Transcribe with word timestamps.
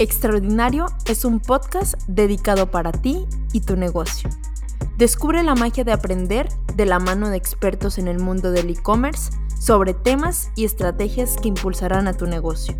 Extraordinario 0.00 0.86
es 1.04 1.26
un 1.26 1.40
podcast 1.40 1.92
dedicado 2.08 2.70
para 2.70 2.90
ti 2.90 3.26
y 3.52 3.60
tu 3.60 3.76
negocio. 3.76 4.30
Descubre 4.96 5.42
la 5.42 5.54
magia 5.54 5.84
de 5.84 5.92
aprender 5.92 6.48
de 6.74 6.86
la 6.86 6.98
mano 6.98 7.28
de 7.28 7.36
expertos 7.36 7.98
en 7.98 8.08
el 8.08 8.18
mundo 8.18 8.50
del 8.50 8.70
e-commerce 8.70 9.30
sobre 9.60 9.92
temas 9.92 10.52
y 10.56 10.64
estrategias 10.64 11.36
que 11.36 11.48
impulsarán 11.48 12.08
a 12.08 12.14
tu 12.16 12.26
negocio. 12.26 12.74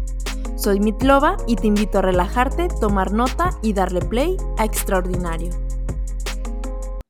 Soy 0.56 0.80
Mitlova 0.80 1.36
y 1.46 1.56
te 1.56 1.66
invito 1.66 1.98
a 1.98 2.02
relajarte, 2.02 2.68
tomar 2.80 3.12
nota 3.12 3.50
y 3.62 3.74
darle 3.74 4.00
play 4.00 4.38
a 4.56 4.64
Extraordinario. 4.64 5.50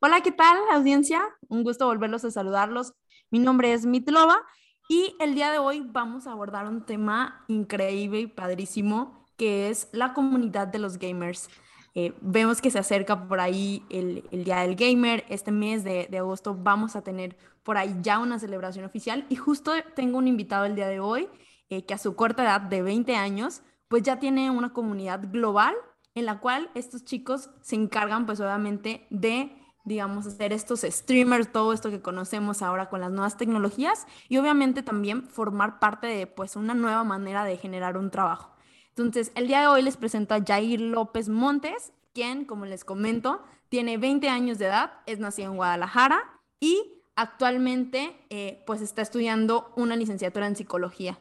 Hola, 0.01 0.23
¿qué 0.23 0.33
tal 0.33 0.59
audiencia? 0.73 1.23
Un 1.49 1.63
gusto 1.63 1.87
volverlos 1.87 2.25
a 2.25 2.33
saludarlos. 2.33 2.95
Mi 3.31 3.39
nombre 3.39 3.73
es 3.75 3.87
Mitlova 3.87 4.43
y 4.89 5.15
el 5.21 5.37
día 5.37 5.53
de 5.53 5.59
hoy 5.59 5.87
vamos 5.87 6.27
a 6.27 6.33
abordar 6.33 6.67
un 6.67 6.85
tema 6.85 7.45
increíble 7.47 8.19
y 8.19 8.27
padrísimo 8.27 9.20
que 9.41 9.71
es 9.71 9.89
la 9.93 10.13
comunidad 10.13 10.69
de 10.69 10.79
los 10.79 10.99
gamers. 10.99 11.49
Eh, 11.95 12.13
vemos 12.21 12.61
que 12.61 12.71
se 12.71 12.79
acerca 12.79 13.27
por 13.27 13.41
ahí 13.41 13.83
el, 13.89 14.23
Día 14.31 14.59
del 14.59 14.77
Gamer. 14.77 15.25
Este 15.31 15.51
mes 15.51 15.83
de, 15.83 16.15
agosto 16.19 16.55
vamos 16.55 16.95
a 16.95 17.01
tener 17.01 17.39
por 17.63 17.79
ahí 17.79 17.97
ya 18.03 18.19
una 18.19 18.39
celebración 18.39 18.85
oficial 18.85 19.25
y 19.31 19.37
justo 19.37 19.73
tengo 19.97 20.19
un 20.19 20.29
invitado 20.29 20.67
el 20.67 20.75
día 20.75 20.89
de 20.89 21.01
hoy 21.01 21.27
eh, 21.71 21.87
que 21.87 21.95
a 21.95 21.99
su 21.99 22.15
corta 22.17 22.43
edad 22.43 22.61
de 22.61 22.83
20 22.83 23.17
años 23.17 23.63
pues 23.89 24.03
ya 24.03 24.19
tiene 24.19 24.51
una 24.51 24.75
comunidad 24.75 25.23
global 25.33 25.75
en 26.15 26.27
la 26.27 26.39
cual 26.39 26.71
estos 26.75 27.07
chicos 27.07 27.49
se 27.63 27.77
encargan 27.77 28.27
pues 28.27 28.41
obviamente 28.41 29.07
de 29.09 29.57
digamos, 29.85 30.27
hacer 30.27 30.53
estos 30.53 30.83
streamers, 30.83 31.51
todo 31.51 31.73
esto 31.73 31.91
que 31.91 32.03
conocemos 32.03 32.61
ahora 32.61 32.91
con 32.91 33.01
las 33.01 33.11
nuevas 33.11 33.39
tecnologías 33.39 34.07
y 34.29 34.37
obviamente 34.37 34.83
también 34.83 35.23
formar 35.23 35.79
parte 35.79 36.07
de 36.09 36.27
pues 36.27 36.57
una 36.57 36.75
nueva 36.75 37.05
manera 37.05 37.45
de 37.45 37.57
generar 37.57 37.97
un 37.97 38.11
trabajo. 38.11 38.51
Entonces, 38.91 39.33
el 39.35 39.47
día 39.47 39.61
de 39.61 39.67
hoy 39.69 39.83
les 39.83 39.97
presento 39.97 40.35
a 40.35 40.43
Jair 40.45 40.81
López 40.81 41.29
Montes, 41.29 41.93
quien, 42.13 42.45
como 42.45 42.67
les 42.67 42.85
comento, 42.85 43.43
tiene 43.69 43.99
20 43.99 44.29
años 44.29 44.59
de 44.59 44.67
edad, 44.67 44.93
es 45.07 45.19
nacido 45.19 45.51
en 45.51 45.57
Guadalajara 45.57 46.41
y 46.59 47.01
actualmente 47.15 48.17
eh, 48.31 48.63
pues 48.67 48.81
está 48.81 49.03
estudiando 49.03 49.73
una 49.77 49.97
licenciatura 49.97 50.47
en 50.47 50.57
psicología. 50.57 51.19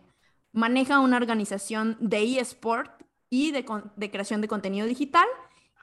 Maneja 0.51 0.99
una 0.99 1.17
organización 1.17 1.95
de 1.99 2.39
eSport 2.39 3.03
y 3.29 3.51
de, 3.51 3.65
creación 4.09 4.41
de 4.41 4.47
contenido 4.47 4.87
digital 4.87 5.27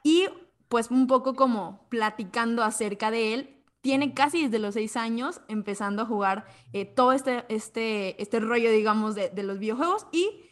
y 0.03 0.25
pues 0.67 0.91
un 0.91 1.07
poco 1.07 1.35
como 1.35 1.87
platicando 1.89 2.63
acerca 2.63 3.11
de 3.11 3.33
él, 3.33 3.63
tiene 3.79 4.13
casi 4.13 4.43
desde 4.43 4.59
los 4.59 4.73
seis 4.73 4.97
años 4.97 5.39
empezando 5.47 6.01
a 6.01 6.05
jugar 6.05 6.45
eh, 6.73 6.83
todo 6.83 7.13
este, 7.13 7.45
este, 7.47 8.21
este 8.21 8.41
rollo, 8.41 8.69
digamos, 8.69 9.15
de, 9.15 9.29
de 9.29 9.43
los 9.43 9.59
videojuegos 9.59 10.07
y 10.11 10.46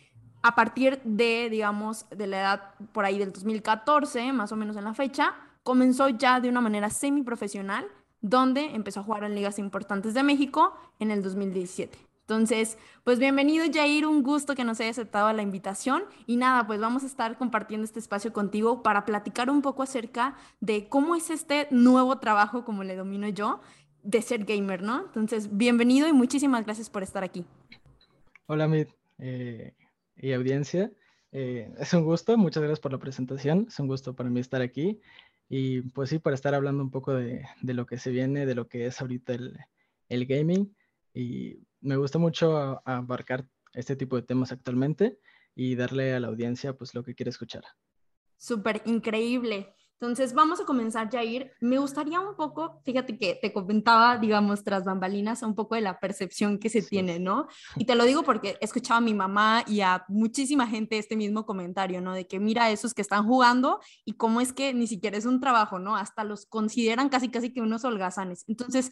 a 0.46 0.54
partir 0.54 1.02
de, 1.04 1.50
digamos, 1.50 2.06
de 2.12 2.28
la 2.28 2.40
edad 2.40 2.76
por 2.92 3.04
ahí 3.04 3.18
del 3.18 3.34
2014, 3.34 4.32
más 4.32 4.52
o 4.52 4.56
menos 4.56 4.78
en 4.78 4.84
la 4.84 4.94
fecha, 4.94 5.34
comenzó 5.64 6.08
ya 6.10 6.40
de 6.40 6.50
una 6.50 6.62
manera 6.62 6.92
semiprofesional, 6.92 7.88
donde 8.22 8.76
empezó 8.76 9.00
a 9.00 9.04
jugar 9.04 9.24
en 9.24 9.34
ligas 9.34 9.58
importantes 9.58 10.14
de 10.14 10.22
México 10.22 10.78
en 11.00 11.10
el 11.10 11.24
2017. 11.24 11.98
Entonces, 12.22 12.78
pues 13.04 13.18
bienvenido 13.18 13.66
Jair, 13.74 14.06
un 14.06 14.22
gusto 14.22 14.54
que 14.54 14.64
nos 14.64 14.80
haya 14.80 14.92
aceptado 14.92 15.34
la 15.34 15.42
invitación 15.42 16.04
y 16.28 16.38
nada, 16.38 16.68
pues 16.68 16.80
vamos 16.80 17.02
a 17.02 17.08
estar 17.08 17.40
compartiendo 17.40 17.84
este 17.84 17.98
espacio 17.98 18.32
contigo 18.32 18.84
para 18.84 19.04
platicar 19.04 19.50
un 19.50 19.64
poco 19.64 19.82
acerca 19.82 20.36
de 20.60 20.88
cómo 20.90 21.16
es 21.16 21.32
este 21.32 21.68
nuevo 21.72 22.20
trabajo, 22.20 22.64
como 22.66 22.84
le 22.84 22.96
domino 22.96 23.28
yo, 23.30 23.62
de 24.04 24.22
ser 24.22 24.46
gamer, 24.46 24.84
¿no? 24.84 25.00
Entonces, 25.06 25.58
bienvenido 25.58 26.08
y 26.08 26.14
muchísimas 26.14 26.66
gracias 26.66 26.92
por 26.92 27.02
estar 27.02 27.24
aquí. 27.24 27.48
Hola, 28.46 28.68
Mit. 28.68 28.90
Eh, 29.18 29.74
y 30.18 30.34
audiencia. 30.34 30.92
Eh, 31.32 31.74
es 31.80 31.94
un 31.94 32.04
gusto, 32.04 32.38
muchas 32.38 32.64
gracias 32.64 32.80
por 32.80 32.92
la 32.92 33.00
presentación, 33.00 33.66
es 33.68 33.80
un 33.80 33.88
gusto 33.88 34.16
para 34.16 34.30
mí 34.30 34.40
estar 34.40 34.62
aquí 34.62 35.02
y 35.50 35.82
pues 35.82 36.10
sí, 36.10 36.20
para 36.20 36.36
estar 36.36 36.56
hablando 36.56 36.84
un 36.84 36.92
poco 36.92 37.14
de, 37.14 37.46
de 37.62 37.74
lo 37.74 37.86
que 37.86 37.98
se 37.98 38.12
viene, 38.12 38.46
de 38.46 38.56
lo 38.56 38.68
que 38.68 38.86
es 38.86 39.02
ahorita 39.02 39.34
el, 39.34 39.58
el 40.10 40.26
gaming 40.26 40.76
y 41.14 41.60
me 41.82 41.98
gusta 41.98 42.20
mucho 42.20 42.82
abarcar 42.86 43.46
este 43.74 43.96
tipo 43.96 44.16
de 44.16 44.22
temas 44.22 44.52
actualmente 44.52 45.20
y 45.56 45.76
darle 45.76 46.14
a 46.14 46.20
la 46.20 46.28
audiencia 46.28 46.74
pues 46.74 46.94
lo 46.94 47.04
que 47.04 47.16
quiere 47.16 47.30
escuchar. 47.30 47.64
Súper 48.38 48.82
increíble. 48.86 49.76
Entonces, 50.00 50.34
vamos 50.34 50.60
a 50.60 50.66
comenzar, 50.66 51.10
Jair. 51.10 51.54
Me 51.62 51.78
gustaría 51.78 52.20
un 52.20 52.36
poco, 52.36 52.82
fíjate 52.84 53.18
que 53.18 53.40
te 53.42 53.54
comentaba, 53.54 54.18
digamos, 54.18 54.64
tras 54.64 54.84
bambalinas, 54.84 55.42
un 55.42 55.56
poco 55.56 55.76
de 55.76 55.82
la 55.82 56.00
percepción 56.00 56.60
que 56.60 56.70
se 56.70 56.82
tiene, 56.82 57.18
¿no? 57.18 57.48
Y 57.78 57.86
te 57.86 57.96
lo 57.96 58.04
digo 58.04 58.24
porque 58.24 58.58
he 58.60 58.66
escuchado 58.66 58.98
a 58.98 59.02
mi 59.02 59.14
mamá 59.14 59.64
y 59.68 59.80
a 59.82 60.04
muchísima 60.10 60.68
gente 60.68 60.98
este 60.98 61.16
mismo 61.16 61.46
comentario, 61.46 62.02
¿no? 62.02 62.14
De 62.14 62.28
que 62.28 62.40
mira 62.42 62.70
esos 62.72 62.94
que 62.94 63.02
están 63.02 63.26
jugando 63.26 63.80
y 64.04 64.14
cómo 64.14 64.42
es 64.42 64.52
que 64.52 64.74
ni 64.74 64.88
siquiera 64.88 65.18
es 65.18 65.26
un 65.26 65.40
trabajo, 65.40 65.80
¿no? 65.80 65.96
Hasta 65.96 66.26
los 66.26 66.46
consideran 66.46 67.08
casi, 67.08 67.30
casi 67.30 67.54
que 67.54 67.62
unos 67.62 67.86
holgazanes. 67.86 68.44
Entonces, 68.48 68.92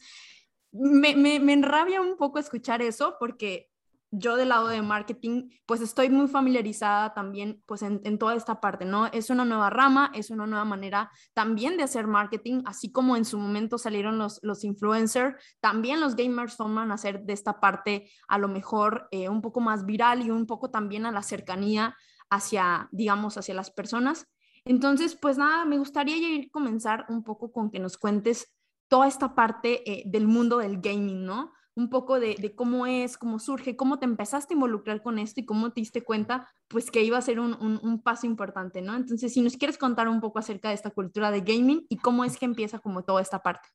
me, 0.72 1.16
me, 1.18 1.40
me 1.40 1.54
enrabia 1.54 2.02
un 2.02 2.16
poco 2.16 2.40
escuchar 2.40 2.82
eso 2.82 3.18
porque 3.20 3.73
yo 4.16 4.36
del 4.36 4.50
lado 4.50 4.68
de 4.68 4.84
marketing, 4.84 5.50
pues 5.66 5.82
estoy 5.82 6.08
muy 6.10 6.28
familiarizada 6.28 7.16
también 7.16 7.64
pues 7.66 7.82
en, 7.82 8.20
toda 8.20 8.36
esta 8.36 8.62
parte, 8.62 8.86
¿no? 8.86 9.08
Es 9.08 9.32
una 9.32 9.44
nueva 9.44 9.72
rama, 9.72 10.12
es 10.14 10.30
una 10.30 10.46
nueva 10.46 10.66
manera 10.66 11.10
también 11.34 11.78
de 11.78 11.84
hacer 11.84 12.06
marketing, 12.06 12.62
así 12.66 12.92
como 12.92 13.18
en 13.18 13.26
su 13.26 13.40
momento 13.40 13.80
salieron 13.80 14.20
los, 14.20 14.40
los 14.44 14.64
influencers, 14.64 15.36
también 15.60 16.00
los 16.00 16.16
gamers 16.16 16.58
toman 16.58 16.92
hacer 16.92 17.24
de 17.24 17.34
esta 17.34 17.60
parte 17.60 18.08
a 18.28 18.38
lo 18.38 18.48
mejor 18.48 19.08
eh, 19.10 19.30
un 19.30 19.42
poco 19.42 19.62
más 19.62 19.84
viral 19.84 20.22
y 20.22 20.30
un 20.30 20.46
poco 20.46 20.70
también 20.70 21.08
a 21.08 21.12
la 21.12 21.24
cercanía 21.24 21.98
hacia, 22.30 22.90
digamos, 22.92 23.38
hacia 23.38 23.56
las 23.56 23.72
personas. 23.72 24.28
Entonces, 24.64 25.18
pues 25.20 25.40
nada, 25.40 25.66
me 25.66 25.80
gustaría 25.80 26.18
ya 26.18 26.48
comenzar 26.52 27.06
un 27.10 27.24
poco 27.24 27.52
con 27.52 27.72
que 27.72 27.80
nos 27.80 27.98
cuentes 27.98 28.54
toda 28.88 29.08
esta 29.08 29.34
parte 29.34 29.92
eh, 29.92 30.04
del 30.06 30.28
mundo 30.28 30.60
del 30.60 30.80
gaming, 30.80 31.26
¿no? 31.26 31.52
Un 31.76 31.90
poco 31.90 32.20
de, 32.20 32.54
cómo 32.56 32.86
es, 32.86 33.18
cómo 33.18 33.40
surge, 33.40 33.76
cómo 33.76 33.98
te 33.98 34.06
empezaste 34.06 34.54
a 34.54 34.56
involucrar 34.56 35.02
con 35.02 35.18
esto 35.18 35.40
y 35.40 35.46
cómo 35.46 35.72
te 35.72 35.82
diste 35.82 36.04
cuenta, 36.04 36.48
pues 36.68 36.92
que 36.92 37.04
iba 37.04 37.18
a 37.18 37.22
ser 37.22 37.40
un, 37.40 38.02
paso 38.04 38.28
importante, 38.28 38.82
¿no? 38.82 38.96
Entonces, 38.96 39.34
si 39.34 39.42
nos 39.42 39.58
quieres 39.58 39.78
contar 39.78 40.08
un 40.08 40.22
poco 40.22 40.40
acerca 40.40 40.70
de 40.70 40.76
esta 40.76 40.92
cultura 40.92 41.32
de 41.32 41.42
gaming 41.42 41.86
y 41.90 41.98
cómo 41.98 42.26
es 42.26 42.38
que 42.38 42.46
empieza 42.46 42.80
como 42.80 43.04
toda 43.04 43.22
esta 43.22 43.42
parte. 43.42 43.70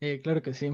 Eh, 0.00 0.20
claro 0.22 0.42
que 0.42 0.54
sí. 0.54 0.70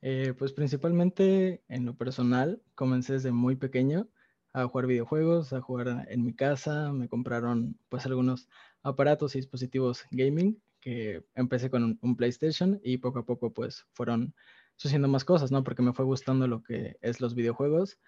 Eh, 0.00 0.34
pues 0.36 0.52
principalmente 0.52 1.62
en 1.68 1.86
lo 1.86 1.96
personal, 1.96 2.60
comencé 2.74 3.14
desde 3.14 3.32
muy 3.32 3.56
pequeño 3.56 4.08
a 4.52 4.66
jugar 4.66 4.86
videojuegos, 4.86 5.52
a 5.52 5.60
jugar 5.60 6.06
en 6.08 6.24
mi 6.24 6.34
casa, 6.34 6.92
me 6.92 7.08
compraron 7.08 7.78
pues 7.88 8.04
algunos 8.06 8.48
aparatos 8.82 9.34
y 9.34 9.38
dispositivos 9.38 10.04
gaming 10.10 10.60
que 10.80 11.24
empecé 11.34 11.70
con 11.70 11.84
un, 11.84 11.98
un 12.02 12.16
PlayStation 12.16 12.80
y 12.82 12.98
poco 12.98 13.20
a 13.20 13.24
poco 13.24 13.52
pues 13.52 13.86
fueron 13.92 14.34
haciendo 14.78 15.08
más 15.08 15.24
cosas, 15.24 15.52
¿no? 15.52 15.62
Porque 15.64 15.82
me 15.82 15.92
fue 15.92 16.04
gustando 16.04 16.46
lo 16.46 16.62
que 16.62 16.96
es 17.00 17.20
los 17.20 17.34
videojuegos. 17.34 17.98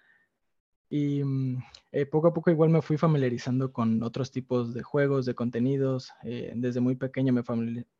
Y 0.89 1.23
mm, 1.23 1.63
eh, 1.91 2.05
poco 2.05 2.27
a 2.27 2.33
poco 2.33 2.51
igual 2.51 2.69
me 2.69 2.81
fui 2.81 2.97
familiarizando 2.97 3.71
con 3.71 4.03
otros 4.03 4.31
tipos 4.31 4.73
de 4.73 4.83
juegos, 4.83 5.25
de 5.25 5.35
contenidos. 5.35 6.11
Eh, 6.23 6.53
desde 6.55 6.79
muy 6.79 6.95
pequeño 6.95 7.33
me, 7.33 7.43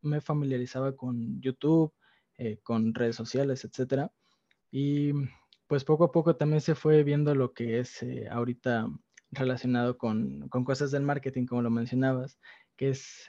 me 0.02 0.22
familiarizaba 0.22 0.96
con 0.96 1.42
YouTube, 1.42 1.94
eh, 2.38 2.60
con 2.64 2.94
redes 2.94 3.16
sociales, 3.16 3.66
etc. 3.66 4.10
Y 4.72 5.14
pues 5.68 5.84
poco 5.84 6.06
a 6.06 6.12
poco 6.12 6.36
también 6.36 6.62
se 6.62 6.76
fue 6.76 7.04
viendo 7.04 7.34
lo 7.34 7.54
que 7.54 7.80
es 7.80 8.06
ahorita 8.30 8.88
relacionado 9.32 9.98
con, 9.98 10.48
con, 10.50 10.64
cosas 10.64 10.92
del 10.92 11.04
marketing, 11.04 11.46
como 11.46 11.62
lo 11.62 11.70
mencionabas, 11.70 12.40
que 12.76 12.90
es 12.90 13.28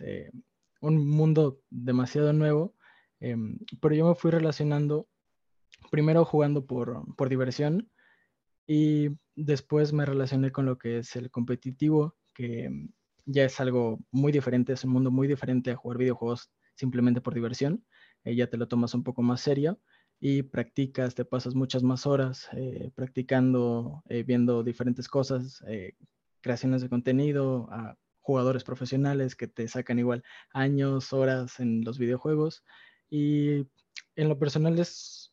un 0.81 1.09
mundo 1.09 1.61
demasiado 1.71 2.33
nuevo. 2.33 2.75
Em, 3.21 3.59
pero 3.81 3.95
yo 3.95 4.09
me 4.09 4.15
fui 4.15 4.31
relacionando 4.31 5.09
primero 5.91 6.25
jugando 6.25 6.67
por, 6.67 7.29
diversión 7.29 7.91
y 8.67 9.11
después 9.35 9.93
me 9.93 10.05
relacioné 10.05 10.51
con 10.51 10.67
lo 10.67 10.79
que 10.79 10.99
es 10.99 11.17
el 11.17 11.31
competitivo, 11.31 12.17
que 12.35 12.71
ya 13.25 13.45
es 13.45 13.61
algo 13.61 13.99
muy 14.11 14.33
diferente, 14.33 14.73
es 14.73 14.85
un 14.85 14.93
mundo 14.93 15.11
muy 15.11 15.29
diferente 15.29 15.71
a 15.71 15.77
jugar 15.77 15.99
videojuegos 15.99 16.51
simplemente 16.75 17.21
por 17.21 17.35
diversión. 17.35 17.85
Eh, 18.25 18.35
ya 18.35 18.49
te 18.49 18.57
lo 18.57 18.69
tomas 18.69 18.95
un 18.95 19.05
poco 19.05 19.23
más 19.23 19.41
serio 19.41 19.81
y 20.21 20.43
practicas, 20.43 21.15
te 21.15 21.25
pasas 21.25 21.55
muchas 21.55 21.83
más 21.83 22.07
horas 22.07 22.49
eh, 22.53 22.91
practicando, 22.95 24.03
eh, 24.09 24.23
viendo 24.23 24.63
diferentes 24.63 25.09
cosas, 25.09 25.63
creaciones 26.41 26.83
de 26.83 26.89
contenido, 26.89 27.69
a 27.71 27.97
jugadores 28.21 28.65
profesionales 28.65 29.37
que 29.37 29.47
te 29.47 29.69
sacan 29.69 29.99
igual 29.99 30.25
años, 30.53 31.13
horas 31.13 31.61
en 31.61 31.85
los 31.85 31.99
videojuegos. 31.99 32.65
Y 33.09 33.69
en 34.17 34.29
lo 34.29 34.39
personal 34.39 34.79
es 34.79 35.26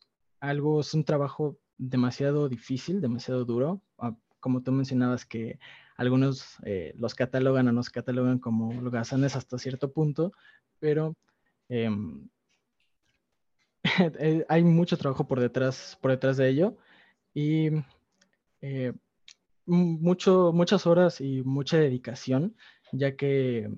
algo, 0.48 0.80
es 0.80 0.94
un 0.94 1.04
trabajo 1.04 1.58
demasiado 1.78 2.48
difícil, 2.48 3.00
demasiado 3.00 3.44
duro. 3.44 3.80
Ah, 3.98 4.16
como 4.40 4.62
tú 4.62 4.72
mencionabas 4.72 5.24
que 5.24 5.58
algunos 5.96 6.58
eh, 6.64 6.92
los 6.98 7.14
catalogan 7.14 7.68
o 7.68 7.72
nos 7.72 7.90
catalogan 7.90 8.38
como 8.38 8.68
holgazanes 8.78 9.36
hasta 9.36 9.58
cierto 9.58 9.92
punto, 9.92 10.32
pero 10.80 11.14
em, 11.68 12.28
eh, 14.18 14.44
hay 14.48 14.64
mucho 14.64 14.96
trabajo 14.96 15.26
por 15.26 15.40
detrás, 15.40 15.98
por 16.00 16.10
detrás 16.10 16.36
de 16.36 16.48
ello. 16.48 16.76
Y 17.34 17.70
eh, 18.60 18.92
mucho, 19.66 20.52
muchas 20.52 20.86
horas 20.86 21.20
y 21.20 21.42
mucha 21.42 21.78
dedicación, 21.78 22.56
ya 22.92 23.16
que 23.16 23.70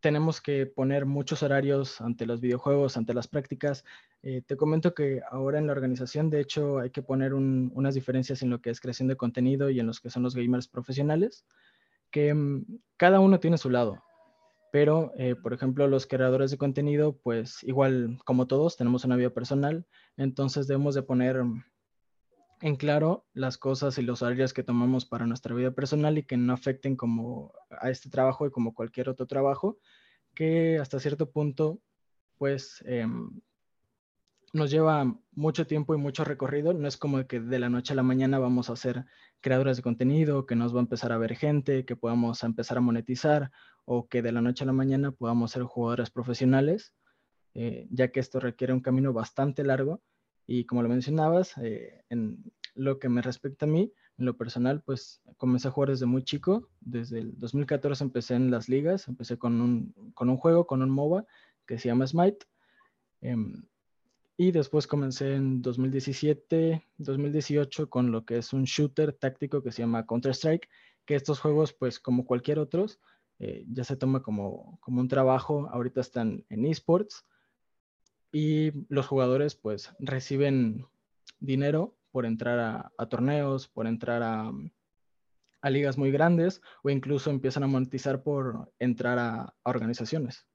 tenemos 0.00 0.40
que 0.40 0.66
poner 0.66 1.06
muchos 1.06 1.42
horarios 1.42 2.00
ante 2.00 2.26
los 2.26 2.40
videojuegos, 2.40 2.96
ante 2.96 3.14
las 3.14 3.28
prácticas. 3.28 3.84
Eh, 4.26 4.40
te 4.40 4.56
comento 4.56 4.94
que 4.94 5.20
ahora 5.30 5.58
en 5.58 5.66
la 5.66 5.72
organización, 5.72 6.30
de 6.30 6.40
hecho, 6.40 6.78
hay 6.78 6.88
que 6.88 7.02
poner 7.02 7.34
unas 7.34 7.94
diferencias 7.94 8.40
en 8.40 8.48
lo 8.48 8.62
que 8.62 8.70
es 8.70 8.80
creación 8.80 9.06
de 9.06 9.18
contenido 9.18 9.68
y 9.68 9.80
en 9.80 9.86
los 9.86 10.00
que 10.00 10.08
son 10.08 10.22
los 10.22 10.34
gamers 10.34 10.66
profesionales, 10.66 11.44
que 12.10 12.32
mm, 12.32 12.64
cada 12.96 13.20
uno 13.20 13.38
tiene 13.38 13.58
su 13.58 13.68
lado. 13.68 14.02
Pero, 14.72 15.12
eh, 15.18 15.36
por 15.36 15.52
ejemplo, 15.52 15.86
los 15.88 16.06
creadores 16.06 16.50
de 16.50 16.56
contenido, 16.56 17.18
pues 17.22 17.62
igual 17.64 18.18
como 18.24 18.46
todos, 18.46 18.78
tenemos 18.78 19.04
una 19.04 19.16
vida 19.16 19.28
personal, 19.28 19.86
entonces 20.16 20.66
debemos 20.66 20.94
de 20.94 21.02
poner 21.02 21.42
en 22.62 22.76
claro 22.76 23.26
las 23.34 23.58
cosas 23.58 23.98
y 23.98 24.02
los 24.02 24.22
horarios 24.22 24.54
que 24.54 24.62
tomamos 24.62 25.04
para 25.04 25.26
nuestra 25.26 25.54
vida 25.54 25.72
personal 25.72 26.16
y 26.16 26.22
que 26.22 26.38
no 26.38 26.54
afecten 26.54 26.96
como 26.96 27.52
a 27.68 27.90
este 27.90 28.08
trabajo 28.08 28.46
y 28.46 28.50
como 28.50 28.72
cualquier 28.72 29.10
otro 29.10 29.26
trabajo, 29.26 29.78
que 30.34 30.78
hasta 30.78 30.98
cierto 30.98 31.30
punto, 31.30 31.78
pues, 32.38 32.82
em, 32.86 33.42
nos 34.54 34.70
lleva 34.70 35.18
mucho 35.32 35.66
tiempo 35.66 35.94
y 35.94 35.98
mucho 35.98 36.24
recorrido. 36.24 36.72
No 36.72 36.86
es 36.86 36.96
como 36.96 37.26
que 37.26 37.40
de 37.40 37.58
la 37.58 37.68
noche 37.68 37.92
a 37.92 37.96
la 37.96 38.04
mañana 38.04 38.38
vamos 38.38 38.70
a 38.70 38.76
ser 38.76 39.04
creadores 39.40 39.76
de 39.76 39.82
contenido, 39.82 40.46
que 40.46 40.54
nos 40.54 40.72
va 40.72 40.78
a 40.78 40.82
empezar 40.82 41.12
a 41.12 41.18
ver 41.18 41.34
gente, 41.34 41.84
que 41.84 41.96
podamos 41.96 42.42
empezar 42.44 42.78
a 42.78 42.80
monetizar 42.80 43.50
o 43.84 44.08
que 44.08 44.22
de 44.22 44.30
la 44.30 44.40
noche 44.40 44.62
a 44.62 44.66
la 44.68 44.72
mañana 44.72 45.10
podamos 45.10 45.50
ser 45.50 45.64
jugadores 45.64 46.10
profesionales, 46.10 46.94
eh, 47.54 47.88
ya 47.90 48.08
que 48.12 48.20
esto 48.20 48.38
requiere 48.38 48.72
un 48.72 48.80
camino 48.80 49.12
bastante 49.12 49.64
largo 49.64 50.00
y 50.46 50.66
como 50.66 50.82
lo 50.82 50.88
mencionabas, 50.88 51.58
eh, 51.58 52.04
en 52.08 52.44
lo 52.76 53.00
que 53.00 53.08
me 53.08 53.22
respecta 53.22 53.66
a 53.66 53.68
mí, 53.68 53.92
en 54.18 54.24
lo 54.24 54.36
personal, 54.36 54.82
pues 54.82 55.20
comencé 55.36 55.66
a 55.66 55.72
jugar 55.72 55.90
desde 55.90 56.06
muy 56.06 56.22
chico. 56.22 56.68
Desde 56.80 57.18
el 57.18 57.38
2014 57.40 58.04
empecé 58.04 58.34
en 58.34 58.52
las 58.52 58.68
ligas, 58.68 59.08
empecé 59.08 59.36
con 59.36 59.60
un, 59.60 60.12
con 60.14 60.28
un 60.28 60.36
juego, 60.36 60.66
con 60.66 60.80
un 60.80 60.90
MOBA 60.90 61.26
que 61.66 61.78
se 61.78 61.88
llama 61.88 62.06
Smite. 62.06 62.46
Em, 63.20 63.64
y 64.36 64.50
después 64.50 64.86
comencé 64.86 65.34
en 65.34 65.62
2017, 65.62 66.84
2018 66.98 67.88
con 67.88 68.10
lo 68.10 68.24
que 68.24 68.38
es 68.38 68.52
un 68.52 68.64
shooter 68.64 69.12
táctico 69.12 69.62
que 69.62 69.72
se 69.72 69.82
llama 69.82 70.06
Counter-Strike, 70.06 70.68
que 71.04 71.14
estos 71.14 71.40
juegos, 71.40 71.72
pues 71.72 72.00
como 72.00 72.26
cualquier 72.26 72.58
otros, 72.58 72.98
eh, 73.38 73.64
ya 73.68 73.84
se 73.84 73.96
toma 73.96 74.22
como, 74.22 74.78
como 74.80 75.00
un 75.00 75.08
trabajo. 75.08 75.68
Ahorita 75.70 76.00
están 76.00 76.44
en 76.48 76.66
esports 76.66 77.24
y 78.32 78.72
los 78.88 79.06
jugadores 79.06 79.54
pues 79.54 79.92
reciben 80.00 80.86
dinero 81.38 81.94
por 82.10 82.26
entrar 82.26 82.90
a, 82.96 83.06
torneos, 83.06 83.68
por 83.68 83.86
entrar 83.86 84.22
a, 84.22 84.52
ligas 85.70 85.96
muy 85.96 86.10
grandes 86.10 86.60
o 86.82 86.90
incluso 86.90 87.30
empiezan 87.30 87.62
a 87.62 87.66
monetizar 87.66 88.22
por 88.22 88.72
entrar 88.78 89.18
a, 89.18 89.54
organizaciones. 89.62 90.46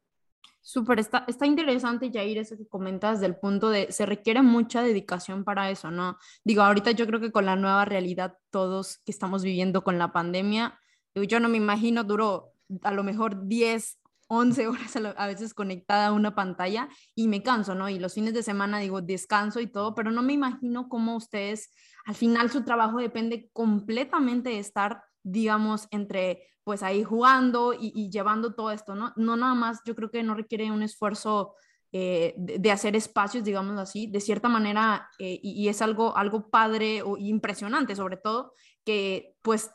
Súper, 0.61 0.99
está, 0.99 1.25
está 1.27 1.45
interesante, 1.45 2.11
Jair, 2.13 2.37
eso 2.37 2.57
que 2.57 2.67
comentas 2.67 3.21
del 3.21 3.35
punto 3.37 3.69
de 3.69 3.91
se 3.91 4.05
requiere 4.05 4.41
mucha 4.41 4.81
dedicación 4.81 5.43
para 5.43 5.71
eso, 5.71 5.89
¿no? 5.89 6.17
Digo, 6.43 6.61
ahorita 6.61 6.91
yo 6.91 7.07
creo 7.07 7.19
que 7.19 7.31
con 7.31 7.45
la 7.45 7.55
nueva 7.55 7.85
realidad, 7.85 8.37
todos 8.49 8.97
que 8.99 9.11
estamos 9.11 9.43
viviendo 9.43 9.83
con 9.83 9.97
la 9.97 10.11
pandemia, 10.11 10.79
yo 11.15 11.39
no 11.39 11.49
me 11.49 11.57
imagino, 11.57 12.03
duró 12.03 12.53
a 12.83 12.91
lo 12.91 13.03
mejor 13.03 13.47
10 13.47 13.99
11 14.29 14.67
horas 14.67 14.95
a, 14.95 15.27
veces 15.27 15.53
conectada 15.53 16.07
a 16.07 16.13
una 16.13 16.35
pantalla 16.35 16.87
y 17.15 17.27
me 17.27 17.43
canso, 17.43 17.75
¿no? 17.75 17.89
Y 17.89 17.99
los 17.99 18.13
fines 18.13 18.33
de 18.33 18.43
semana 18.43 18.79
digo 18.79 19.01
descanso 19.01 19.59
y 19.59 19.67
todo, 19.67 19.95
pero 19.95 20.11
no 20.11 20.21
me 20.21 20.33
imagino 20.33 20.87
cómo 20.87 21.15
ustedes, 21.15 21.71
al 22.05 22.15
final 22.15 22.49
su 22.49 22.63
trabajo 22.63 22.99
depende 22.99 23.49
completamente 23.51 24.49
de 24.49 24.59
estar, 24.59 25.03
digamos, 25.31 25.87
entre 25.91 26.43
pues 26.63 26.83
ahí 26.83 27.03
jugando 27.03 27.73
y, 27.73 28.11
llevando 28.11 28.53
todo 28.53 28.71
esto, 28.71 28.93
¿no? 28.93 29.11
No 29.15 29.35
nada 29.35 29.55
más, 29.55 29.79
yo 29.85 29.95
creo 29.95 30.11
que 30.11 30.21
no 30.21 30.35
requiere 30.35 30.71
un 30.71 30.83
esfuerzo 30.83 31.55
eh, 31.91 32.35
de, 32.37 32.71
hacer 32.71 32.95
espacios, 32.95 33.43
digamos 33.43 33.79
así, 33.79 34.05
de 34.05 34.21
cierta 34.21 34.49
manera, 34.49 35.09
eh, 35.17 35.39
y, 35.41 35.67
es 35.67 35.81
algo, 35.81 36.15
algo 36.15 36.49
padre 36.49 37.01
o 37.01 37.17
impresionante 37.17 37.95
sobre 37.95 38.17
todo, 38.17 38.53
que 38.85 39.35
pues 39.41 39.71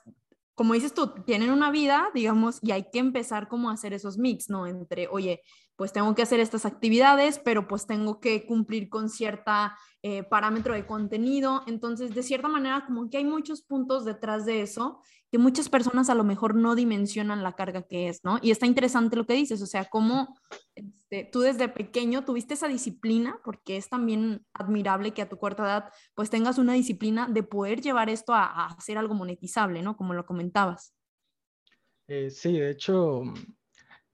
como 0.54 0.74
dices 0.74 0.94
tú, 0.94 1.08
tienen 1.26 1.50
una 1.50 1.70
vida, 1.70 2.10
digamos, 2.14 2.60
y 2.62 2.70
hay 2.70 2.88
que 2.90 3.00
empezar 3.00 3.48
como 3.48 3.70
a 3.70 3.72
hacer 3.72 3.92
esos 3.92 4.18
mix, 4.18 4.48
¿no? 4.48 4.66
Entre, 4.66 5.08
oye, 5.08 5.42
pues 5.76 5.92
tengo 5.92 6.14
que 6.14 6.22
hacer 6.22 6.40
estas 6.40 6.66
actividades, 6.66 7.38
pero 7.38 7.66
pues 7.66 7.86
tengo 7.86 8.20
que 8.20 8.46
cumplir 8.46 8.88
con 8.88 9.08
cierta 9.08 9.76
eh, 10.02 10.22
parámetro 10.22 10.74
de 10.74 10.86
contenido. 10.86 11.62
Entonces, 11.66 12.14
de 12.14 12.22
cierta 12.22 12.48
manera, 12.48 12.84
como 12.86 13.10
que 13.10 13.16
hay 13.16 13.24
muchos 13.24 13.62
puntos 13.62 14.04
detrás 14.04 14.44
de 14.46 14.62
eso 14.62 15.00
que 15.34 15.38
muchas 15.38 15.68
personas 15.68 16.10
a 16.10 16.14
lo 16.14 16.22
mejor 16.22 16.54
no 16.54 16.76
dimensionan 16.76 17.42
la 17.42 17.56
carga 17.56 17.82
que 17.82 18.06
es, 18.06 18.22
¿no? 18.22 18.38
Y 18.40 18.52
está 18.52 18.66
interesante 18.66 19.16
lo 19.16 19.26
que 19.26 19.34
dices, 19.34 19.60
o 19.62 19.66
sea, 19.66 19.84
cómo 19.86 20.38
este, 20.76 21.28
tú 21.32 21.40
desde 21.40 21.68
pequeño 21.68 22.24
tuviste 22.24 22.54
esa 22.54 22.68
disciplina, 22.68 23.40
porque 23.42 23.76
es 23.76 23.88
también 23.88 24.46
admirable 24.52 25.12
que 25.12 25.22
a 25.22 25.28
tu 25.28 25.36
corta 25.36 25.64
edad 25.64 25.92
pues 26.14 26.30
tengas 26.30 26.56
una 26.58 26.74
disciplina 26.74 27.26
de 27.26 27.42
poder 27.42 27.80
llevar 27.80 28.10
esto 28.10 28.32
a, 28.32 28.66
hacer 28.66 28.96
algo 28.96 29.14
monetizable, 29.14 29.82
¿no? 29.82 29.96
Como 29.96 30.14
lo 30.14 30.24
comentabas. 30.24 30.94
Eh, 32.06 32.30
sí, 32.30 32.52
de 32.52 32.70
hecho, 32.70 33.22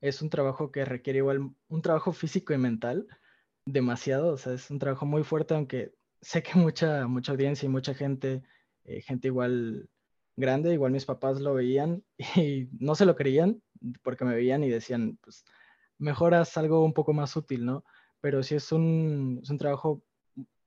es 0.01 0.23
un 0.23 0.31
trabajo 0.31 0.71
que 0.73 0.85
requiere 0.85 1.19
igual 1.19 1.51
un 1.69 1.83
trabajo 1.83 2.13
físico 2.13 2.53
y 2.53 2.59
mental 2.59 3.07
demasiado, 3.67 4.33
o 4.33 4.37
sea, 4.37 4.55
es 4.55 4.71
un 4.71 4.79
trabajo 4.79 5.07
muy 5.07 5.23
fuerte, 5.25 5.55
aunque 5.55 5.95
sé 6.21 6.43
que 6.43 6.59
mucha, 6.59 7.07
mucha 7.07 7.33
audiencia 7.33 7.67
y 7.67 7.71
mucha 7.71 7.95
gente, 7.95 8.43
eh, 8.85 9.01
gente 9.03 9.29
igual 9.29 9.89
grande, 10.37 10.73
igual 10.73 10.93
mis 10.93 11.05
papás 11.05 11.41
lo 11.41 11.55
veían 11.55 12.03
y 12.37 12.69
no 12.79 12.95
se 12.95 13.07
lo 13.07 13.17
creían 13.17 13.63
porque 14.03 14.25
me 14.25 14.35
veían 14.35 14.65
y 14.65 14.71
decían, 14.71 15.19
pues, 15.23 15.45
mejoras 15.99 16.57
algo 16.57 16.85
un 16.85 16.95
poco 16.95 17.13
más 17.13 17.37
útil, 17.37 17.65
¿no? 17.65 17.85
Pero 18.21 18.43
sí 18.43 18.55
es 18.55 18.73
un, 18.73 19.41
es 19.43 19.51
un 19.51 19.59
trabajo 19.59 20.03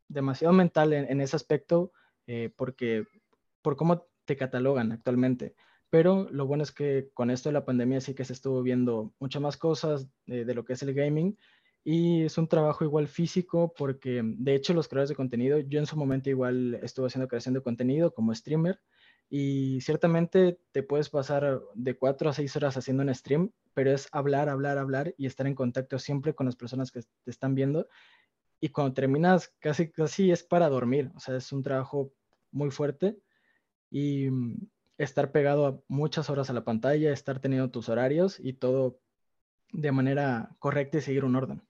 demasiado 0.07 0.53
mental 0.53 0.93
en, 0.93 1.21
ese 1.21 1.35
aspecto 1.35 1.91
eh, 2.27 2.51
porque 2.55 3.05
por 3.61 3.75
cómo 3.75 4.05
te 4.25 4.37
catalogan 4.37 4.91
actualmente. 4.91 5.55
Pero 5.93 6.27
lo 6.31 6.47
bueno 6.47 6.63
es 6.63 6.71
que 6.71 7.11
con 7.13 7.29
esto 7.29 7.49
de 7.49 7.53
la 7.53 7.65
pandemia 7.65 8.01
sí 8.01 8.15
que 8.15 8.25
se 8.25 8.33
estuvo 8.33 8.63
viendo 8.63 9.13
muchas 9.19 9.43
más 9.43 9.57
cosas 9.57 10.09
de, 10.25 10.51
lo 10.55 10.65
que 10.65 10.73
es 10.73 10.81
el 10.81 10.95
gaming 10.95 11.37
y 11.83 12.23
es 12.23 12.39
un 12.39 12.47
trabajo 12.47 12.83
igual 12.83 13.07
físico 13.07 13.75
porque 13.77 14.23
de 14.23 14.55
hecho 14.55 14.73
los 14.73 14.87
creadores 14.87 15.09
de 15.09 15.15
contenido, 15.15 15.59
yo 15.59 15.77
en 15.77 15.85
su 15.85 15.95
momento 15.95 16.31
igual 16.31 16.79
estuve 16.81 17.05
haciendo 17.05 17.27
creación 17.27 17.53
de 17.53 17.61
contenido 17.61 18.11
como 18.11 18.33
streamer 18.33 18.79
y 19.29 19.81
ciertamente 19.81 20.57
te 20.71 20.81
puedes 20.81 21.11
pasar 21.11 21.61
de 21.75 21.95
cuatro 21.95 22.27
a 22.27 22.33
seis 22.33 22.55
horas 22.55 22.75
haciendo 22.75 23.03
un 23.03 23.13
stream, 23.13 23.51
pero 23.75 23.91
es 23.91 24.09
hablar, 24.13 24.49
hablar, 24.49 24.79
hablar 24.79 25.13
y 25.15 25.27
estar 25.27 25.45
en 25.45 25.53
contacto 25.53 25.99
siempre 25.99 26.33
con 26.33 26.47
las 26.47 26.55
personas 26.55 26.91
que 26.91 27.01
te 27.01 27.29
están 27.29 27.53
viendo. 27.53 27.87
Y 28.59 28.69
cuando 28.69 28.95
terminas, 28.95 29.53
casi, 29.59 29.91
casi 29.91 30.31
es 30.31 30.41
para 30.41 30.69
dormir. 30.69 31.11
O 31.15 31.19
sea, 31.19 31.35
es 31.35 31.51
un 31.51 31.61
trabajo 31.61 32.11
muy 32.51 32.71
fuerte. 32.71 33.15
Y 33.91 34.29
estar 34.97 35.31
pegado 35.31 35.65
a 35.65 35.79
muchas 35.87 36.29
horas 36.29 36.49
a 36.49 36.53
la 36.53 36.63
pantalla, 36.63 37.11
estar 37.11 37.39
teniendo 37.39 37.71
tus 37.71 37.89
horarios 37.89 38.39
y 38.39 38.53
todo 38.53 38.99
de 39.71 39.91
manera 39.91 40.55
correcta 40.59 40.99
y 40.99 41.01
seguir 41.01 41.25
un 41.25 41.35
orden. 41.35 41.63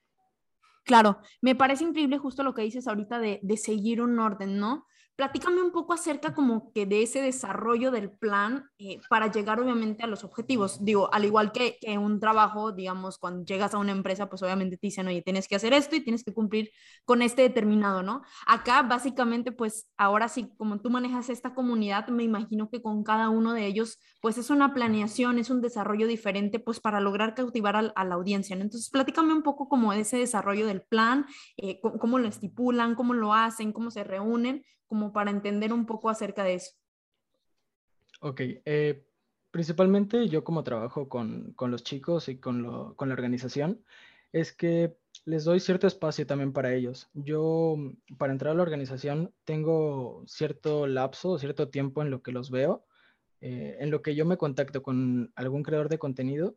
Claro, 0.83 1.19
me 1.41 1.55
parece 1.55 1.85
increíble 1.85 2.17
justo 2.17 2.43
lo 2.43 2.53
que 2.53 2.63
dices 2.63 2.87
ahorita 2.87 3.19
de, 3.19 3.39
de 3.41 3.57
seguir 3.57 4.01
un 4.01 4.19
orden, 4.19 4.59
¿no? 4.59 4.85
Platícame 5.15 5.61
un 5.61 5.71
poco 5.71 5.93
acerca 5.93 6.33
como 6.33 6.71
que 6.71 6.87
de 6.87 7.03
ese 7.03 7.21
desarrollo 7.21 7.91
del 7.91 8.09
plan 8.09 8.71
eh, 8.79 8.99
para 9.09 9.31
llegar 9.31 9.59
obviamente 9.59 10.01
a 10.01 10.07
los 10.07 10.23
objetivos. 10.23 10.83
Digo, 10.83 11.13
al 11.13 11.23
igual 11.23 11.51
que, 11.51 11.77
que, 11.79 11.99
un 11.99 12.19
trabajo, 12.19 12.71
digamos, 12.71 13.19
cuando 13.19 13.45
llegas 13.45 13.75
a 13.75 13.77
una 13.77 13.91
empresa, 13.91 14.27
pues 14.27 14.41
obviamente 14.41 14.75
te 14.77 14.87
dicen, 14.87 15.05
oye, 15.07 15.21
tienes 15.21 15.47
que 15.47 15.55
hacer 15.55 15.71
esto 15.73 15.95
y 15.95 16.01
tienes 16.01 16.23
que 16.23 16.33
cumplir 16.33 16.71
con 17.05 17.21
este 17.21 17.43
determinado, 17.43 18.01
¿no? 18.01 18.23
Acá 18.47 18.81
básicamente, 18.81 19.51
pues 19.51 19.87
ahora 19.97 20.29
sí, 20.29 20.49
como 20.57 20.81
tú 20.81 20.89
manejas 20.89 21.29
esta 21.29 21.53
comunidad, 21.53 22.07
me 22.07 22.23
imagino 22.23 22.71
que 22.71 22.81
con 22.81 23.03
cada 23.03 23.29
uno 23.29 23.53
de 23.53 23.67
ellos, 23.67 23.99
pues 24.19 24.39
es 24.39 24.49
una 24.49 24.73
planeación, 24.73 25.37
es 25.37 25.51
un 25.51 25.61
desarrollo 25.61 26.07
diferente, 26.07 26.57
pues 26.57 26.79
para 26.79 26.99
lograr 26.99 27.35
cautivar 27.35 27.75
a, 27.75 28.03
la 28.03 28.15
audiencia, 28.15 28.55
¿no? 28.55 28.63
Entonces, 28.63 28.89
platícame 28.89 29.31
un 29.31 29.43
poco 29.43 29.69
como 29.69 29.93
ese 29.93 30.17
desarrollo 30.17 30.65
del 30.65 30.81
plan, 30.81 31.27
eh, 31.57 31.79
cómo 31.81 32.17
lo 32.17 32.27
estipulan, 32.27 32.95
cómo 32.95 33.13
lo 33.13 33.35
hacen, 33.35 33.73
cómo 33.73 33.91
se 33.91 34.03
reúnen 34.03 34.63
como 34.93 35.11
para 35.11 35.31
entender 35.31 35.73
un 35.73 35.87
poco 35.87 36.07
acerca 36.07 36.43
de 36.43 36.53
eso. 36.53 36.73
Ok, 38.21 38.41
eh, 38.63 39.07
principalmente 39.49 40.29
yo 40.29 40.43
como 40.43 40.63
trabajo 40.63 41.09
con, 41.09 41.53
con 41.53 41.71
los 41.71 41.83
chicos 41.83 42.29
y 42.29 42.37
con, 42.37 42.61
lo, 42.61 42.95
con 42.95 43.09
la 43.09 43.15
organización, 43.15 43.83
es 44.31 44.53
que 44.53 44.95
les 45.25 45.45
doy 45.45 45.59
cierto 45.59 45.87
espacio 45.87 46.27
también 46.27 46.53
para 46.53 46.75
ellos. 46.75 47.09
Yo, 47.15 47.75
para 48.19 48.33
entrar 48.33 48.51
a 48.51 48.55
la 48.55 48.61
organización, 48.61 49.33
tengo 49.45 50.23
cierto 50.27 50.85
lapso, 50.85 51.39
cierto 51.39 51.69
tiempo 51.69 52.03
en 52.03 52.11
lo 52.11 52.21
que 52.21 52.31
los 52.31 52.51
veo, 52.51 52.85
eh, 53.41 53.77
en 53.79 53.89
lo 53.89 54.03
que 54.03 54.13
yo 54.13 54.27
me 54.27 54.37
contacto 54.37 54.83
con 54.83 55.33
algún 55.33 55.63
creador 55.63 55.89
de 55.89 55.97
contenido 55.97 56.55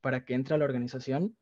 para 0.00 0.24
que 0.24 0.32
entre 0.32 0.54
a 0.54 0.58
la 0.58 0.64
organización. 0.64 1.36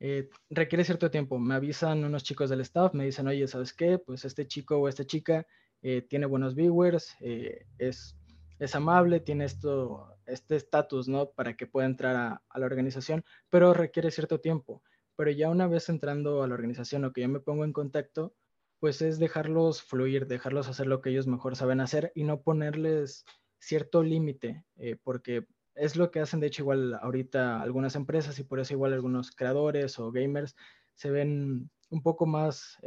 Eh, 0.00 0.30
requiere 0.48 0.82
cierto 0.82 1.10
tiempo. 1.10 1.38
Me 1.38 1.54
avisan 1.54 2.04
unos 2.04 2.24
chicos 2.24 2.48
del 2.48 2.62
staff, 2.62 2.94
me 2.94 3.04
dicen, 3.04 3.28
oye, 3.28 3.46
¿sabes 3.46 3.74
qué? 3.74 3.98
Pues 3.98 4.24
este 4.24 4.46
chico 4.46 4.78
o 4.78 4.88
esta 4.88 5.04
chica 5.04 5.46
eh, 5.86 6.00
tiene 6.00 6.24
buenos 6.24 6.54
viewers, 6.54 7.14
eh, 7.20 7.66
es 7.76 8.16
es 8.58 8.74
amable, 8.74 9.20
tiene 9.20 9.44
esto, 9.44 10.16
este 10.24 10.56
estatus, 10.56 11.08
¿no? 11.08 11.30
Para 11.30 11.56
que 11.56 11.66
pueda 11.66 11.86
entrar 11.86 12.16
a, 12.16 12.58
la 12.58 12.66
organización, 12.66 13.22
pero 13.50 13.74
requiere 13.74 14.10
cierto 14.10 14.40
tiempo. 14.40 14.82
Pero 15.16 15.30
ya 15.30 15.50
una 15.50 15.66
vez 15.66 15.90
entrando 15.90 16.42
a 16.42 16.48
la 16.48 16.54
organización 16.54 17.04
o 17.04 17.12
que 17.12 17.20
yo 17.20 17.28
me 17.28 17.40
pongo 17.40 17.64
en 17.64 17.74
contacto, 17.74 18.34
pues 18.78 19.02
es 19.02 19.18
dejarlos 19.18 19.82
fluir, 19.82 20.26
dejarlos 20.26 20.68
hacer 20.68 20.86
lo 20.86 21.02
que 21.02 21.10
ellos 21.10 21.26
mejor 21.26 21.56
saben 21.56 21.80
hacer 21.80 22.12
y 22.14 22.24
no 22.24 22.40
ponerles 22.40 23.26
cierto 23.58 24.02
límite, 24.02 24.64
eh, 24.76 24.96
porque 25.02 25.46
es 25.74 25.96
lo 25.96 26.10
que 26.10 26.20
hacen 26.20 26.40
de 26.40 26.46
hecho 26.46 26.62
igual 26.62 26.94
ahorita 26.94 27.60
algunas 27.60 27.96
empresas 27.96 28.38
y 28.38 28.44
por 28.44 28.60
eso 28.60 28.72
igual 28.72 28.94
algunos 28.94 29.32
creadores 29.32 29.98
o 29.98 30.12
gamers 30.12 30.56
se 30.94 31.10
ven 31.10 31.70
un 31.90 32.02
poco 32.02 32.24
más 32.24 32.78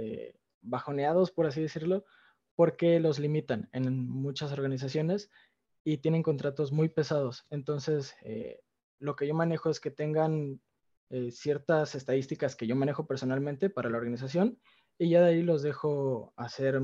bajoneados, 0.61 1.31
por 1.31 1.45
así 1.45 1.61
decirlo, 1.61 2.05
porque 2.57 2.99
los 2.99 3.19
limitan 3.19 3.69
en 3.71 4.09
muchas 4.09 4.51
organizaciones 4.51 5.31
y 5.85 5.99
tienen 5.99 6.23
contratos 6.23 6.73
muy 6.73 6.89
pesados. 6.89 7.45
Entonces, 7.49 8.15
eh, 8.23 8.59
lo 8.99 9.15
que 9.15 9.27
yo 9.27 9.33
manejo 9.33 9.69
es 9.69 9.79
que 9.79 9.91
tengan 9.91 10.59
ciertas 11.31 11.95
estadísticas 11.95 12.57
que 12.57 12.67
yo 12.67 12.75
manejo 12.75 13.07
personalmente 13.07 13.69
para 13.69 13.89
la 13.89 13.97
organización 13.97 14.59
y 14.97 15.09
ya 15.09 15.21
de 15.21 15.29
ahí 15.29 15.41
los 15.41 15.61
dejo 15.61 16.33
hacer 16.35 16.81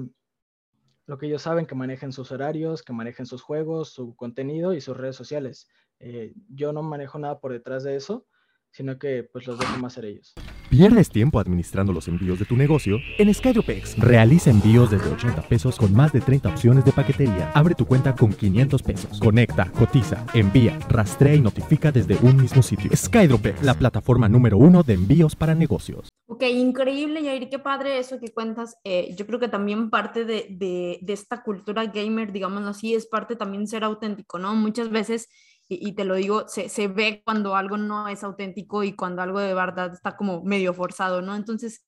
lo 1.05 1.17
que 1.17 1.25
ellos 1.25 1.41
saben, 1.41 1.65
que 1.65 1.75
manejen 1.75 2.11
sus 2.11 2.31
horarios, 2.31 2.83
que 2.83 2.93
manejen 2.93 3.25
sus 3.25 3.41
juegos, 3.41 3.89
su 3.89 4.15
contenido 4.15 4.73
y 4.73 4.81
sus 4.81 4.95
redes 4.95 5.15
sociales. 5.15 5.67
Eh, 5.99 6.33
yo 6.49 6.71
no 6.73 6.81
manejo 6.83 7.19
nada 7.19 7.39
por 7.39 7.51
detrás 7.51 7.83
de 7.83 7.95
eso, 7.95 8.25
sino 8.71 8.97
que 8.97 9.23
pues 9.23 9.47
los 9.47 9.59
dejo 9.59 9.77
más 9.77 9.93
ser 9.93 10.05
ellos. 10.05 10.33
¿Pierdes 10.73 11.09
tiempo 11.09 11.39
administrando 11.39 11.93
los 11.93 12.07
envíos 12.07 12.39
de 12.39 12.45
tu 12.45 12.57
negocio? 12.57 12.97
En 13.19 13.31
SkyDropex 13.31 13.95
realiza 13.99 14.49
envíos 14.49 14.89
desde 14.89 15.07
80 15.07 15.43
pesos 15.43 15.77
con 15.77 15.93
más 15.93 16.11
de 16.11 16.19
30 16.19 16.49
opciones 16.49 16.83
de 16.83 16.91
paquetería. 16.91 17.51
Abre 17.53 17.75
tu 17.75 17.85
cuenta 17.85 18.15
con 18.15 18.33
500 18.33 18.81
pesos. 18.81 19.19
Conecta, 19.19 19.71
cotiza, 19.77 20.25
envía, 20.33 20.79
rastrea 20.89 21.35
y 21.35 21.41
notifica 21.41 21.91
desde 21.91 22.17
un 22.23 22.37
mismo 22.37 22.63
sitio. 22.63 22.89
SkyDropex, 22.91 23.61
la 23.61 23.75
plataforma 23.75 24.27
número 24.27 24.57
uno 24.57 24.81
de 24.81 24.95
envíos 24.95 25.35
para 25.35 25.53
negocios. 25.53 26.09
Ok, 26.25 26.41
increíble, 26.41 27.21
Yair, 27.21 27.49
qué 27.49 27.59
padre 27.59 27.99
eso 27.99 28.19
que 28.19 28.33
cuentas. 28.33 28.75
Eh, 28.83 29.13
yo 29.15 29.27
creo 29.27 29.39
que 29.39 29.49
también 29.49 29.91
parte 29.91 30.25
de, 30.25 30.47
de, 30.49 30.97
de 31.03 31.13
esta 31.13 31.43
cultura 31.43 31.85
gamer, 31.85 32.31
digámoslo 32.31 32.69
así, 32.69 32.95
es 32.95 33.05
parte 33.05 33.35
también 33.35 33.67
ser 33.67 33.83
auténtico, 33.83 34.39
¿no? 34.39 34.55
Muchas 34.55 34.89
veces 34.89 35.29
y, 35.67 35.93
te 35.93 36.03
lo 36.03 36.15
digo, 36.15 36.47
se, 36.47 36.69
se, 36.69 36.87
ve 36.87 37.21
cuando 37.25 37.55
algo 37.55 37.77
no 37.77 38.07
es 38.07 38.23
auténtico 38.23 38.83
y 38.83 38.95
cuando 38.95 39.21
algo 39.21 39.39
de 39.39 39.53
verdad 39.53 39.93
está 39.93 40.15
como 40.15 40.43
medio 40.43 40.73
forzado, 40.73 41.21
¿no? 41.21 41.35
Entonces, 41.35 41.85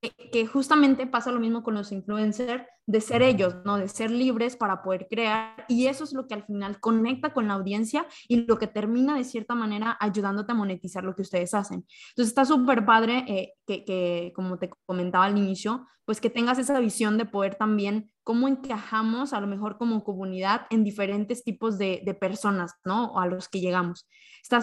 que, 0.00 0.46
justamente 0.46 1.06
pasa 1.06 1.32
lo 1.32 1.40
mismo 1.40 1.62
con 1.62 1.74
los 1.74 1.92
influencers, 1.92 2.64
de 2.88 3.02
ser 3.02 3.20
ellos, 3.20 3.54
¿no? 3.66 3.76
De 3.76 3.86
ser 3.86 4.10
libres 4.10 4.56
para 4.56 4.82
poder 4.82 5.08
crear 5.10 5.66
y 5.68 5.88
eso 5.88 6.04
es 6.04 6.14
lo 6.14 6.26
que 6.26 6.32
al 6.32 6.44
final 6.44 6.80
conecta 6.80 7.34
con 7.34 7.46
la 7.46 7.54
audiencia 7.54 8.06
y 8.28 8.46
lo 8.46 8.58
que 8.58 8.66
termina 8.66 9.14
de 9.14 9.24
cierta 9.24 9.54
manera 9.54 9.98
ayudándote 10.00 10.52
a 10.52 10.54
monetizar 10.54 11.04
lo 11.04 11.14
que 11.14 11.20
ustedes 11.20 11.52
hacen. 11.52 11.84
Entonces 12.10 12.28
está 12.28 12.46
súper 12.46 12.86
padre 12.86 13.24
eh, 13.28 13.52
que, 13.66 13.84
que, 13.84 14.32
como 14.34 14.58
te 14.58 14.70
comentaba 14.86 15.26
al 15.26 15.36
inicio, 15.36 15.86
pues 16.06 16.22
que 16.22 16.30
tengas 16.30 16.58
esa 16.58 16.80
visión 16.80 17.18
de 17.18 17.26
poder 17.26 17.56
también 17.56 18.10
cómo 18.24 18.48
encajamos 18.48 19.34
a 19.34 19.40
lo 19.40 19.46
mejor 19.46 19.76
como 19.76 20.02
comunidad 20.02 20.62
en 20.70 20.82
diferentes 20.82 21.44
tipos 21.44 21.76
de, 21.76 22.00
de 22.06 22.14
personas, 22.14 22.72
¿no? 22.84 23.12
O 23.12 23.20
a 23.20 23.26
los 23.26 23.50
que 23.50 23.60
llegamos. 23.60 24.06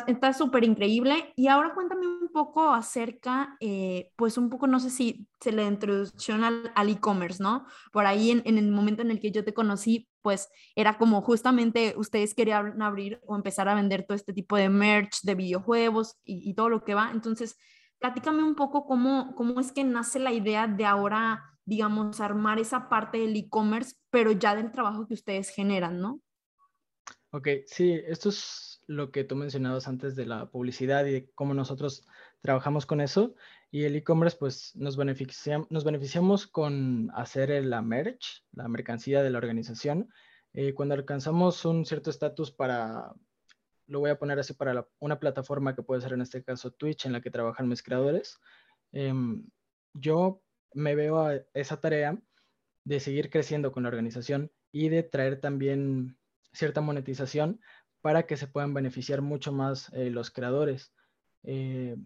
Está 0.07 0.33
súper 0.33 0.63
increíble. 0.63 1.31
Y 1.35 1.47
ahora 1.47 1.73
cuéntame 1.75 2.07
un 2.07 2.29
poco 2.33 2.73
acerca, 2.73 3.55
eh, 3.59 4.11
pues 4.15 4.37
un 4.37 4.49
poco, 4.49 4.65
no 4.65 4.79
sé 4.79 4.89
si 4.89 5.27
se 5.39 5.51
le 5.51 5.63
introducción 5.65 6.43
al 6.43 6.89
e-commerce, 6.89 7.41
¿no? 7.41 7.65
Por 7.91 8.07
ahí 8.07 8.14
en, 8.15 8.41
en, 8.45 8.57
el 8.57 8.71
momento 8.71 9.01
en 9.01 9.11
el 9.11 9.19
que 9.19 9.31
yo 9.31 9.43
te 9.43 9.53
conocí, 9.53 10.09
pues 10.21 10.49
era 10.75 10.97
como 10.97 11.21
justamente 11.21 11.93
ustedes 11.97 12.33
querían 12.33 12.81
abrir 12.81 13.19
o 13.25 13.35
empezar 13.35 13.69
a 13.69 13.75
vender 13.75 14.05
todo 14.05 14.15
este 14.15 14.33
tipo 14.33 14.57
de 14.57 14.69
merch 14.69 15.21
de 15.23 15.35
videojuegos 15.35 16.17
y, 16.23 16.49
y 16.49 16.53
todo 16.53 16.69
lo 16.69 16.83
que 16.83 16.95
va. 16.95 17.11
Entonces, 17.11 17.57
platícame 17.99 18.43
un 18.43 18.55
poco 18.55 18.85
cómo, 18.85 19.33
cómo 19.35 19.59
es 19.59 19.71
que 19.71 19.83
nace 19.83 20.19
la 20.19 20.31
idea 20.31 20.67
de 20.67 20.85
ahora, 20.85 21.43
digamos, 21.65 22.19
armar 22.19 22.59
esa 22.59 22.89
parte 22.89 23.17
del 23.17 23.35
e-commerce, 23.35 23.95
pero 24.09 24.31
ya 24.31 24.55
del 24.55 24.71
trabajo 24.71 25.07
que 25.07 25.13
ustedes 25.13 25.49
generan, 25.49 25.99
¿no? 25.99 26.21
Ok, 27.31 27.49
sí, 27.67 27.99
esto 28.07 28.29
es 28.29 28.81
lo 28.87 29.11
que 29.11 29.23
tú 29.23 29.35
mencionabas 29.35 29.87
antes 29.87 30.15
de 30.15 30.25
la 30.25 30.49
publicidad 30.49 31.05
y 31.05 31.11
de 31.11 31.31
cómo 31.33 31.53
nosotros 31.53 32.05
trabajamos 32.41 32.85
con 32.85 33.01
eso. 33.01 33.35
Y 33.75 33.83
el 33.83 33.97
e-commerce, 33.97 34.37
pues 34.39 34.73
nos, 34.77 34.97
nos 34.97 35.83
beneficiamos 35.83 36.47
con 36.47 37.11
hacer 37.13 37.49
la 37.65 37.81
merch, 37.81 38.41
la 38.53 38.69
mercancía 38.69 39.21
de 39.21 39.29
la 39.29 39.37
organización. 39.37 40.13
Eh, 40.53 40.73
cuando 40.73 40.95
alcanzamos 40.95 41.65
un 41.65 41.85
cierto 41.85 42.09
estatus 42.09 42.51
para, 42.51 43.13
lo 43.87 43.99
voy 43.99 44.11
a 44.11 44.17
poner 44.17 44.39
así, 44.39 44.53
para 44.53 44.87
una 44.99 45.19
plataforma 45.19 45.75
que 45.75 45.83
puede 45.83 45.99
ser 45.99 46.13
en 46.13 46.21
este 46.21 46.41
caso 46.41 46.71
Twitch, 46.71 47.05
en 47.05 47.11
la 47.11 47.19
que 47.19 47.31
trabajan 47.31 47.67
mis 47.67 47.83
creadores, 47.83 48.39
em, 48.93 49.45
yo 49.93 50.41
me 50.73 50.95
veo 50.95 51.19
a 51.19 51.41
esa 51.53 51.81
tarea 51.81 52.17
de 52.85 53.01
seguir 53.01 53.29
creciendo 53.29 53.73
con 53.73 53.83
la 53.83 53.89
organización 53.89 54.53
y 54.71 54.87
de 54.87 55.03
traer 55.03 55.41
también 55.41 56.17
cierta 56.53 56.79
monetización 56.79 57.59
para 57.99 58.25
que 58.25 58.37
se 58.37 58.47
puedan 58.47 58.73
beneficiar 58.73 59.21
mucho 59.21 59.51
más 59.51 59.91
eh, 59.91 60.11
los 60.11 60.31
creadores. 60.31 60.93
Eh, 61.43 61.97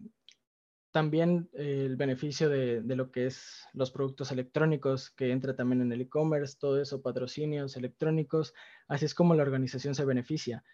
también 0.92 1.48
eh, 1.52 1.84
el 1.86 1.96
beneficio 1.96 2.48
de, 2.48 2.82
lo 2.82 3.10
que 3.10 3.26
es 3.26 3.66
los 3.72 3.90
productos 3.90 4.32
electrónicos 4.32 5.10
que 5.10 5.30
entra 5.30 5.54
también 5.54 5.82
en 5.82 5.92
el 5.92 6.00
e-commerce, 6.00 6.56
todo 6.58 6.80
eso, 6.80 7.02
patrocinios 7.02 7.76
electrónicos, 7.76 8.54
así 8.88 9.04
es 9.04 9.14
como 9.14 9.34
la 9.34 9.42
organización 9.42 9.94
se 9.94 10.04
beneficia. 10.04 10.64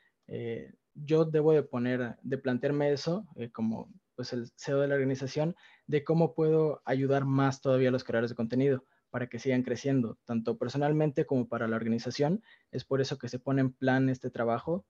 yo 0.95 1.25
debo 1.25 1.53
de 1.53 1.63
poner, 1.63 2.17
de 2.23 2.39
plantearme 2.39 2.93
eso 2.93 3.27
como 3.53 3.93
pues 4.17 4.33
el 4.33 4.51
CEO 4.57 4.81
de 4.81 4.89
la 4.89 4.95
organización, 4.95 5.55
de 5.87 6.03
cómo 6.03 6.35
puedo 6.35 6.83
ayudar 6.85 7.25
más 7.25 7.61
todavía 7.61 7.91
a 7.91 7.93
los 7.93 8.03
creadores 8.03 8.31
de 8.31 8.37
contenido 8.37 8.85
para 9.11 9.29
que 9.29 9.39
sigan 9.39 9.63
creciendo, 9.63 10.19
tanto 10.25 10.59
personalmente 10.59 11.27
como 11.27 11.49
para 11.49 11.69
la 11.69 11.77
organización. 11.77 12.43
Es 12.71 12.85
por 12.85 13.01
eso 13.01 13.19
que 13.19 13.29
se 13.29 13.39
pone 13.39 13.61
en 13.61 13.73
plan 13.73 14.09
este 14.09 14.31
trabajo 14.31 14.85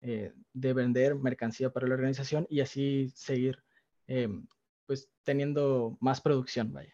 eh, 0.00 0.32
de 0.54 0.72
vender 0.72 1.14
mercancía 1.14 1.70
para 1.70 1.86
la 1.86 1.94
organización 1.94 2.46
y 2.50 2.60
así 2.60 3.12
seguir 3.14 3.62
eh, 4.06 4.28
pues 4.90 5.08
teniendo 5.22 5.96
más 6.00 6.20
producción, 6.20 6.72
vaya. 6.72 6.92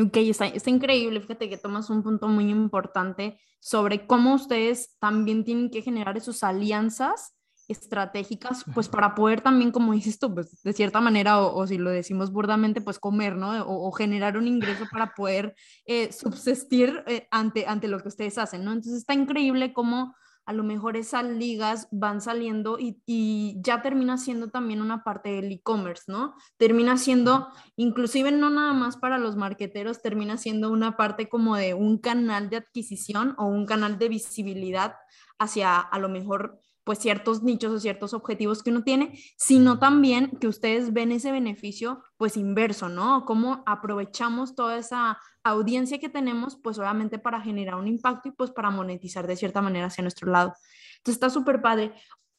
Ok, 0.00 0.16
está, 0.18 0.46
está, 0.46 0.70
increíble. 0.70 1.20
Fíjate 1.20 1.48
que 1.48 1.58
tomas 1.58 1.90
un 1.90 2.04
punto 2.04 2.28
muy 2.28 2.48
importante 2.48 3.40
sobre 3.58 4.06
cómo 4.06 4.34
ustedes 4.34 4.96
también 5.00 5.42
tienen 5.42 5.70
que 5.70 5.82
generar 5.82 6.16
esas 6.16 6.44
alianzas 6.44 7.34
estratégicas, 7.66 8.64
pues 8.72 8.88
para 8.88 9.16
poder 9.16 9.40
también, 9.40 9.72
como 9.72 9.92
dices 9.92 10.20
tú, 10.20 10.32
pues 10.32 10.62
de 10.62 10.72
cierta 10.72 11.00
manera, 11.00 11.40
o, 11.40 11.66
si 11.66 11.78
lo 11.78 11.90
decimos 11.90 12.30
burdamente, 12.30 12.80
pues 12.80 13.00
comer, 13.00 13.34
¿no? 13.34 13.66
O, 13.66 13.90
generar 13.90 14.36
un 14.36 14.46
ingreso 14.46 14.84
para 14.88 15.14
poder 15.14 15.56
eh, 15.86 16.12
subsistir 16.12 17.02
ante, 17.32 17.66
ante 17.66 17.88
lo 17.88 17.98
que 17.98 18.06
ustedes 18.06 18.38
hacen, 18.38 18.64
¿no? 18.64 18.70
Entonces 18.70 18.98
está 18.98 19.14
increíble 19.14 19.72
cómo 19.72 20.14
a 20.46 20.52
lo 20.52 20.62
mejor 20.62 20.96
esas 20.96 21.24
ligas 21.24 21.88
van 21.90 22.20
saliendo 22.20 22.78
y, 22.78 23.56
ya 23.62 23.82
termina 23.82 24.18
siendo 24.18 24.50
también 24.50 24.82
una 24.82 25.04
parte 25.04 25.30
del 25.30 25.50
e-commerce, 25.52 26.04
¿no? 26.06 26.34
Termina 26.56 26.96
siendo, 26.96 27.48
inclusive 27.76 28.30
no 28.30 28.50
nada 28.50 28.72
más 28.72 28.96
para 28.96 29.18
los 29.18 29.36
marqueteros, 29.36 30.02
termina 30.02 30.36
siendo 30.36 30.70
una 30.70 30.96
parte 30.96 31.28
como 31.28 31.56
de 31.56 31.74
un 31.74 31.98
canal 31.98 32.50
de 32.50 32.56
adquisición 32.58 33.34
o 33.38 33.46
un 33.46 33.66
canal 33.66 33.98
de 33.98 34.08
visibilidad 34.08 34.96
hacia 35.38 35.78
a 35.78 35.98
lo 35.98 36.08
mejor 36.08 36.60
pues 36.84 36.98
ciertos 36.98 37.42
nichos 37.42 37.72
o 37.72 37.80
ciertos 37.80 38.12
objetivos 38.12 38.62
que 38.62 38.70
uno 38.70 38.84
tiene, 38.84 39.18
sino 39.38 39.78
también 39.78 40.36
que 40.38 40.46
ustedes 40.46 40.92
ven 40.92 41.12
ese 41.12 41.32
beneficio 41.32 42.04
pues 42.18 42.36
inverso, 42.36 42.90
¿no? 42.90 43.24
Cómo 43.24 43.62
aprovechamos 43.66 44.54
toda 44.54 44.76
esa 44.76 45.18
audiencia 45.44 45.98
que 45.98 46.08
tenemos 46.08 46.56
pues 46.56 46.78
obviamente 46.78 47.18
para 47.18 47.40
generar 47.40 47.76
un 47.76 47.86
impacto 47.86 48.28
y 48.28 48.32
pues 48.32 48.50
para 48.50 48.70
monetizar 48.70 49.26
de 49.26 49.36
cierta 49.36 49.62
manera 49.62 49.86
hacia 49.86 50.02
nuestro 50.02 50.30
lado. 50.30 50.54
Entonces 50.96 51.16
está 51.16 51.30
súper 51.30 51.60
padre. 51.60 51.92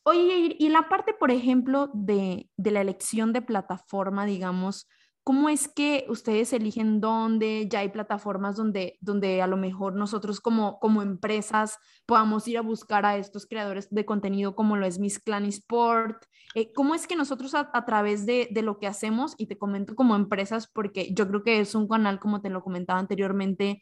Oye, 0.04 0.56
y 0.60 0.70
la 0.70 0.90
parte, 0.90 1.14
por 1.14 1.32
ejemplo, 1.32 1.90
de, 1.94 2.50
de 2.58 2.72
la 2.72 2.82
elección 2.82 3.34
de 3.34 3.42
plataforma, 3.42 4.26
digamos, 4.26 4.88
¿Cómo 5.26 5.50
es 5.50 5.68
que 5.68 6.06
ustedes 6.08 6.54
eligen 6.54 7.02
dónde? 7.02 7.68
Ya 7.68 7.80
hay 7.80 7.90
plataformas 7.90 8.56
donde, 8.56 9.00
donde 9.02 9.42
a 9.42 9.48
lo 9.48 9.58
mejor 9.58 9.96
nosotros 9.96 10.40
como, 10.40 10.80
como 10.80 11.02
empresas 11.02 11.80
podamos 12.06 12.48
ir 12.48 12.60
a 12.60 12.62
buscar 12.62 13.08
a 13.08 13.18
estos 13.18 13.48
creadores 13.48 13.90
de 13.90 14.06
contenido 14.06 14.56
como 14.56 14.78
lo 14.78 14.86
es 14.86 15.00
Miss 15.00 15.18
Clan 15.18 15.46
Sport. 15.46 16.26
Eh, 16.54 16.72
¿Cómo 16.74 16.94
es 16.94 17.08
que 17.08 17.16
nosotros 17.16 17.56
a, 17.56 17.86
través 17.86 18.28
de, 18.28 18.50
de, 18.52 18.62
lo 18.62 18.78
que 18.78 18.86
hacemos, 18.86 19.34
y 19.40 19.48
te 19.48 19.58
comento 19.58 19.96
como 19.96 20.16
empresas, 20.16 20.68
porque 20.68 21.12
yo 21.12 21.28
creo 21.28 21.42
que 21.42 21.60
es 21.60 21.74
un 21.74 21.88
canal, 21.88 22.20
como 22.20 22.42
te 22.42 22.52
lo 22.52 22.62
comentaba 22.62 23.00
anteriormente, 23.00 23.82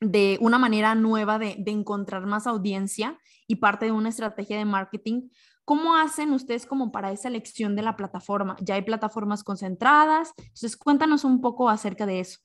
de 0.00 0.38
una 0.40 0.58
manera 0.58 0.94
nueva 0.94 1.38
de, 1.38 1.54
de 1.58 1.70
encontrar 1.70 2.24
más 2.24 2.46
audiencia 2.46 3.18
y 3.46 3.56
parte 3.56 3.84
de 3.84 3.92
una 3.92 4.08
estrategia 4.08 4.56
de 4.56 4.64
marketing, 4.64 5.28
¿Cómo 5.64 5.96
hacen 5.96 6.32
ustedes 6.32 6.66
como 6.66 6.90
para 6.90 7.12
esa 7.12 7.28
elección 7.28 7.76
de 7.76 7.82
la 7.82 7.96
plataforma? 7.96 8.56
¿Ya 8.60 8.74
hay 8.74 8.82
plataformas 8.82 9.44
concentradas? 9.44 10.32
Entonces, 10.38 10.76
cuéntanos 10.76 11.24
un 11.24 11.40
poco 11.40 11.68
acerca 11.68 12.04
de 12.06 12.20
eso. 12.20 12.38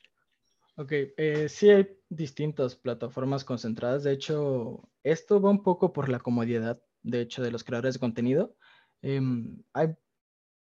Ok, 0.75 0.91
eh, 0.91 1.49
sí 1.49 1.71
hay 1.71 1.87
distintas 2.09 2.75
plataformas 2.75 3.43
concentradas. 3.43 4.03
De 4.03 4.11
hecho, 4.11 4.87
esto 5.03 5.41
va 5.41 5.49
un 5.49 5.63
poco 5.63 5.91
por 5.91 6.09
la 6.09 6.19
comodidad, 6.19 6.79
de 7.01 7.21
hecho, 7.21 7.41
de 7.41 7.49
los 7.49 7.63
creadores 7.63 7.95
de 7.95 7.99
contenido. 7.99 8.55
Em, 9.01 9.63
hay 9.73 9.95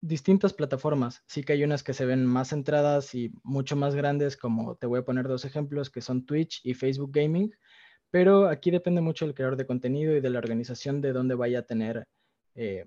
distintas 0.02 0.54
plataformas. 0.54 1.24
Sí 1.28 1.44
que 1.44 1.54
hay 1.54 1.64
unas 1.64 1.84
que 1.84 1.94
se 1.94 2.06
ven 2.06 2.26
más 2.26 2.50
centradas 2.50 3.14
y 3.16 3.34
mucho 3.44 3.76
más 3.76 3.96
grandes, 3.96 4.38
como 4.38 4.76
te 4.76 4.88
voy 4.88 5.00
a 5.00 5.06
poner 5.06 5.28
dos 5.28 5.44
ejemplos, 5.46 5.90
que 5.90 6.02
son 6.02 6.26
Twitch 6.26 6.62
y 6.64 6.76
Facebook 6.76 7.12
Gaming, 7.12 7.52
pero 8.12 8.48
aquí 8.48 8.72
depende 8.72 9.02
mucho 9.02 9.26
del 9.26 9.34
creador 9.36 9.58
de 9.58 9.66
contenido 9.66 10.16
y 10.16 10.22
de 10.22 10.30
la 10.30 10.40
organización 10.40 11.02
de 11.02 11.12
dónde 11.12 11.36
vaya 11.36 11.60
a 11.60 11.64
tener 11.64 12.08
eh, 12.56 12.86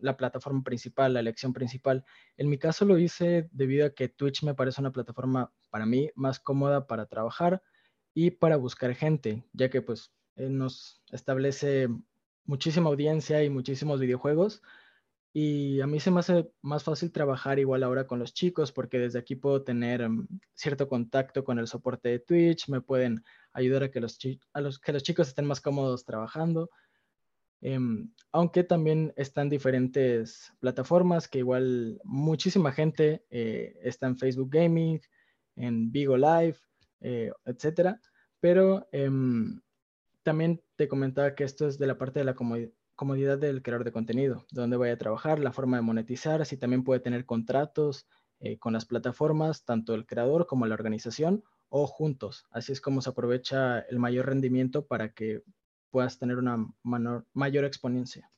la 0.00 0.16
plataforma 0.16 0.62
principal, 0.62 1.14
la 1.14 1.20
elección 1.20 1.52
principal. 1.52 2.04
En 2.36 2.48
mi 2.48 2.58
caso 2.58 2.84
lo 2.84 2.98
hice 2.98 3.48
debido 3.52 3.86
a 3.86 3.90
que 3.94 4.08
Twitch 4.08 4.42
me 4.42 4.54
parece 4.54 4.80
una 4.80 4.92
plataforma 4.92 5.52
para 5.70 5.86
mí 5.86 6.10
más 6.14 6.38
cómoda 6.38 6.86
para 6.86 7.06
trabajar 7.06 7.62
y 8.14 8.30
para 8.30 8.56
buscar 8.56 8.94
gente, 8.94 9.44
ya 9.52 9.70
que 9.70 9.82
pues 9.82 10.12
eh, 10.36 10.48
nos 10.48 11.02
establece 11.10 11.88
muchísima 12.44 12.88
audiencia 12.88 13.42
y 13.42 13.50
muchísimos 13.50 14.00
videojuegos. 14.00 14.62
Y 15.32 15.82
a 15.82 15.86
mí 15.86 16.00
se 16.00 16.10
me 16.10 16.20
hace 16.20 16.50
más 16.62 16.82
fácil 16.82 17.12
trabajar 17.12 17.58
igual 17.58 17.82
ahora 17.82 18.06
con 18.06 18.18
los 18.18 18.32
chicos 18.32 18.72
porque 18.72 18.98
desde 18.98 19.18
aquí 19.18 19.36
puedo 19.36 19.62
tener 19.62 20.08
mm, 20.08 20.26
cierto 20.54 20.88
contacto 20.88 21.44
con 21.44 21.58
el 21.58 21.66
soporte 21.66 22.08
de 22.08 22.18
Twitch, 22.20 22.70
me 22.70 22.80
pueden 22.80 23.22
ayudar 23.52 23.82
a 23.82 23.90
que 23.90 24.00
los, 24.00 24.18
que 24.18 24.92
los 24.92 25.02
chicos 25.02 25.28
estén 25.28 25.44
más 25.44 25.60
cómodos 25.60 26.04
trabajando. 26.04 26.70
Em, 27.68 28.12
aunque 28.30 28.62
también 28.62 29.12
están 29.16 29.48
diferentes 29.48 30.52
plataformas 30.60 31.26
que 31.26 31.38
igual 31.38 32.00
muchísima 32.04 32.70
gente 32.70 33.24
eh, 33.28 33.76
está 33.82 34.06
en 34.06 34.16
Facebook 34.16 34.50
Gaming, 34.52 35.00
en 35.56 35.90
Vigo 35.90 36.16
Live, 36.16 36.58
eh, 37.00 37.32
etcétera. 37.44 38.00
Pero 38.38 38.86
em, 38.92 39.60
también 40.22 40.62
te 40.76 40.86
comentaba 40.86 41.34
que 41.34 41.42
esto 41.42 41.66
es 41.66 41.76
de 41.76 41.88
la 41.88 41.98
parte 41.98 42.20
de 42.20 42.24
la 42.24 42.36
comodidad 42.94 43.36
del 43.36 43.62
creador 43.62 43.84
de 43.84 43.90
contenido, 43.90 44.46
dónde 44.52 44.76
voy 44.76 44.90
a 44.90 44.98
trabajar, 44.98 45.40
la 45.40 45.52
forma 45.52 45.78
de 45.78 45.82
monetizar, 45.82 46.46
si 46.46 46.56
también 46.56 46.84
puede 46.84 47.00
tener 47.00 47.26
contratos 47.26 48.06
eh, 48.38 48.58
con 48.60 48.74
las 48.74 48.84
plataformas, 48.84 49.64
tanto 49.64 49.96
el 49.96 50.06
creador 50.06 50.46
como 50.46 50.66
la 50.66 50.74
organización, 50.74 51.42
o 51.68 51.88
juntos. 51.88 52.46
Así 52.52 52.70
es 52.70 52.80
como 52.80 53.00
se 53.02 53.10
aprovecha 53.10 53.80
el 53.80 53.98
mayor 53.98 54.26
rendimiento 54.26 54.86
para 54.86 55.12
que 55.12 55.42
puedas 55.90 56.18
tener 56.18 56.38
una 56.38 56.66
mayor 57.32 57.64
exponencia. 57.64 58.30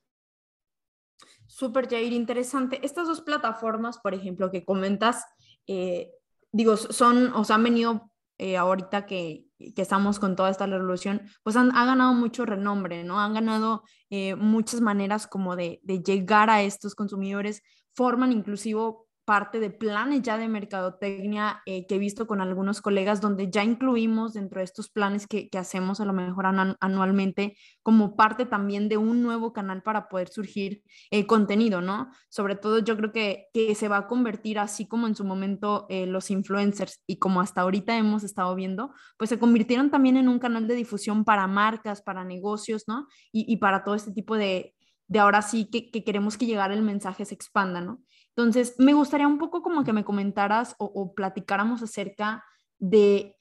Súper, 1.46 1.88
Jair, 1.88 2.12
interesante. 2.12 2.78
Estas 2.84 3.08
dos 3.08 3.22
plataformas, 3.22 3.98
por 3.98 4.14
ejemplo, 4.14 4.50
que 4.50 4.64
comentas, 4.64 5.24
eh, 5.66 6.10
digo, 6.52 6.76
son, 6.76 7.32
o 7.32 7.44
sea, 7.44 7.56
han 7.56 7.64
venido 7.64 8.10
eh, 8.38 8.56
ahorita 8.56 9.06
que, 9.06 9.46
estamos 9.58 10.20
con 10.20 10.36
toda 10.36 10.50
esta 10.50 10.66
revolución, 10.66 11.22
pues 11.42 11.56
han, 11.56 11.74
ha 11.74 11.84
ganado 11.84 12.14
mucho 12.14 12.46
renombre, 12.46 13.02
¿no? 13.02 13.18
Han 13.18 13.34
ganado 13.34 13.82
eh, 14.08 14.36
muchas 14.36 14.80
maneras 14.80 15.26
como 15.26 15.56
de, 15.56 15.80
de, 15.82 16.00
llegar 16.00 16.48
a 16.48 16.62
estos 16.62 16.94
consumidores, 16.94 17.62
forman 17.92 18.30
inclusive 18.30 18.94
parte 19.28 19.60
de 19.60 19.68
planes 19.68 20.22
ya 20.22 20.38
de 20.38 20.48
mercadotecnia 20.48 21.60
eh, 21.66 21.86
que 21.86 21.96
he 21.96 21.98
visto 21.98 22.26
con 22.26 22.40
algunos 22.40 22.80
colegas 22.80 23.20
donde 23.20 23.50
ya 23.50 23.62
incluimos 23.62 24.32
dentro 24.32 24.60
de 24.60 24.64
estos 24.64 24.88
planes 24.88 25.26
que, 25.26 25.50
que 25.50 25.58
hacemos 25.58 26.00
a 26.00 26.06
lo 26.06 26.14
mejor 26.14 26.46
anualmente 26.80 27.54
como 27.82 28.16
parte 28.16 28.46
también 28.46 28.88
de 28.88 28.96
un 28.96 29.22
nuevo 29.22 29.52
canal 29.52 29.82
para 29.82 30.08
poder 30.08 30.28
surgir 30.28 30.82
el 31.10 31.26
contenido, 31.26 31.82
¿no? 31.82 32.10
Sobre 32.30 32.56
todo 32.56 32.78
yo 32.78 32.96
creo 32.96 33.12
que, 33.12 33.48
que 33.52 33.74
se 33.74 33.88
va 33.88 33.98
a 33.98 34.06
convertir 34.06 34.58
así 34.58 34.88
como 34.88 35.06
en 35.06 35.14
su 35.14 35.26
momento 35.26 35.84
eh, 35.90 36.06
los 36.06 36.30
influencers 36.30 37.02
y 37.06 37.18
como 37.18 37.42
hasta 37.42 37.60
ahorita 37.60 37.98
hemos 37.98 38.24
estado 38.24 38.54
viendo, 38.54 38.94
pues 39.18 39.28
se 39.28 39.38
convirtieron 39.38 39.90
también 39.90 40.16
en 40.16 40.30
un 40.30 40.38
canal 40.38 40.66
de 40.66 40.74
difusión 40.74 41.26
para 41.26 41.46
marcas, 41.46 42.00
para 42.00 42.24
negocios, 42.24 42.84
¿no? 42.86 43.06
Y, 43.30 43.44
y 43.46 43.58
para 43.58 43.84
todo 43.84 43.94
este 43.94 44.12
tipo 44.12 44.38
de, 44.38 44.74
de 45.06 45.18
ahora 45.18 45.42
sí 45.42 45.68
que, 45.70 45.90
que 45.90 46.02
queremos 46.02 46.38
que 46.38 46.46
llegar 46.46 46.72
el 46.72 46.80
mensaje 46.80 47.26
se 47.26 47.34
expanda, 47.34 47.82
¿no? 47.82 48.00
Entonces, 48.38 48.76
me 48.78 48.94
gustaría 48.94 49.26
un 49.26 49.36
poco 49.36 49.62
como 49.62 49.82
que 49.82 49.92
me 49.92 50.04
comentaras 50.04 50.76
o, 50.78 51.12
platicáramos 51.12 51.82
acerca 51.82 52.44
de 52.78 53.34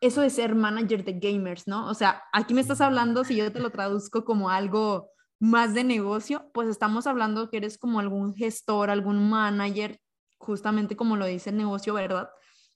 eso 0.00 0.22
de 0.22 0.30
ser 0.30 0.56
manager 0.56 1.04
de 1.04 1.20
gamers, 1.20 1.68
¿no? 1.68 1.88
O 1.88 1.94
sea, 1.94 2.24
aquí 2.32 2.52
me 2.52 2.60
estás 2.60 2.80
hablando, 2.80 3.22
si 3.22 3.36
yo 3.36 3.52
te 3.52 3.60
lo 3.60 3.70
traduzco 3.70 4.24
como 4.24 4.50
algo 4.50 5.08
más 5.38 5.72
de 5.72 5.84
negocio, 5.84 6.50
pues 6.52 6.68
estamos 6.68 7.06
hablando 7.06 7.48
que 7.48 7.58
eres 7.58 7.78
como 7.78 8.00
algún 8.00 8.34
gestor, 8.34 8.90
algún 8.90 9.30
manager, 9.30 10.00
justamente 10.38 10.96
como 10.96 11.14
lo 11.14 11.26
dice 11.26 11.50
el 11.50 11.56
negocio, 11.56 11.94
¿verdad? 11.94 12.28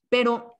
Pero 0.09 0.55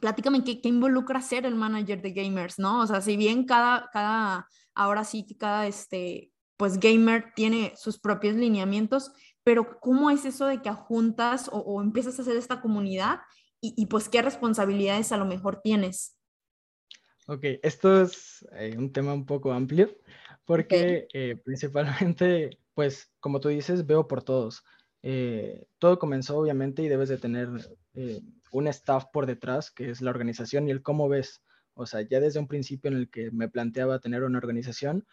platícame 0.00 0.42
qué, 0.42 0.62
qué 0.62 0.70
involucra 0.70 1.20
ser 1.20 1.44
el 1.44 1.54
manager 1.54 2.00
de 2.00 2.12
gamers, 2.12 2.58
¿no? 2.58 2.80
O 2.80 2.86
sea, 2.86 3.02
si 3.02 3.18
bien 3.18 3.44
cada, 3.44 3.90
cada, 3.92 4.48
ahora 4.74 5.04
sí 5.04 5.26
que 5.26 5.36
cada, 5.36 5.66
este, 5.66 6.32
pues 6.56 6.80
gamer 6.80 7.34
tiene 7.34 7.74
sus 7.76 7.98
propios 7.98 8.36
lineamientos, 8.36 9.12
pero 9.46 9.78
¿cómo 9.78 10.10
es 10.10 10.24
eso 10.24 10.46
de 10.46 10.60
que 10.60 10.72
juntas 10.72 11.48
o, 11.52 11.80
empiezas 11.80 12.18
a 12.18 12.22
hacer 12.22 12.36
esta 12.36 12.60
comunidad 12.60 13.20
y, 13.60 13.86
pues 13.86 14.08
qué 14.08 14.20
responsabilidades 14.20 15.12
a 15.12 15.16
lo 15.16 15.24
mejor 15.24 15.60
tienes? 15.62 16.18
Ok, 17.28 17.44
esto 17.62 18.02
es 18.02 18.44
eh, 18.58 18.74
un 18.76 18.92
tema 18.92 19.14
un 19.14 19.24
poco 19.24 19.52
amplio 19.52 19.96
porque 20.44 21.06
eh, 21.12 21.36
principalmente, 21.44 22.58
pues 22.74 23.12
como 23.20 23.38
tú 23.38 23.48
dices, 23.48 23.86
veo 23.86 24.08
por 24.08 24.24
todos. 24.24 24.64
Eh, 25.02 25.68
todo 25.78 26.00
comenzó 26.00 26.38
obviamente 26.38 26.82
y 26.82 26.88
debes 26.88 27.08
de 27.08 27.18
tener 27.18 27.48
un 28.50 28.66
staff 28.66 29.04
por 29.12 29.26
detrás, 29.26 29.70
que 29.70 29.90
es 29.90 30.00
la 30.00 30.10
organización 30.10 30.66
y 30.66 30.72
el 30.72 30.82
cómo 30.82 31.08
ves. 31.08 31.40
O 31.74 31.86
sea, 31.86 32.00
ya 32.00 32.18
desde 32.18 32.40
un 32.40 32.48
principio 32.48 32.90
en 32.90 32.96
el 32.96 33.10
que 33.10 33.30
me 33.30 33.48
planteaba 33.48 34.00
tener 34.00 34.24
una 34.24 34.38
organización, 34.38 35.06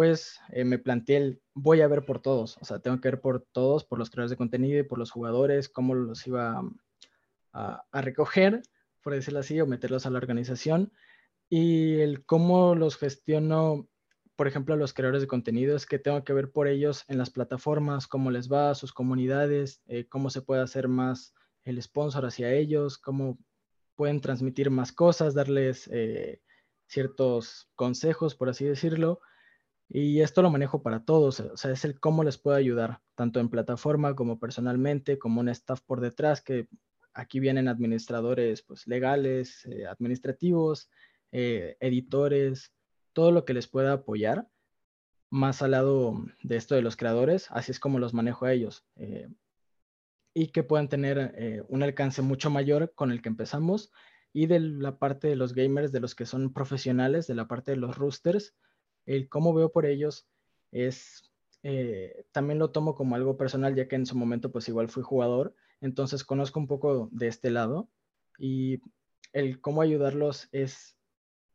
pues 0.00 0.40
me 0.64 0.78
planteé 0.78 1.16
el 1.18 1.42
voy 1.52 1.82
a 1.82 1.86
ver 1.86 2.06
por 2.06 2.22
todos, 2.22 2.56
o 2.62 2.64
sea, 2.64 2.78
tengo 2.78 3.02
que 3.02 3.08
ver 3.08 3.20
por 3.20 3.46
todos, 3.52 3.84
por 3.84 3.98
los 3.98 4.08
creadores 4.08 4.30
de 4.30 4.38
contenido 4.38 4.78
y 4.78 4.82
por 4.82 4.98
los 4.98 5.10
jugadores, 5.10 5.68
cómo 5.68 5.94
los 5.94 6.26
iba 6.26 6.62
a, 7.52 7.84
recoger, 7.92 8.62
por 9.02 9.12
decirlo 9.12 9.40
así, 9.40 9.60
o 9.60 9.66
meterlos 9.66 10.06
a 10.06 10.10
la 10.10 10.16
organización, 10.16 10.90
y 11.50 12.00
el 12.00 12.24
cómo 12.24 12.74
los 12.74 12.96
gestiono, 12.96 13.90
por 14.36 14.48
ejemplo, 14.48 14.72
a 14.72 14.78
los 14.78 14.94
creadores 14.94 15.20
de 15.20 15.28
contenido, 15.28 15.76
es 15.76 15.84
que 15.84 15.98
tengo 15.98 16.24
que 16.24 16.32
ver 16.32 16.50
por 16.50 16.66
ellos 16.66 17.04
en 17.08 17.18
las 17.18 17.28
plataformas, 17.28 18.06
cómo 18.06 18.30
les 18.30 18.50
va, 18.50 18.74
sus 18.74 18.94
comunidades, 18.94 19.82
eh, 19.86 20.06
cómo 20.08 20.30
se 20.30 20.40
puede 20.40 20.62
hacer 20.62 20.88
más 20.88 21.34
el 21.62 21.82
sponsor 21.82 22.24
hacia 22.24 22.54
ellos, 22.54 22.96
cómo 22.96 23.38
pueden 23.96 24.22
transmitir 24.22 24.70
más 24.70 24.92
cosas, 24.92 25.34
darles 25.34 25.90
eh, 25.92 26.40
ciertos 26.86 27.68
consejos, 27.74 28.34
por 28.34 28.48
así 28.48 28.64
decirlo, 28.64 29.20
y 29.92 30.20
esto 30.20 30.40
lo 30.40 30.50
manejo 30.50 30.82
para 30.82 31.04
todos, 31.04 31.40
o 31.40 31.56
sea, 31.56 31.72
es 31.72 31.84
el 31.84 31.98
cómo 31.98 32.22
les 32.22 32.38
puedo 32.38 32.56
ayudar, 32.56 33.00
tanto 33.16 33.40
en 33.40 33.48
plataforma 33.48 34.14
como 34.14 34.38
personalmente, 34.38 35.18
como 35.18 35.40
un 35.40 35.48
staff 35.48 35.80
por 35.80 36.00
detrás, 36.00 36.40
que 36.42 36.68
aquí 37.12 37.40
vienen 37.40 37.66
administradores 37.66 38.62
pues, 38.62 38.86
legales, 38.86 39.66
eh, 39.66 39.86
administrativos, 39.88 40.90
eh, 41.32 41.76
editores, 41.80 42.72
todo 43.12 43.32
lo 43.32 43.44
que 43.44 43.52
les 43.52 43.66
pueda 43.66 43.94
apoyar, 43.94 44.46
más 45.28 45.60
al 45.60 45.72
lado 45.72 46.24
de 46.40 46.56
esto 46.56 46.76
de 46.76 46.82
los 46.82 46.96
creadores, 46.96 47.48
así 47.50 47.72
es 47.72 47.80
como 47.80 47.98
los 47.98 48.14
manejo 48.14 48.46
a 48.46 48.52
ellos. 48.52 48.84
Eh, 48.94 49.28
y 50.32 50.52
que 50.52 50.62
puedan 50.62 50.88
tener 50.88 51.66
un 51.68 51.82
alcance 51.82 52.22
mucho 52.22 52.50
mayor 52.50 52.92
con 52.94 53.10
el 53.10 53.20
que 53.20 53.28
empezamos. 53.28 53.90
Y 54.32 54.46
de 54.46 54.60
la 54.60 54.96
parte 54.96 55.26
de 55.26 55.34
los 55.34 55.54
gamers, 55.54 55.90
de 55.90 55.98
los 55.98 56.14
que 56.14 56.24
son 56.24 56.52
profesionales, 56.52 57.26
de 57.26 57.34
la 57.34 57.48
parte 57.48 57.72
de 57.72 57.78
los 57.78 57.98
roosters, 57.98 58.54
el 59.14 59.28
cómo 59.28 59.52
veo 59.52 59.72
por 59.72 59.86
ellos 59.86 60.28
es, 60.70 61.30
eh, 61.62 62.24
también 62.32 62.58
lo 62.58 62.70
tomo 62.70 62.94
como 62.94 63.16
algo 63.16 63.36
personal, 63.36 63.74
ya 63.74 63.88
que 63.88 63.96
en 63.96 64.06
su 64.06 64.16
momento 64.16 64.52
pues 64.52 64.68
igual 64.68 64.88
fui 64.88 65.02
jugador, 65.02 65.54
entonces 65.80 66.24
conozco 66.24 66.60
un 66.60 66.68
poco 66.68 67.08
de 67.10 67.26
este 67.26 67.50
lado 67.50 67.88
y 68.38 68.80
el 69.32 69.60
cómo 69.60 69.82
ayudarlos 69.82 70.48
es 70.52 70.96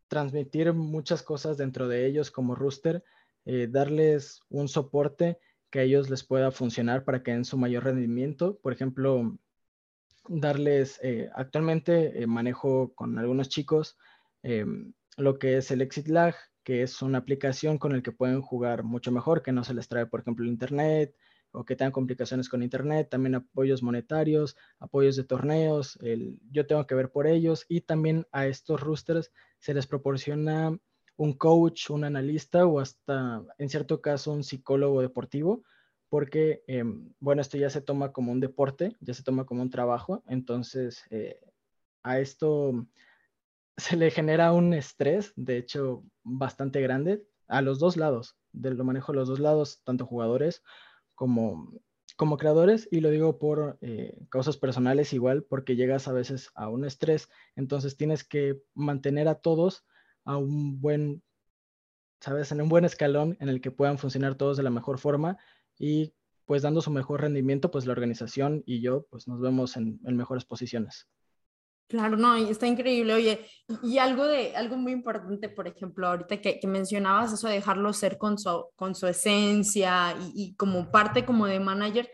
transmitir 0.09 0.73
muchas 0.73 1.23
cosas 1.23 1.57
dentro 1.57 1.87
de 1.87 2.05
ellos 2.05 2.29
como 2.29 2.55
rooster, 2.55 3.03
eh, 3.45 3.67
darles 3.69 4.41
un 4.49 4.67
soporte 4.67 5.39
que 5.69 5.79
a 5.79 5.83
ellos 5.83 6.09
les 6.09 6.23
pueda 6.23 6.51
funcionar 6.51 7.05
para 7.05 7.23
que 7.23 7.31
den 7.31 7.45
su 7.45 7.57
mayor 7.57 7.85
rendimiento. 7.85 8.59
Por 8.61 8.73
ejemplo, 8.73 9.37
darles, 10.27 10.99
eh, 11.03 11.29
actualmente 11.33 12.25
manejo 12.27 12.93
con 12.95 13.17
algunos 13.17 13.49
chicos 13.49 13.97
em, 14.43 14.93
lo 15.17 15.39
que 15.39 15.57
es 15.57 15.71
el 15.71 15.81
exit 15.81 16.07
lag, 16.07 16.35
que 16.65 16.81
es 16.81 17.03
una 17.03 17.19
aplicación 17.19 17.77
con 17.77 17.93
el 17.93 18.01
que 18.01 18.11
pueden 18.11 18.41
jugar 18.41 18.83
mucho 18.83 19.11
mejor, 19.11 19.43
que 19.43 19.51
no 19.51 19.63
se 19.63 19.75
les 19.75 19.87
trae, 19.87 20.07
por 20.07 20.21
ejemplo, 20.21 20.43
el 20.43 20.51
Internet 20.51 21.15
o 21.51 21.63
que 21.63 21.75
tengan 21.75 21.91
complicaciones 21.93 22.49
con 22.49 22.63
Internet, 22.63 23.07
también 23.09 23.35
apoyos 23.35 23.83
monetarios, 23.83 24.57
apoyos 24.79 25.15
de 25.15 25.23
torneos, 25.23 25.97
yo 26.51 26.65
tengo 26.65 26.85
que 26.87 26.95
ver 26.95 27.11
por 27.11 27.27
ellos 27.27 27.65
y 27.69 27.81
también 27.81 28.25
a 28.31 28.47
estos 28.47 28.81
roosters 28.81 29.31
se 29.59 29.75
les 29.75 29.85
proporciona 29.85 30.77
un 31.17 31.33
coach, 31.33 31.91
un 31.91 32.03
analista 32.03 32.65
o 32.65 32.79
hasta 32.79 33.43
en 33.59 33.69
cierto 33.69 34.01
caso 34.01 34.33
un 34.33 34.43
psicólogo 34.43 35.01
deportivo, 35.01 35.63
porque, 36.09 36.63
em, 36.67 37.13
bueno, 37.19 37.41
esto 37.41 37.57
ya 37.57 37.69
se 37.69 37.81
toma 37.81 38.11
como 38.11 38.31
un 38.31 38.39
deporte, 38.39 38.95
ya 38.99 39.13
se 39.13 39.23
toma 39.23 39.45
como 39.45 39.61
un 39.61 39.69
trabajo, 39.69 40.23
entonces 40.27 41.03
eh, 41.11 41.39
a 42.01 42.19
esto 42.19 42.87
se 43.77 43.97
le 43.97 44.11
genera 44.11 44.53
un 44.53 44.73
estrés, 44.73 45.33
de 45.35 45.57
hecho, 45.57 46.03
bastante 46.23 46.81
grande 46.81 47.25
a 47.47 47.61
los 47.61 47.79
dos 47.79 47.97
lados, 47.97 48.37
de 48.51 48.73
lo 48.73 48.83
manejo 48.83 49.11
a 49.11 49.15
los 49.15 49.27
dos 49.27 49.39
lados, 49.39 49.81
tanto 49.83 50.05
jugadores 50.05 50.63
como, 51.13 51.73
como 52.15 52.37
creadores, 52.37 52.87
y 52.91 53.01
lo 53.01 53.09
digo 53.09 53.37
por 53.37 53.77
eh, 53.81 54.17
causas 54.29 54.57
personales 54.57 55.13
igual, 55.13 55.43
porque 55.43 55.75
llegas 55.75 56.07
a 56.07 56.13
veces 56.13 56.49
a 56.55 56.69
un 56.69 56.85
estrés, 56.85 57.29
entonces 57.55 57.97
tienes 57.97 58.23
que 58.23 58.61
mantener 58.73 59.27
a 59.27 59.35
todos 59.35 59.85
a 60.23 60.37
un 60.37 60.81
buen, 60.81 61.21
sabes, 62.21 62.51
en 62.51 62.61
un 62.61 62.69
buen 62.69 62.85
escalón 62.85 63.37
en 63.39 63.49
el 63.49 63.61
que 63.61 63.71
puedan 63.71 63.97
funcionar 63.97 64.35
todos 64.35 64.57
de 64.57 64.63
la 64.63 64.71
mejor 64.71 64.97
forma 64.99 65.37
y 65.77 66.13
pues 66.45 66.61
dando 66.61 66.81
su 66.81 66.91
mejor 66.91 67.21
rendimiento, 67.21 67.71
pues 67.71 67.85
la 67.85 67.91
organización 67.91 68.63
y 68.65 68.81
yo 68.81 69.05
pues 69.09 69.27
nos 69.27 69.41
vemos 69.41 69.77
en 69.77 69.99
mejores 70.03 70.45
posiciones. 70.45 71.07
Claro, 71.87 72.17
no, 72.17 72.35
está 72.35 72.65
increíble. 72.65 73.13
Oye, 73.13 73.45
y 73.83 73.99
algo 73.99 74.25
de 74.25 74.55
algo 74.55 74.75
muy 74.75 74.91
importante, 74.91 75.49
por 75.49 75.67
ejemplo, 75.67 76.07
ahorita 76.07 76.41
que, 76.41 76.59
mencionabas 76.67 77.31
eso 77.33 77.47
de 77.47 77.55
dejarlo 77.55 77.93
ser 77.93 78.17
con 78.17 78.39
su, 78.39 78.67
con 78.75 78.95
su 78.95 79.07
esencia 79.07 80.15
y, 80.33 80.55
como 80.55 80.91
parte 80.91 81.25
como 81.25 81.45
de 81.45 81.59
manager, 81.59 82.09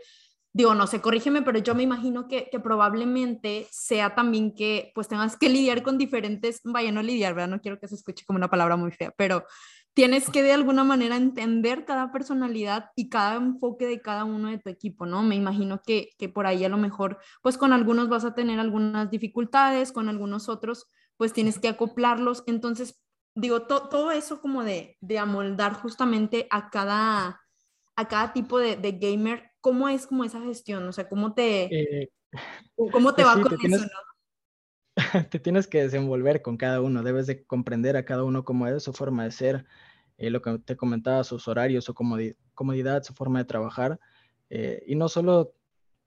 digo, 0.53 0.75
no 0.75 0.87
sé, 0.87 0.99
corrígeme, 0.99 1.41
pero 1.41 1.59
yo 1.59 1.73
me 1.73 1.83
imagino 1.83 2.27
que, 2.27 2.49
que, 2.51 2.59
probablemente 2.59 3.67
sea 3.71 4.13
también 4.13 4.53
que 4.53 4.91
pues 4.93 5.07
tengas 5.07 5.37
que 5.37 5.47
lidiar 5.47 5.83
con 5.83 5.97
diferentes, 5.97 6.59
vaya, 6.65 6.91
no 6.91 7.01
lidiar, 7.01 7.33
¿verdad? 7.33 7.49
No 7.49 7.61
quiero 7.61 7.79
que 7.79 7.87
se 7.87 7.95
escuche 7.95 8.25
como 8.25 8.37
una 8.37 8.49
palabra 8.49 8.75
muy 8.75 8.91
fea, 8.91 9.13
pero 9.17 9.45
tienes 9.93 10.29
que 10.29 10.43
de 10.43 10.53
alguna 10.53 10.83
manera 10.83 11.17
entender 11.17 11.85
cada 11.85 12.11
personalidad 12.11 12.91
y 12.95 13.09
cada 13.09 13.35
enfoque 13.35 13.87
de 13.87 14.01
cada 14.01 14.23
uno 14.23 14.49
de 14.49 14.57
tu 14.57 14.69
equipo, 14.69 15.05
¿no? 15.05 15.23
Me 15.23 15.35
imagino 15.35 15.81
que, 15.81 16.11
que 16.17 16.29
por 16.29 16.47
ahí 16.47 16.63
a 16.63 16.69
lo 16.69 16.77
mejor, 16.77 17.19
pues 17.41 17.57
con 17.57 17.73
algunos 17.73 18.07
vas 18.07 18.23
a 18.23 18.33
tener 18.33 18.59
algunas 18.59 19.11
dificultades, 19.11 19.91
con 19.91 20.07
algunos 20.07 20.49
otros, 20.49 20.87
pues 21.17 21.33
tienes 21.33 21.59
que 21.59 21.67
acoplarlos. 21.67 22.43
Entonces, 22.47 23.01
digo, 23.35 23.63
todo 23.63 24.11
eso 24.11 24.41
como 24.41 24.63
de, 24.63 24.97
de, 25.01 25.19
amoldar 25.19 25.73
justamente 25.73 26.47
a 26.49 26.69
cada, 26.69 27.41
a 27.95 28.07
cada 28.07 28.33
tipo 28.33 28.59
de, 28.59 28.77
de, 28.77 28.93
gamer, 28.93 29.51
¿cómo 29.59 29.89
es 29.89 30.07
como 30.07 30.23
esa 30.23 30.41
gestión? 30.41 30.87
O 30.87 30.93
sea, 30.93 31.09
¿cómo 31.09 31.33
te, 31.33 31.63
eh, 32.01 32.11
¿cómo 32.75 33.13
te 33.13 33.23
pues 33.23 33.37
va 33.37 33.41
con 33.41 33.73
eso, 33.73 33.85
te 35.29 35.39
tienes 35.39 35.67
que 35.67 35.81
desenvolver 35.81 36.41
con 36.41 36.57
cada 36.57 36.81
uno, 36.81 37.03
debes 37.03 37.27
de 37.27 37.43
comprender 37.45 37.97
a 37.97 38.05
cada 38.05 38.23
uno 38.23 38.43
cómo 38.45 38.67
es 38.67 38.83
su 38.83 38.93
forma 38.93 39.23
de 39.23 39.31
ser, 39.31 39.65
eh, 40.17 40.29
lo 40.29 40.41
que 40.41 40.59
te 40.59 40.75
comentaba, 40.75 41.23
sus 41.23 41.47
horarios, 41.47 41.85
su 41.85 41.93
comodidad, 41.93 43.03
su 43.03 43.13
forma 43.13 43.39
de 43.39 43.45
trabajar. 43.45 43.99
Eh, 44.49 44.83
y 44.87 44.95
no 44.95 45.09
solo 45.09 45.55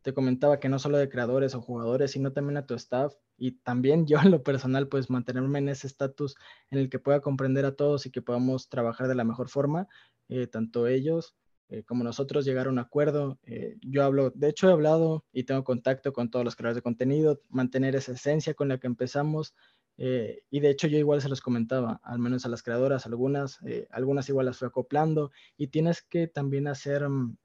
te 0.02 0.12
comentaba 0.14 0.60
que 0.60 0.68
no 0.68 0.78
solo 0.78 0.98
de 0.98 1.08
creadores 1.08 1.54
o 1.54 1.62
jugadores, 1.62 2.12
sino 2.12 2.32
también 2.32 2.58
a 2.58 2.66
tu 2.66 2.74
staff 2.74 3.14
y 3.36 3.52
también 3.52 4.06
yo 4.06 4.18
en 4.18 4.30
lo 4.30 4.42
personal, 4.42 4.88
pues 4.88 5.10
mantenerme 5.10 5.58
en 5.58 5.68
ese 5.68 5.86
estatus 5.86 6.36
en 6.70 6.78
el 6.78 6.90
que 6.90 6.98
pueda 6.98 7.20
comprender 7.20 7.64
a 7.64 7.74
todos 7.74 8.06
y 8.06 8.10
que 8.10 8.22
podamos 8.22 8.68
trabajar 8.68 9.08
de 9.08 9.14
la 9.14 9.24
mejor 9.24 9.48
forma, 9.48 9.88
eh, 10.28 10.46
tanto 10.46 10.86
ellos 10.86 11.34
eh, 11.68 11.82
como 11.82 12.04
nosotros 12.04 12.44
llegar 12.44 12.66
a 12.66 12.70
un 12.70 12.78
acuerdo. 12.78 13.38
Eh, 13.44 13.76
yo 13.80 14.04
hablo, 14.04 14.30
de 14.30 14.48
hecho 14.48 14.68
he 14.68 14.72
hablado 14.72 15.24
y 15.32 15.44
tengo 15.44 15.64
contacto 15.64 16.12
con 16.12 16.30
todos 16.30 16.44
los 16.44 16.56
creadores 16.56 16.76
de 16.76 16.82
contenido, 16.82 17.40
mantener 17.48 17.96
esa 17.96 18.12
esencia 18.12 18.54
con 18.54 18.68
la 18.68 18.78
que 18.78 18.86
empezamos. 18.86 19.54
Eh, 19.96 20.42
y 20.50 20.60
de 20.60 20.70
hecho 20.70 20.88
yo 20.88 20.98
igual 20.98 21.22
se 21.22 21.28
los 21.28 21.40
comentaba, 21.40 22.00
al 22.02 22.18
menos 22.18 22.44
a 22.44 22.48
las 22.48 22.62
creadoras, 22.62 23.06
algunas, 23.06 23.60
algunas 23.90 24.28
igual 24.28 24.46
las 24.46 24.58
fui 24.58 24.66
acoplando 24.66 25.30
y 25.56 25.68
tienes 25.68 26.02
que 26.02 26.26
también 26.26 26.66
hacer 26.66 27.08
mm, 27.08 27.36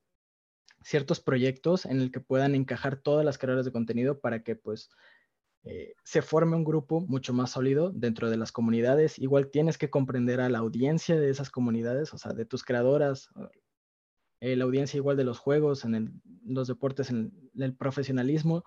ciertos 0.81 1.19
proyectos 1.21 1.85
en 1.85 2.01
el 2.01 2.11
que 2.11 2.19
puedan 2.19 2.55
encajar 2.55 2.97
todas 2.97 3.23
las 3.23 3.37
creadoras 3.37 3.65
de 3.65 3.71
contenido 3.71 4.19
para 4.19 4.43
que 4.43 4.55
pues 4.55 4.89
se 6.03 6.21
forme 6.21 6.55
un 6.55 6.63
grupo 6.63 7.01
mucho 7.01 7.33
más 7.33 7.51
sólido 7.51 7.91
dentro 7.91 8.29
de 8.31 8.37
las 8.37 8.51
comunidades. 8.51 9.19
Igual 9.19 9.51
tienes 9.51 9.77
que 9.77 9.89
comprender 9.89 10.41
a 10.41 10.49
la 10.49 10.59
audiencia 10.59 11.19
de 11.19 11.29
esas 11.29 11.51
comunidades, 11.51 12.13
o 12.13 12.17
sea, 12.17 12.33
de 12.33 12.45
tus 12.45 12.63
creadoras, 12.63 13.29
eh, 14.41 14.55
la 14.55 14.63
audiencia 14.63 14.97
igual 14.97 15.17
de 15.17 15.23
los 15.23 15.39
juegos, 15.39 15.83
en 15.85 16.21
los 16.45 16.67
deportes, 16.67 17.09
en 17.09 17.33
el, 17.57 17.75
profesionalismo. 17.75 18.63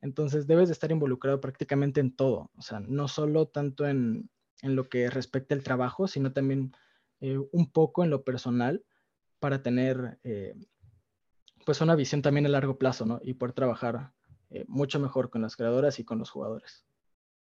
Entonces 0.00 0.46
debes 0.46 0.68
de 0.68 0.74
estar 0.74 0.90
involucrado 0.90 1.40
prácticamente 1.40 2.00
en 2.00 2.14
todo, 2.14 2.50
o 2.56 2.62
sea, 2.62 2.80
no 2.80 3.08
solo 3.08 3.48
tanto 3.48 3.86
en, 3.86 4.30
lo 4.62 4.88
que 4.88 5.08
respecta 5.08 5.54
al 5.54 5.62
trabajo, 5.62 6.08
sino 6.08 6.32
también 6.32 6.72
eh, 7.20 7.38
un 7.52 7.70
poco 7.70 8.02
en 8.02 8.10
lo 8.10 8.24
personal 8.24 8.84
para 9.38 9.62
tener 9.62 10.18
eh, 10.24 10.54
pues 11.64 11.80
una 11.80 11.94
visión 11.94 12.22
también 12.22 12.46
a 12.46 12.48
largo 12.48 12.76
plazo, 12.76 13.06
¿no? 13.06 13.20
Y 13.22 13.34
poder 13.34 13.54
trabajar 13.54 14.12
mucho 14.66 14.98
mejor 14.98 15.28
con 15.30 15.42
las 15.42 15.56
creadoras 15.56 15.98
y 15.98 16.04
con 16.04 16.18
los 16.18 16.30
jugadores. 16.30 16.87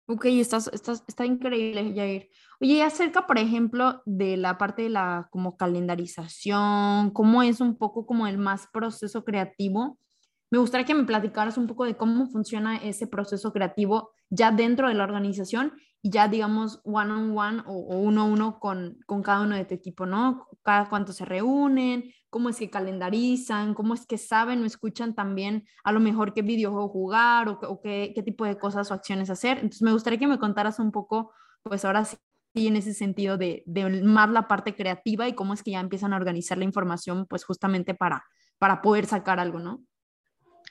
Ok, 0.07 0.25
estás, 0.25 0.69
estás, 0.71 1.03
está 1.07 1.25
increíble, 1.25 1.93
Jair. 1.95 2.29
Oye, 2.61 2.83
acerca, 2.83 3.25
por 3.25 3.39
ejemplo, 3.39 4.03
de 4.05 4.37
la 4.37 4.57
parte 4.57 4.83
de 4.83 4.89
la 4.89 5.27
como 5.31 5.57
calendarización, 5.57 7.09
cómo 7.09 7.41
es 7.41 7.59
un 7.59 7.75
poco 7.77 8.05
como 8.05 8.27
el 8.27 8.37
más 8.37 8.67
proceso 8.71 9.25
creativo. 9.25 9.97
Me 10.51 10.59
gustaría 10.59 10.85
que 10.85 10.93
me 10.93 11.05
platicaras 11.05 11.57
un 11.57 11.65
poco 11.65 11.85
de 11.85 11.97
cómo 11.97 12.27
funciona 12.27 12.77
ese 12.77 13.07
proceso 13.07 13.51
creativo 13.51 14.11
ya 14.29 14.51
dentro 14.51 14.87
de 14.89 14.93
la 14.93 15.03
organización 15.03 15.73
y 16.03 16.11
ya 16.11 16.27
digamos 16.27 16.81
one 16.83 17.11
on 17.11 17.35
one 17.35 17.63
o, 17.65 17.97
uno 17.97 18.21
a 18.21 18.25
uno 18.25 18.59
con, 18.59 18.99
con 19.07 19.23
cada 19.23 19.41
uno 19.41 19.55
de 19.55 19.65
tu 19.65 19.73
equipo, 19.73 20.05
¿no? 20.05 20.47
Cada 20.63 20.87
cuánto 20.87 21.13
se 21.13 21.25
reúnen, 21.25 22.13
cómo 22.35 22.49
es 22.49 22.57
que 22.57 22.69
calendarizan, 22.69 23.73
cómo 23.73 23.93
es 23.93 24.05
que 24.05 24.17
saben 24.17 24.61
o 24.61 24.65
escuchan 24.65 25.15
también 25.15 25.65
a 25.85 25.93
lo 25.93 26.01
mejor 26.01 26.33
qué 26.33 26.41
videojuego 26.41 26.89
jugar 26.89 27.47
o, 27.47 27.79
qué, 27.81 28.11
qué, 28.13 28.23
tipo 28.23 28.43
de 28.43 28.57
cosas 28.57 28.91
o 28.91 28.93
acciones 28.93 29.29
hacer. 29.29 29.59
Entonces 29.59 29.81
me 29.83 29.93
gustaría 29.93 30.19
que 30.19 30.27
me 30.27 30.37
contaras 30.37 30.79
un 30.79 30.91
poco, 30.91 31.31
pues 31.63 31.85
ahora 31.85 32.03
sí, 32.03 32.17
en 32.53 32.75
ese 32.75 32.93
sentido 32.93 33.37
de, 33.37 33.63
de 33.65 34.01
más 34.03 34.29
la 34.29 34.49
parte 34.49 34.75
creativa 34.75 35.29
y 35.29 35.33
cómo 35.33 35.53
es 35.53 35.63
que 35.63 35.71
ya 35.71 35.79
empiezan 35.79 36.11
a 36.11 36.17
organizar 36.17 36.57
la 36.57 36.65
información, 36.65 37.25
pues 37.25 37.45
justamente 37.45 37.93
para, 37.93 38.25
para 38.57 38.81
poder 38.81 39.05
sacar 39.05 39.39
algo, 39.39 39.59
¿no? 39.59 39.85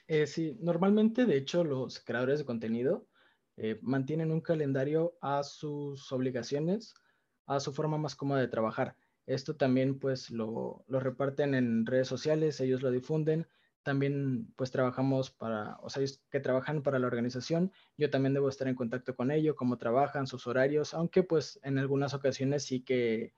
Eh, 0.07 0.27
sí, 0.27 0.59
normalmente, 0.61 1.25
de 1.25 1.39
hecho, 1.39 1.65
los 1.65 1.99
creadores 1.99 2.41
de 2.41 2.45
contenido 2.45 3.07
eh, 3.57 3.79
mantienen 3.81 4.33
un 4.33 4.43
calendario 4.43 5.15
a 5.23 5.43
sus 5.43 6.13
obligaciones, 6.13 6.93
a 7.47 7.59
su 7.59 7.73
forma 7.73 7.97
más 7.97 8.15
cómoda 8.17 8.41
de 8.41 8.49
trabajar. 8.49 8.99
Esto 9.27 9.57
también 9.57 9.99
pues 9.99 10.31
lo, 10.31 10.85
reparten 10.89 11.55
en 11.55 11.87
redes 11.87 12.09
sociales, 12.09 12.61
ellos 12.61 12.83
lo 12.83 12.91
difunden. 12.91 13.47
También 13.83 14.53
pues 14.57 14.71
trabajamos 14.71 15.31
para, 15.31 15.77
o 15.83 15.91
sea, 15.91 16.03
ellos 16.03 16.23
que 16.31 16.41
trabajan 16.41 16.83
para 16.83 16.99
la 16.99 17.07
organización, 17.07 17.71
yo 17.99 18.09
también 18.09 18.33
debo 18.33 18.49
estar 18.49 18.67
en 18.67 18.75
contacto 18.75 19.15
con 19.15 19.31
ellos, 19.31 19.57
cómo 19.57 19.77
trabajan, 19.77 20.27
sus 20.27 20.47
horarios, 20.47 20.95
aunque 20.95 21.23
pues 21.23 21.61
en 21.63 21.79
algunas 21.79 22.15
ocasiones 22.15 22.65
sí 22.65 22.81
que 22.81 23.35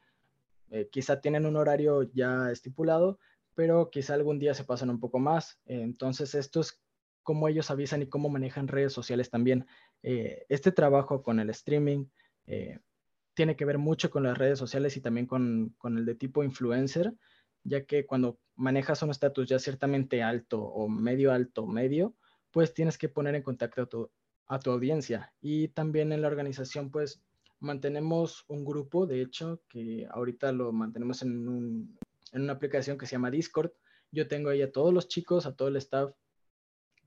eh, 0.71 0.89
quizá 0.93 1.21
tienen 1.21 1.47
un 1.47 1.57
horario 1.57 2.05
ya 2.13 2.51
estipulado, 2.53 3.19
pero 3.55 3.91
quizá 3.91 4.15
algún 4.15 4.39
día 4.39 4.55
se 4.55 4.65
pasan 4.65 4.91
un 4.91 5.01
poco 5.01 5.19
más. 5.19 5.59
entonces 5.67 6.35
esto 6.37 6.61
es 6.61 6.81
cómo 7.27 7.49
ellos 7.49 7.73
avisan 7.73 8.03
y 8.03 8.07
cómo 8.07 8.29
manejan 8.29 8.69
redes 8.69 8.93
sociales 8.93 9.31
también. 9.31 9.67
Eh, 10.05 10.47
este 10.49 10.71
trabajo 10.71 11.25
con 11.25 11.41
el 11.41 11.51
streaming, 11.51 12.07
eh, 12.47 12.79
tiene 13.37 13.55
que 13.55 13.67
ver 13.67 13.77
mucho 13.77 14.11
con 14.11 14.23
las 14.23 14.39
redes 14.39 14.59
sociales 14.59 14.97
y 14.97 15.03
también 15.03 15.27
con, 15.27 15.77
el 15.85 16.07
de 16.07 16.15
tipo 16.15 16.43
influencer, 16.43 17.13
ya 17.65 17.85
que 17.85 18.07
cuando 18.07 18.41
manejas 18.55 19.03
un 19.03 19.11
estatus 19.11 19.47
ya 19.47 19.59
ciertamente 19.59 20.23
alto 20.23 20.63
o 20.63 20.89
medio 20.89 21.31
alto, 21.31 21.67
medio, 21.67 22.17
pues 22.51 22.73
tienes 22.73 22.97
que 22.97 23.11
poner 23.11 23.35
en 23.35 23.43
contacto 23.43 23.83
a 23.83 23.87
tu, 23.87 24.11
a 24.47 24.59
tu 24.59 24.71
audiencia. 24.71 25.35
Y 25.43 25.69
también 25.69 26.13
en 26.13 26.23
la 26.23 26.29
organización, 26.29 26.91
pues 26.91 27.23
mantenemos 27.61 28.47
un 28.49 28.65
grupo, 28.65 29.07
de 29.07 29.21
hecho, 29.21 29.61
que 29.69 30.09
ahorita 30.11 30.53
lo 30.53 30.73
mantenemos 30.73 31.21
en, 31.21 31.95
una 32.33 32.53
aplicación 32.55 32.97
que 32.97 33.05
se 33.05 33.13
llama 33.13 33.31
Discord. 33.31 33.71
Yo 34.13 34.29
tengo 34.29 34.49
ahí 34.49 34.63
a 34.63 34.73
todos 34.73 34.95
los 34.95 35.09
chicos, 35.09 35.45
a 35.45 35.55
todo 35.55 35.69
el 35.69 35.77
staff, 35.77 36.11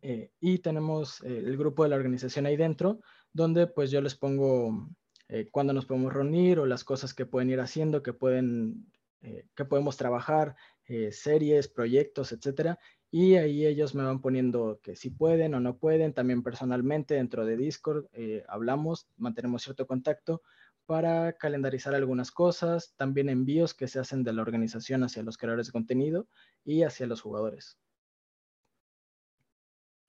eh, 0.04 0.32
y 0.40 0.60
tenemos 0.60 1.24
eh, 1.24 1.40
el 1.40 1.58
grupo 1.58 1.82
de 1.82 1.90
la 1.90 1.96
organización 1.96 2.46
ahí 2.46 2.56
dentro, 2.56 3.00
donde 3.34 3.66
pues 3.66 3.90
yo 3.90 4.00
les 4.00 4.14
pongo 4.14 4.90
eh, 5.30 5.48
cuándo 5.52 5.74
nos 5.74 5.86
podemos 5.86 6.12
reunir 6.12 6.60
o 6.60 6.66
las 6.66 6.84
cosas 6.84 7.14
que 7.14 7.28
pueden 7.28 7.52
ir 7.52 7.60
haciendo, 7.60 8.02
que, 8.02 8.14
pueden, 8.14 8.92
eh, 9.22 9.46
que 9.56 9.64
podemos 9.64 9.96
trabajar, 9.96 10.56
eh, 10.86 11.12
series, 11.12 11.68
proyectos, 11.68 12.32
etcétera. 12.32 12.80
Y 13.12 13.36
ahí 13.36 13.66
ellos 13.66 13.94
me 13.94 14.04
van 14.04 14.22
poniendo 14.22 14.80
que 14.82 14.96
si 14.96 15.12
pueden 15.12 15.54
o 15.54 15.60
no 15.60 15.78
pueden, 15.78 16.14
también 16.14 16.42
personalmente 16.44 17.14
dentro 17.16 17.46
de 17.46 17.58
Discord 17.58 18.06
hablamos, 18.48 19.08
mantenemos 19.18 19.64
cierto 19.64 19.88
contacto 19.88 20.44
para 20.86 21.34
calendarizar 21.34 21.96
algunas 21.96 22.32
cosas, 22.32 22.94
también 22.98 23.30
envíos 23.30 23.74
que 23.74 23.88
se 23.88 24.00
hacen 24.00 24.24
de 24.24 24.34
la 24.34 24.42
organización 24.42 25.04
hacia 25.04 25.24
los 25.24 25.38
creadores 25.38 25.68
de 25.68 25.74
contenido 25.74 26.28
y 26.64 26.84
hacia 26.84 27.08
los 27.08 27.22
jugadores. 27.22 27.80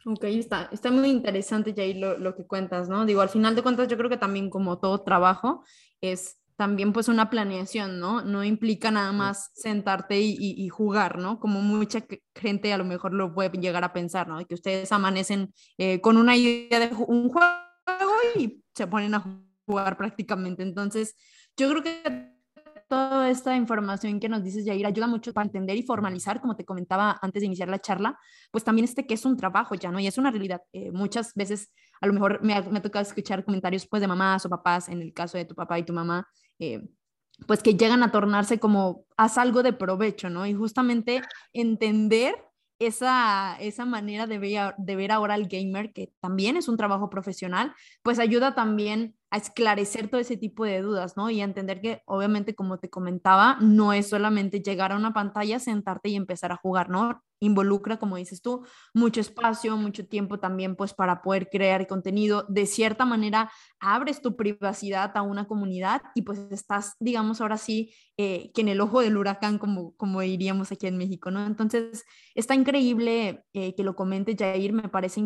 Ok, 0.07 0.25
está, 0.25 0.69
está 0.73 0.91
muy 0.91 1.11
interesante, 1.11 1.75
Jay, 1.77 1.95
lo, 1.95 2.19
lo 2.19 2.35
que 2.35 2.47
cuentas, 2.47 2.89
¿no? 2.89 3.05
Digo, 3.05 3.21
al 3.21 3.29
final 3.29 3.55
de 3.55 3.63
cuentas, 3.63 3.89
yo 3.89 3.99
creo 3.99 4.09
que 4.09 4.17
también 4.17 4.49
como 4.49 4.79
todo 4.79 5.03
trabajo 5.03 5.63
es 6.01 6.41
también 6.61 6.93
pues 6.93 7.09
una 7.09 7.31
planeación, 7.31 8.01
¿no? 8.01 8.23
No 8.23 8.45
implica 8.45 8.91
nada 8.91 9.13
más 9.13 9.51
sentarte 9.55 10.21
y, 10.21 10.37
y, 10.39 10.69
jugar, 10.69 11.19
¿no? 11.19 11.41
Como 11.41 11.63
mucha 11.63 12.05
gente 12.35 12.71
a 12.71 12.77
lo 12.77 12.85
mejor 12.85 13.15
lo 13.15 13.35
puede 13.35 13.51
llegar 13.59 13.83
a 13.83 13.95
pensar, 13.95 14.29
¿no? 14.29 14.45
Que 14.47 14.55
ustedes 14.55 14.93
amanecen 14.93 15.55
eh, 15.79 16.03
con 16.03 16.19
una 16.19 16.37
idea 16.37 16.81
de 16.81 16.95
un 16.95 17.31
juego 17.31 18.13
y 18.37 18.63
se 18.75 18.87
ponen 18.87 19.15
a 19.15 19.25
jugar 19.65 19.97
prácticamente. 19.97 20.63
Entonces, 20.63 21.17
yo 21.57 21.71
creo 21.71 21.83
que 21.83 22.30
toda 22.91 23.31
esta 23.31 23.57
información 23.57 24.19
que 24.19 24.29
nos 24.29 24.43
dices, 24.43 24.67
Jair, 24.67 24.85
ayuda 24.85 25.07
mucho 25.07 25.33
para 25.33 25.47
entender 25.47 25.77
y 25.77 25.85
formalizar, 25.85 26.41
como 26.41 26.57
te 26.57 26.65
comentaba 26.65 27.21
antes 27.23 27.41
de 27.41 27.47
iniciar 27.47 27.69
la 27.69 27.79
charla, 27.79 28.19
pues 28.51 28.65
también 28.65 28.85
este 28.85 29.07
que 29.07 29.15
es 29.15 29.25
un 29.25 29.37
trabajo 29.37 29.77
ya, 29.77 29.93
¿no? 29.93 30.01
Y 30.01 30.09
es 30.09 30.19
una 30.19 30.33
realidad. 30.33 30.61
Eh, 30.73 30.91
muchas 30.91 31.33
veces, 31.35 31.73
a 32.01 32.09
lo 32.09 32.13
mejor 32.13 32.43
me 32.43 32.53
ha, 32.53 32.63
me 32.63 32.79
ha, 32.79 32.83
tocado 32.83 33.05
escuchar 33.05 33.45
comentarios, 33.45 33.87
pues, 33.87 34.01
de 34.01 34.09
mamás 34.09 34.45
o 34.45 34.49
papás, 34.51 34.89
en 34.89 35.01
el 35.03 35.13
caso 35.15 35.39
de 35.39 35.45
tu 35.45 35.55
papá 35.55 35.79
y 35.79 35.85
tu 35.85 35.93
mamá, 35.93 36.27
eh, 36.59 36.81
pues 37.47 37.63
que 37.63 37.77
llegan 37.77 38.03
a 38.03 38.11
tornarse 38.11 38.59
como, 38.59 39.07
haz 39.17 39.39
algo 39.39 39.63
de 39.63 39.73
provecho, 39.73 40.29
¿no? 40.29 40.45
Y 40.45 40.55
justamente 40.55 41.23
entender 41.53 42.35
esa, 42.81 43.57
esa 43.61 43.85
manera 43.85 44.27
de 44.27 44.39
ver, 44.41 44.75
de 44.79 44.97
ver 44.97 45.13
ahora 45.13 45.35
al 45.35 45.47
gamer, 45.47 45.93
que 45.93 46.13
también 46.19 46.57
es 46.57 46.67
un 46.67 46.77
trabajo 46.77 47.09
profesional, 47.09 47.73
pues 48.03 48.19
ayuda 48.19 48.57
también 48.57 49.15
a 49.31 49.37
esclarecer 49.37 50.09
todo 50.09 50.21
ese 50.21 50.37
tipo 50.37 50.65
de 50.65 50.83
dudas, 50.83 51.17
¿no? 51.17 51.31
Y 51.31 51.41
a 51.41 51.45
entender 51.45 51.81
que, 51.81 52.03
obviamente, 52.05 52.57
como 52.57 52.79
te 52.79 52.91
comentaba, 52.91 53.59
no 53.61 53.93
es 53.93 54.09
solamente 54.09 54.61
llegar 54.61 54.91
a 54.91 54.97
una 54.97 55.13
pantalla, 55.13 55.61
sentarte 55.61 56.09
y 56.09 56.17
empezar 56.17 56.51
a 56.51 56.57
jugar, 56.57 56.91
¿no? 56.91 57.23
Involucra, 57.39 57.99
como 57.99 58.17
dices 58.17 58.43
tú, 58.43 58.67
mucho 58.93 59.21
espacio, 59.21 59.77
mucho 59.77 60.05
tiempo 60.07 60.41
también, 60.41 60.75
pues, 60.75 60.95
para 60.95 61.23
poder 61.23 61.49
crear 61.49 61.87
contenido. 61.87 62.45
De 62.49 62.67
cierta 62.67 63.07
manera, 63.07 63.53
abres 63.79 64.21
tu 64.21 64.35
privacidad 64.37 65.17
a 65.17 65.23
una 65.23 65.47
comunidad 65.47 66.03
y 66.17 66.23
pues 66.23 66.41
estás, 66.51 66.97
digamos, 66.99 67.41
ahora 67.41 67.57
sí, 67.57 67.95
eh, 68.17 68.51
que 68.53 68.63
en 68.63 68.69
el 68.69 68.81
ojo 68.81 69.01
del 69.01 69.17
huracán, 69.17 69.59
como, 69.59 69.95
como 69.97 70.21
diríamos 70.23 70.73
aquí 70.73 70.89
en 70.89 70.99
México, 70.99 71.31
¿no? 71.31 71.47
Entonces, 71.47 72.05
está 72.35 72.57
increíble 72.57 73.45
eh, 73.53 73.77
que 73.77 73.85
lo 73.85 73.95
comente 73.95 74.37
Jair, 74.37 74.73
me 74.73 74.89
parece 74.89 75.21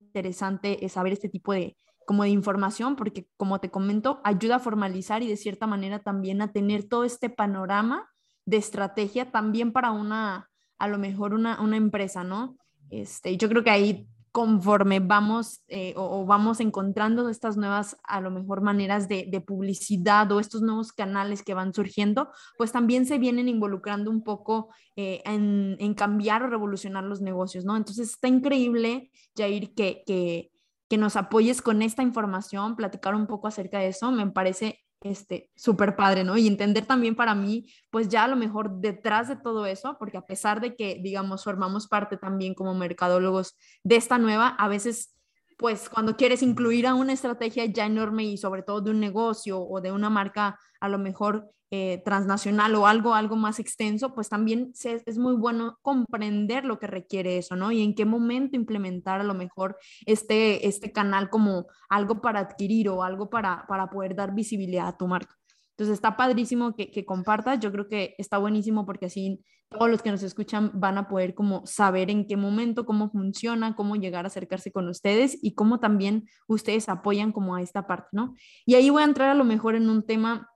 interesante 0.00 0.88
saber 0.88 1.12
este 1.12 1.28
tipo 1.28 1.52
de 1.52 1.76
como 2.06 2.24
de 2.24 2.30
información, 2.30 2.96
porque 2.96 3.28
como 3.36 3.60
te 3.60 3.70
comento, 3.70 4.20
ayuda 4.24 4.56
a 4.56 4.60
formalizar 4.60 5.22
y 5.22 5.28
de 5.28 5.36
cierta 5.36 5.66
manera 5.66 6.00
también 6.00 6.42
a 6.42 6.52
tener 6.52 6.84
todo 6.84 7.04
este 7.04 7.30
panorama 7.30 8.08
de 8.46 8.56
estrategia 8.56 9.30
también 9.30 9.72
para 9.72 9.92
una, 9.92 10.50
a 10.78 10.88
lo 10.88 10.98
mejor 10.98 11.34
una, 11.34 11.60
una 11.60 11.76
empresa, 11.76 12.24
¿no? 12.24 12.56
Este, 12.90 13.36
yo 13.36 13.48
creo 13.48 13.62
que 13.62 13.70
ahí 13.70 14.08
conforme 14.32 15.00
vamos 15.00 15.62
eh, 15.66 15.92
o, 15.96 16.24
vamos 16.24 16.60
encontrando 16.60 17.28
estas 17.28 17.56
nuevas, 17.56 17.96
a 18.04 18.20
lo 18.20 18.30
mejor, 18.30 18.60
maneras 18.60 19.08
de, 19.08 19.42
publicidad 19.44 20.30
o 20.30 20.38
estos 20.38 20.62
nuevos 20.62 20.92
canales 20.92 21.42
que 21.42 21.54
van 21.54 21.74
surgiendo, 21.74 22.30
pues 22.56 22.70
también 22.70 23.06
se 23.06 23.18
vienen 23.18 23.48
involucrando 23.48 24.10
un 24.10 24.22
poco 24.22 24.68
eh, 24.96 25.22
en, 25.24 25.76
en, 25.80 25.94
cambiar 25.94 26.42
o 26.42 26.48
revolucionar 26.48 27.04
los 27.04 27.20
negocios, 27.20 27.64
¿no? 27.64 27.76
Entonces 27.76 28.10
está 28.10 28.28
increíble, 28.28 29.10
Jair, 29.36 29.74
que, 29.74 30.02
que, 30.06 30.50
que 30.90 30.98
nos 30.98 31.14
apoyes 31.14 31.62
con 31.62 31.82
esta 31.82 32.02
información, 32.02 32.74
platicar 32.74 33.14
un 33.14 33.28
poco 33.28 33.46
acerca 33.46 33.78
de 33.78 33.88
eso, 33.88 34.10
me 34.10 34.26
parece 34.26 34.80
este 35.02 35.48
súper 35.54 35.94
padre, 35.94 36.24
¿no? 36.24 36.36
Y 36.36 36.48
entender 36.48 36.84
también 36.84 37.14
para 37.14 37.36
mí, 37.36 37.72
pues 37.90 38.08
ya 38.08 38.24
a 38.24 38.28
lo 38.28 38.34
mejor 38.34 38.80
detrás 38.80 39.28
de 39.28 39.36
todo 39.36 39.66
eso, 39.66 39.96
porque 40.00 40.18
a 40.18 40.26
pesar 40.26 40.60
de 40.60 40.74
que, 40.74 40.98
digamos, 41.00 41.44
formamos 41.44 41.86
parte 41.86 42.16
también 42.16 42.54
como 42.54 42.74
mercadólogos 42.74 43.56
de 43.84 43.96
esta 43.96 44.18
nueva, 44.18 44.48
a 44.48 44.66
veces 44.66 45.14
pues 45.56 45.90
cuando 45.90 46.16
quieres 46.16 46.42
incluir 46.42 46.86
a 46.86 46.94
una 46.94 47.12
estrategia 47.12 47.66
ya 47.66 47.84
enorme 47.84 48.24
y 48.24 48.38
sobre 48.38 48.62
todo 48.62 48.80
de 48.80 48.90
un 48.90 48.98
negocio 48.98 49.60
o 49.60 49.80
de 49.82 49.92
una 49.92 50.08
marca 50.08 50.58
a 50.80 50.88
lo 50.88 50.98
mejor 50.98 51.50
eh, 51.72 52.02
transnacional 52.04 52.74
o 52.74 52.88
algo, 52.88 53.14
algo 53.14 53.36
más 53.36 53.60
extenso, 53.60 54.12
pues 54.12 54.28
también 54.28 54.72
es 54.82 55.18
muy 55.18 55.36
bueno 55.36 55.78
comprender 55.82 56.64
lo 56.64 56.80
que 56.80 56.88
requiere 56.88 57.38
eso, 57.38 57.54
¿no? 57.54 57.70
Y 57.70 57.82
en 57.82 57.94
qué 57.94 58.04
momento 58.04 58.56
implementar 58.56 59.20
a 59.20 59.24
lo 59.24 59.34
mejor 59.34 59.76
este, 60.04 60.66
este 60.66 60.90
canal 60.90 61.30
como 61.30 61.66
algo 61.88 62.20
para 62.20 62.40
adquirir 62.40 62.88
o 62.88 63.04
algo 63.04 63.30
para, 63.30 63.66
para 63.68 63.88
poder 63.88 64.16
dar 64.16 64.34
visibilidad 64.34 64.88
a 64.88 64.96
tu 64.96 65.06
marca. 65.06 65.32
Entonces 65.76 65.94
está 65.94 66.16
padrísimo 66.16 66.74
que, 66.74 66.90
que 66.90 67.04
compartas, 67.04 67.60
yo 67.60 67.70
creo 67.70 67.88
que 67.88 68.16
está 68.18 68.38
buenísimo 68.38 68.84
porque 68.84 69.06
así 69.06 69.40
todos 69.70 69.88
los 69.88 70.02
que 70.02 70.10
nos 70.10 70.24
escuchan 70.24 70.72
van 70.74 70.98
a 70.98 71.08
poder 71.08 71.34
como 71.34 71.64
saber 71.64 72.10
en 72.10 72.26
qué 72.26 72.36
momento, 72.36 72.84
cómo 72.84 73.10
funciona, 73.10 73.76
cómo 73.76 73.94
llegar 73.94 74.24
a 74.24 74.26
acercarse 74.26 74.72
con 74.72 74.88
ustedes 74.88 75.38
y 75.40 75.54
cómo 75.54 75.78
también 75.78 76.28
ustedes 76.48 76.88
apoyan 76.88 77.30
como 77.30 77.54
a 77.54 77.62
esta 77.62 77.86
parte, 77.86 78.08
¿no? 78.10 78.34
Y 78.66 78.74
ahí 78.74 78.90
voy 78.90 79.02
a 79.02 79.06
entrar 79.06 79.28
a 79.28 79.34
lo 79.34 79.44
mejor 79.44 79.76
en 79.76 79.88
un 79.88 80.04
tema 80.04 80.49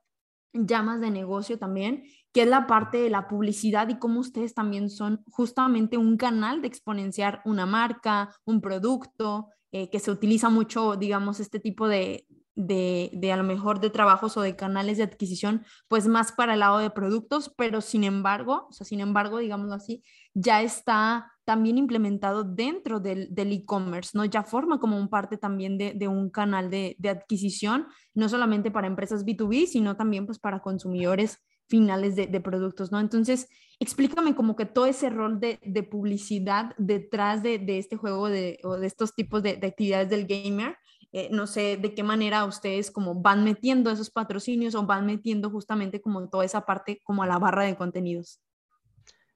ya 0.55 0.81
más 0.81 1.01
de 1.01 1.11
negocio 1.11 1.59
también, 1.59 2.03
que 2.31 2.43
es 2.43 2.47
la 2.47 2.67
parte 2.67 2.97
de 2.97 3.09
la 3.09 3.27
publicidad 3.27 3.87
y 3.89 3.99
cómo 3.99 4.19
ustedes 4.19 4.53
también 4.53 4.89
son 4.89 5.23
justamente 5.29 5.97
un 5.97 6.17
canal 6.17 6.61
de 6.61 6.67
exponenciar 6.67 7.41
una 7.45 7.65
marca, 7.65 8.35
un 8.45 8.61
producto, 8.61 9.49
eh, 9.71 9.89
que 9.89 9.99
se 9.99 10.11
utiliza 10.11 10.49
mucho, 10.49 10.95
digamos, 10.95 11.39
este 11.39 11.59
tipo 11.59 11.87
de, 11.87 12.25
de, 12.55 13.09
de, 13.13 13.31
a 13.31 13.37
lo 13.37 13.43
mejor 13.43 13.81
de 13.81 13.89
trabajos 13.89 14.37
o 14.37 14.41
de 14.41 14.55
canales 14.55 14.97
de 14.97 15.03
adquisición, 15.03 15.65
pues 15.87 16.07
más 16.07 16.31
para 16.31 16.53
el 16.53 16.61
lado 16.61 16.77
de 16.79 16.89
productos, 16.89 17.53
pero 17.57 17.81
sin 17.81 18.03
embargo, 18.03 18.67
o 18.69 18.71
sea, 18.71 18.85
sin 18.85 19.01
embargo, 19.01 19.39
digámoslo 19.39 19.75
así, 19.75 20.01
ya 20.33 20.61
está 20.61 21.34
también 21.45 21.77
implementado 21.77 22.43
dentro 22.43 22.99
del 22.99 23.29
e-commerce, 23.35 24.11
¿no? 24.13 24.25
Ya 24.25 24.43
forma 24.43 24.79
como 24.79 24.97
un 24.97 25.07
parte 25.09 25.37
también 25.37 25.77
de, 25.77 26.07
un 26.07 26.29
canal 26.29 26.69
de, 26.69 26.95
de, 26.99 27.09
adquisición, 27.09 27.87
no 28.13 28.27
solamente 28.27 28.71
para 28.71 28.87
empresas 28.87 29.25
B2B, 29.25 29.67
sino 29.67 29.95
también 29.95 30.25
pues 30.25 30.39
para 30.39 30.59
consumidores 30.59 31.39
finales 31.67 32.15
de, 32.15 32.41
productos, 32.41 32.91
¿no? 32.91 32.99
Entonces, 32.99 33.49
explícame 33.79 34.35
como 34.35 34.55
que 34.55 34.65
todo 34.65 34.85
ese 34.85 35.09
rol 35.09 35.39
de, 35.39 35.57
publicidad 35.83 36.73
detrás 36.77 37.41
de, 37.43 37.63
este 37.67 37.97
juego 37.97 38.29
de, 38.29 38.59
o 38.63 38.77
de 38.77 38.87
estos 38.87 39.15
tipos 39.15 39.41
de, 39.41 39.59
actividades 39.63 40.09
del 40.09 40.27
gamer, 40.27 40.77
eh, 41.11 41.29
no 41.31 41.47
sé 41.47 41.77
de 41.77 41.93
qué 41.93 42.03
manera 42.03 42.45
ustedes 42.45 42.91
como 42.91 43.15
van 43.15 43.43
metiendo 43.43 43.89
esos 43.89 44.09
patrocinios 44.09 44.75
o 44.75 44.85
van 44.85 45.05
metiendo 45.05 45.49
justamente 45.49 46.01
como 46.01 46.27
toda 46.29 46.43
esa 46.43 46.65
parte 46.65 46.99
como 47.03 47.23
a 47.23 47.27
la 47.27 47.39
barra 47.39 47.63
de 47.63 47.77
contenidos. 47.77 48.41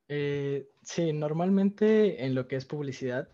Eh, 0.09 0.67
sí, 0.81 1.13
normalmente 1.13 2.25
en 2.25 2.35
lo 2.35 2.47
que 2.47 2.57
es 2.57 2.65
publicidad 2.65 3.29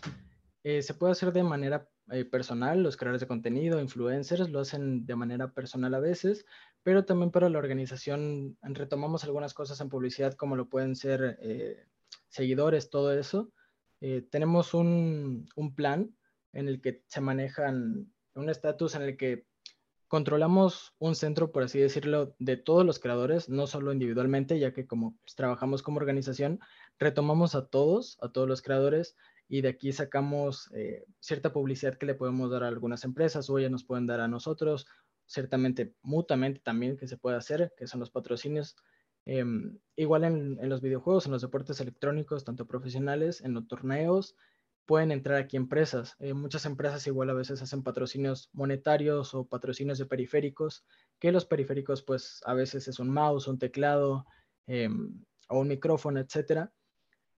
eh, 0.63 0.81
se 0.81 0.93
puede 0.93 1.13
hacer 1.13 1.33
de 1.33 1.43
manera 1.43 1.89
personal, 2.29 2.83
los 2.83 2.97
creadores 2.97 3.21
de 3.21 3.27
contenido, 3.27 3.81
influencers, 3.81 4.51
lo 4.51 4.59
hacen 4.59 5.07
de 5.07 5.15
manera 5.15 5.51
personal 5.51 5.95
a 5.95 5.99
veces, 5.99 6.45
pero 6.83 7.03
también 7.03 7.31
para 7.31 7.49
la 7.49 7.57
organización 7.57 8.59
retomamos 8.61 9.23
algunas 9.23 9.55
cosas 9.55 9.81
en 9.81 9.89
publicidad 9.89 10.35
como 10.35 10.55
lo 10.55 10.69
pueden 10.69 10.95
ser 10.95 11.39
seguidores, 12.29 12.91
todo 12.91 13.11
eso. 13.11 13.51
tenemos 14.29 14.75
un, 14.75 15.49
un 15.55 15.73
plan 15.73 16.15
en 16.53 16.67
el 16.67 16.79
que 16.79 17.03
se 17.07 17.21
manejan 17.21 18.13
un 18.35 18.49
estatus 18.49 18.93
en 18.93 19.01
el 19.01 19.17
que 19.17 19.47
controlamos 20.07 20.93
un 20.99 21.15
centro, 21.15 21.51
por 21.51 21.63
así 21.63 21.79
decirlo, 21.79 22.35
de 22.39 22.57
todos 22.57 22.85
los 22.85 22.99
creadores, 22.99 23.49
no 23.49 23.67
solo 23.67 23.91
individualmente, 23.91 24.59
ya 24.59 24.73
que 24.73 24.85
como 24.85 25.17
pues, 25.23 25.35
trabajamos 25.35 25.81
como 25.81 25.97
organización, 25.97 26.59
retomamos 26.99 27.55
a 27.55 27.67
todos, 27.67 28.17
a 28.21 28.29
todos 28.29 28.47
los 28.47 28.61
creadores, 28.61 29.15
y 29.47 29.61
de 29.61 29.69
aquí 29.69 29.91
sacamos 29.91 30.71
eh, 30.73 31.05
cierta 31.19 31.53
publicidad 31.53 31.97
que 31.97 32.05
le 32.05 32.15
podemos 32.15 32.49
dar 32.49 32.63
a 32.63 32.67
algunas 32.67 33.03
empresas 33.03 33.49
o 33.49 33.59
ya 33.59 33.69
nos 33.69 33.83
pueden 33.83 34.07
dar 34.07 34.19
a 34.19 34.27
nosotros, 34.27 34.87
ciertamente 35.27 35.93
mutuamente 36.01 36.61
también 36.61 36.97
que 36.97 37.07
se 37.07 37.17
puede 37.17 37.37
hacer, 37.37 37.73
que 37.77 37.87
son 37.87 37.99
los 37.99 38.11
patrocinios. 38.11 38.75
Em, 39.27 39.79
igual 39.95 40.23
en 40.23 40.69
los 40.69 40.81
videojuegos, 40.81 41.25
en 41.25 41.31
los 41.31 41.41
deportes 41.41 41.79
electrónicos, 41.79 42.43
tanto 42.43 42.67
profesionales, 42.67 43.41
en 43.41 43.53
los 43.53 43.67
torneos, 43.67 44.35
pueden 44.85 45.11
entrar 45.11 45.37
aquí 45.37 45.57
empresas. 45.57 46.15
Eh, 46.19 46.33
muchas 46.33 46.65
empresas 46.65 47.05
igual 47.07 47.29
a 47.29 47.33
veces 47.33 47.61
hacen 47.61 47.83
patrocinios 47.83 48.49
monetarios 48.53 49.33
o 49.33 49.45
patrocinios 49.45 49.97
de 49.97 50.05
periféricos, 50.05 50.85
que 51.19 51.31
los 51.31 51.45
periféricos 51.45 52.03
pues 52.03 52.41
a 52.45 52.53
veces 52.53 52.87
es 52.87 52.99
un 52.99 53.09
mouse, 53.09 53.47
un 53.47 53.59
teclado 53.59 54.25
em, 54.67 55.23
o 55.49 55.59
un 55.59 55.67
micrófono, 55.67 56.19
etcétera. 56.19 56.71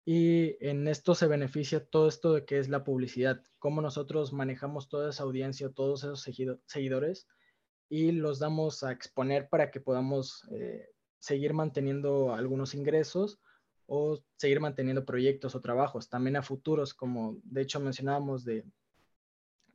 Y 0.05 0.55
en 0.65 0.87
esto 0.87 1.15
se 1.15 1.27
beneficia 1.27 1.83
todo 1.83 2.07
esto 2.07 2.33
de 2.33 2.45
que 2.45 2.59
es 2.59 2.69
la 2.69 2.83
publicidad, 2.83 3.41
cómo 3.57 3.81
nosotros 3.81 4.33
manejamos 4.33 4.87
toda 4.87 5.09
esa 5.09 5.23
audiencia, 5.23 5.71
todos 5.71 6.03
esos 6.03 6.21
seguidores 6.67 7.27
y 7.89 8.11
los 8.11 8.39
damos 8.39 8.83
a 8.83 8.91
exponer 8.91 9.49
para 9.49 9.71
que 9.71 9.79
podamos 9.79 10.47
eh, 10.51 10.89
seguir 11.19 11.53
manteniendo 11.53 12.33
algunos 12.33 12.75
ingresos 12.75 13.39
o 13.87 14.19
seguir 14.37 14.59
manteniendo 14.59 15.05
proyectos 15.05 15.55
o 15.55 15.61
trabajos, 15.61 16.09
también 16.09 16.35
a 16.35 16.41
futuros, 16.41 16.93
como 16.93 17.39
de 17.43 17.61
hecho 17.61 17.79
mencionábamos 17.79 18.43
de 18.43 18.65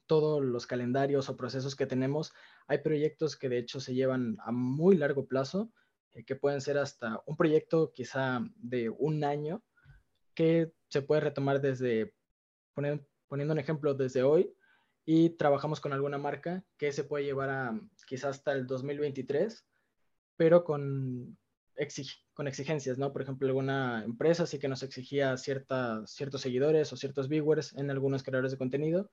todos 0.06 0.44
los 0.44 0.66
calendarios 0.66 1.28
o 1.28 1.36
procesos 1.36 1.76
que 1.76 1.86
tenemos, 1.86 2.32
hay 2.66 2.78
proyectos 2.78 3.36
que 3.36 3.48
de 3.48 3.58
hecho 3.58 3.78
se 3.78 3.94
llevan 3.94 4.36
a 4.40 4.50
muy 4.50 4.96
largo 4.96 5.26
plazo, 5.26 5.70
eh, 6.12 6.24
que 6.24 6.34
pueden 6.34 6.60
ser 6.60 6.78
hasta 6.78 7.22
un 7.26 7.36
proyecto 7.36 7.92
quizá 7.92 8.40
de 8.56 8.90
un 8.90 9.22
año, 9.22 9.62
que 10.34 10.72
se 10.88 11.02
puede 11.02 11.20
retomar 11.20 11.60
desde, 11.60 12.14
poniendo 12.74 13.52
un 13.52 13.58
ejemplo, 13.60 13.94
desde 13.94 14.24
hoy, 14.24 14.52
y 15.04 15.30
trabajamos 15.30 15.80
con 15.80 15.92
alguna 15.92 16.18
marca 16.18 16.64
que 16.76 16.92
se 16.92 17.04
puede 17.04 17.24
llevar 17.24 17.50
a 17.50 17.80
quizá 18.06 18.30
hasta 18.30 18.52
el 18.52 18.66
2023, 18.66 19.64
pero 20.36 20.64
con, 20.64 21.38
con 22.34 22.46
exigencias, 22.46 22.98
¿no? 22.98 23.12
Por 23.12 23.22
ejemplo, 23.22 23.46
alguna 23.46 24.04
empresa 24.04 24.46
sí 24.46 24.58
que 24.58 24.68
nos 24.68 24.82
exigía 24.82 25.36
ciertos 25.36 26.40
seguidores 26.40 26.92
o 26.92 26.96
ciertos 26.96 27.28
viewers 27.28 27.72
en 27.76 27.90
algunos 27.90 28.22
creadores 28.22 28.52
de 28.52 28.58
contenido. 28.58 29.10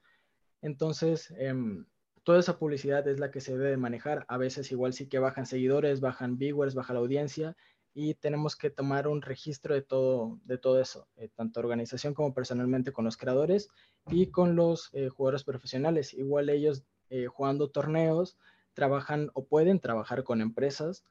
Entonces, 0.62 1.34
em, 1.38 1.86
toda 2.24 2.40
esa 2.40 2.60
publicidad 2.60 3.08
es 3.08 3.20
la 3.20 3.32
que 3.32 3.42
se 3.42 3.58
debe 3.58 3.78
manejar. 3.78 4.26
A 4.28 4.38
veces 4.38 4.72
igual 4.72 4.94
sí 4.94 5.08
que 5.08 5.20
bajan 5.20 5.46
seguidores, 5.46 6.02
bajan 6.02 6.38
viewers, 6.38 6.76
baja 6.76 6.94
la 6.94 7.00
audiencia 7.00 7.56
y 7.94 8.16
tenemos 8.16 8.56
que 8.56 8.70
tomar 8.70 9.08
un 9.08 9.22
registro 9.22 9.74
de 9.74 9.82
todo, 9.82 10.40
de 10.44 10.58
todo 10.58 10.80
eso, 10.80 11.08
eh, 11.16 11.30
tanto 11.36 11.60
organización 11.60 12.14
como 12.14 12.34
personalmente 12.34 12.92
con 12.92 13.06
los 13.06 13.18
creadores 13.18 13.70
y 14.08 14.28
con 14.28 14.56
los 14.56 14.90
eh, 14.94 15.10
jugadores 15.10 15.44
profesionales. 15.44 16.14
Igual 16.14 16.50
ellos 16.50 16.84
eh, 17.10 17.28
jugando 17.28 17.70
torneos 17.70 18.38
trabajan 18.74 19.32
o 19.34 19.46
pueden 19.46 19.80
trabajar 19.80 20.24
con 20.24 20.42
empresas 20.42 21.06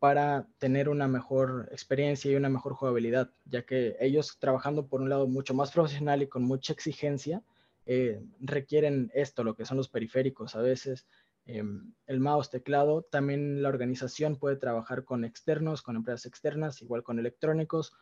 para 0.00 0.48
tener 0.58 0.88
una 0.88 1.06
mejor 1.06 1.68
experiencia 1.70 2.32
y 2.32 2.34
una 2.34 2.48
mejor 2.48 2.72
jugabilidad, 2.72 3.30
ya 3.44 3.62
que 3.66 3.96
ellos 4.00 4.38
trabajando 4.40 4.86
por 4.88 5.02
un 5.02 5.10
lado 5.10 5.28
mucho 5.28 5.52
más 5.52 5.70
profesional 5.70 6.22
y 6.22 6.26
con 6.26 6.42
mucha 6.42 6.72
exigencia, 6.72 7.42
eh, 7.84 8.22
requieren 8.40 9.10
esto, 9.14 9.44
lo 9.44 9.54
que 9.54 9.66
son 9.66 9.76
los 9.76 9.88
periféricos 9.88 10.56
a 10.56 10.62
veces, 10.62 11.06
em, 11.44 11.92
el 12.06 12.18
mouse, 12.18 12.48
teclado. 12.48 13.02
También 13.02 13.62
la 13.62 13.68
organización 13.68 14.36
puede 14.36 14.56
trabajar 14.56 15.04
con 15.04 15.24
externos, 15.24 15.82
con 15.82 15.96
empresas 15.96 16.24
externas, 16.24 16.80
igual 16.80 17.02
con 17.02 17.18
electrónicos. 17.18 17.92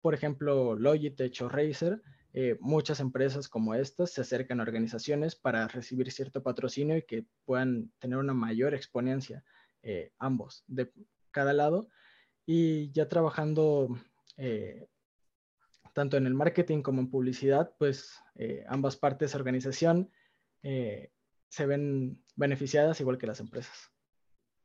Por 0.00 0.14
ejemplo, 0.14 0.74
Logitech 0.74 1.42
o 1.42 1.48
Razer. 1.50 2.00
Eh, 2.32 2.56
muchas 2.60 3.00
empresas 3.00 3.48
como 3.48 3.74
estas 3.74 4.10
se 4.10 4.22
acercan 4.22 4.60
a 4.60 4.62
organizaciones 4.62 5.36
para 5.36 5.68
recibir 5.68 6.10
cierto 6.12 6.42
patrocinio 6.42 6.96
y 6.96 7.02
que 7.02 7.26
puedan 7.44 7.90
tener 7.98 8.18
una 8.18 8.34
mayor 8.34 8.74
exponencia, 8.74 9.44
eh, 9.82 10.12
ambos, 10.18 10.64
cada 11.36 11.52
lado. 11.52 11.88
Y 12.46 12.90
ya 12.92 13.08
trabajando 13.08 13.88
tanto 15.96 16.18
en 16.18 16.26
el 16.26 16.34
marketing 16.34 16.82
como 16.82 17.00
en 17.00 17.08
publicidad, 17.10 17.74
pues 17.78 18.22
eh, 18.34 18.66
ambas 18.68 18.96
partes 18.96 19.32
de 19.32 19.38
organización 19.38 20.10
eh, 20.62 21.10
se 21.48 21.64
ven 21.64 22.22
beneficiadas 22.34 23.00
igual 23.00 23.16
que 23.16 23.26
las 23.26 23.40
empresas. 23.40 23.90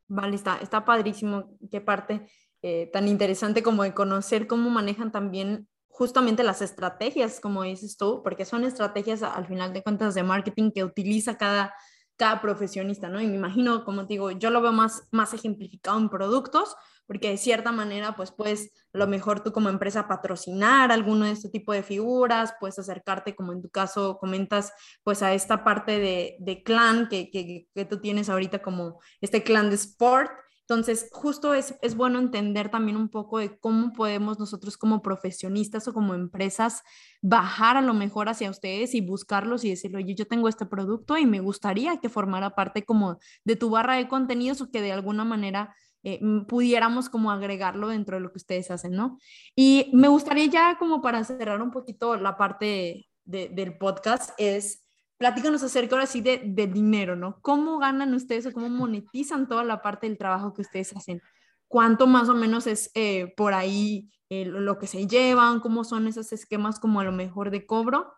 Vale, 0.09 0.35
está, 0.35 0.57
está 0.57 0.83
padrísimo. 0.83 1.57
Qué 1.71 1.79
parte 1.79 2.27
eh, 2.61 2.89
tan 2.91 3.07
interesante 3.07 3.63
como 3.63 3.83
de 3.83 3.93
conocer 3.93 4.45
cómo 4.45 4.69
manejan 4.69 5.13
también 5.13 5.69
justamente 5.87 6.43
las 6.43 6.61
estrategias, 6.61 7.39
como 7.39 7.63
dices 7.63 7.95
tú, 7.95 8.21
porque 8.23 8.43
son 8.43 8.65
estrategias 8.65 9.23
al 9.23 9.47
final 9.47 9.71
de 9.71 9.83
cuentas 9.83 10.13
de 10.15 10.23
marketing 10.23 10.71
que 10.71 10.83
utiliza 10.83 11.37
cada, 11.37 11.73
cada 12.21 12.39
profesionista, 12.39 13.09
¿no? 13.09 13.19
Y 13.19 13.25
me 13.25 13.33
imagino, 13.33 13.83
como 13.83 14.05
te 14.05 14.13
digo, 14.13 14.29
yo 14.29 14.51
lo 14.51 14.61
veo 14.61 14.71
más, 14.71 15.07
más 15.09 15.33
ejemplificado 15.33 15.97
en 15.97 16.07
productos, 16.07 16.75
porque 17.07 17.29
de 17.31 17.37
cierta 17.37 17.71
manera, 17.71 18.15
pues 18.15 18.31
puedes, 18.31 18.69
lo 18.93 19.07
mejor 19.07 19.39
tú 19.39 19.51
como 19.51 19.69
empresa 19.69 20.07
patrocinar 20.07 20.91
alguno 20.91 21.25
de 21.25 21.31
este 21.31 21.49
tipo 21.49 21.73
de 21.73 21.81
figuras, 21.81 22.53
puedes 22.59 22.77
acercarte, 22.77 23.33
como 23.33 23.53
en 23.53 23.63
tu 23.63 23.71
caso 23.71 24.19
comentas, 24.19 24.71
pues 25.01 25.23
a 25.23 25.33
esta 25.33 25.63
parte 25.63 25.97
de, 25.97 26.35
de 26.37 26.61
clan 26.61 27.09
que, 27.09 27.31
que, 27.31 27.65
que, 27.73 27.85
tú 27.85 27.99
tienes 27.99 28.29
ahorita 28.29 28.61
como 28.61 28.99
este 29.19 29.41
clan 29.41 29.71
de 29.71 29.77
sport. 29.77 30.29
Entonces, 30.71 31.09
justo 31.11 31.53
es, 31.53 31.75
es 31.81 31.97
bueno 31.97 32.17
entender 32.17 32.69
también 32.71 32.95
un 32.95 33.09
poco 33.09 33.39
de 33.39 33.59
cómo 33.59 33.91
podemos 33.91 34.39
nosotros 34.39 34.77
como 34.77 35.01
profesionistas 35.01 35.85
o 35.89 35.93
como 35.93 36.13
empresas 36.13 36.81
bajar 37.21 37.75
a 37.75 37.81
lo 37.81 37.93
mejor 37.93 38.29
hacia 38.29 38.49
ustedes 38.49 38.95
y 38.95 39.01
buscarlos 39.01 39.65
y 39.65 39.69
decirle, 39.71 39.97
oye, 39.97 40.15
yo 40.15 40.27
tengo 40.27 40.47
este 40.47 40.65
producto 40.65 41.17
y 41.17 41.25
me 41.25 41.41
gustaría 41.41 41.97
que 41.97 42.07
formara 42.07 42.55
parte 42.55 42.85
como 42.85 43.19
de 43.43 43.57
tu 43.57 43.69
barra 43.69 43.95
de 43.95 44.07
contenidos 44.07 44.61
o 44.61 44.71
que 44.71 44.81
de 44.81 44.93
alguna 44.93 45.25
manera 45.25 45.75
eh, 46.03 46.21
pudiéramos 46.47 47.09
como 47.09 47.31
agregarlo 47.31 47.89
dentro 47.89 48.15
de 48.15 48.21
lo 48.21 48.31
que 48.31 48.37
ustedes 48.37 48.71
hacen, 48.71 48.93
¿no? 48.93 49.17
Y 49.53 49.91
me 49.91 50.07
gustaría 50.07 50.45
ya 50.45 50.77
como 50.79 51.01
para 51.01 51.21
cerrar 51.25 51.61
un 51.61 51.71
poquito 51.71 52.15
la 52.15 52.37
parte 52.37 53.09
del 53.25 53.77
podcast 53.77 54.31
es, 54.37 54.80
platícanos 55.21 55.63
acerca 55.63 55.95
ahora 55.95 56.05
sí 56.05 56.19
de, 56.19 56.39
dinero, 56.67 57.15
¿no? 57.15 57.39
¿Cómo 57.41 57.77
ganan 57.77 58.13
ustedes 58.13 58.45
o 58.47 58.51
cómo 58.51 58.67
monetizan 58.67 59.47
toda 59.47 59.63
la 59.63 59.81
parte 59.81 60.07
del 60.07 60.17
trabajo 60.17 60.53
que 60.53 60.63
ustedes 60.63 60.93
hacen? 60.95 61.21
¿Cuánto 61.67 62.07
más 62.07 62.27
o 62.27 62.33
menos 62.33 62.67
es 62.67 62.91
eh, 62.95 63.33
por 63.37 63.53
ahí 63.53 64.09
eh, 64.29 64.45
lo 64.45 64.77
que 64.77 64.87
se 64.87 65.07
llevan? 65.07 65.61
¿Cómo 65.61 65.85
son 65.85 66.07
esos 66.07 66.33
esquemas 66.33 66.79
como 66.79 66.99
a 66.99 67.05
lo 67.05 67.11
mejor 67.11 67.51
de 67.51 67.65
cobro? 67.65 68.13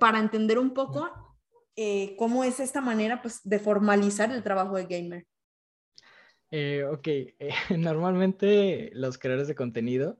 para 0.00 0.18
entender 0.18 0.58
un 0.58 0.72
poco 0.72 1.10
cómo 2.16 2.42
es 2.42 2.58
esta 2.58 2.80
manera 2.80 3.20
pues, 3.20 3.42
de 3.44 3.58
formalizar 3.58 4.32
el 4.32 4.42
trabajo 4.42 4.76
de 4.76 4.86
gamer. 4.86 5.26
Eh, 6.50 6.84
ok, 6.84 7.06
eh, 7.06 7.36
normalmente 7.78 8.90
los 8.94 9.18
creadores 9.18 9.48
de 9.48 9.54
contenido 9.54 10.18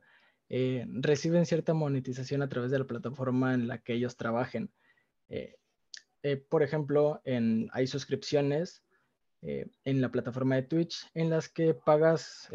eh, 0.51 0.85
reciben 0.88 1.47
cierta 1.47 1.75
monetización 1.75 2.42
a 2.42 2.49
través 2.49 2.71
de 2.71 2.79
la 2.79 2.87
plataforma 2.87 3.55
en 3.55 3.68
la 3.68 3.79
que 3.79 3.94
ellos 3.94 4.16
trabajen. 4.16 4.71
Por 6.48 6.62
ejemplo, 6.62 7.20
en, 7.24 7.68
hay 7.72 7.87
suscripciones 7.87 8.83
en 9.40 10.00
la 10.00 10.11
plataforma 10.11 10.57
de 10.57 10.62
Twitch 10.62 11.09
en 11.14 11.31
las 11.31 11.48
que 11.48 11.72
pagas 11.72 12.48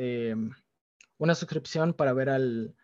una 1.17 1.36
suscripción 1.36 1.93
para 1.93 2.13
ver 2.13 2.30
al, 2.30 2.76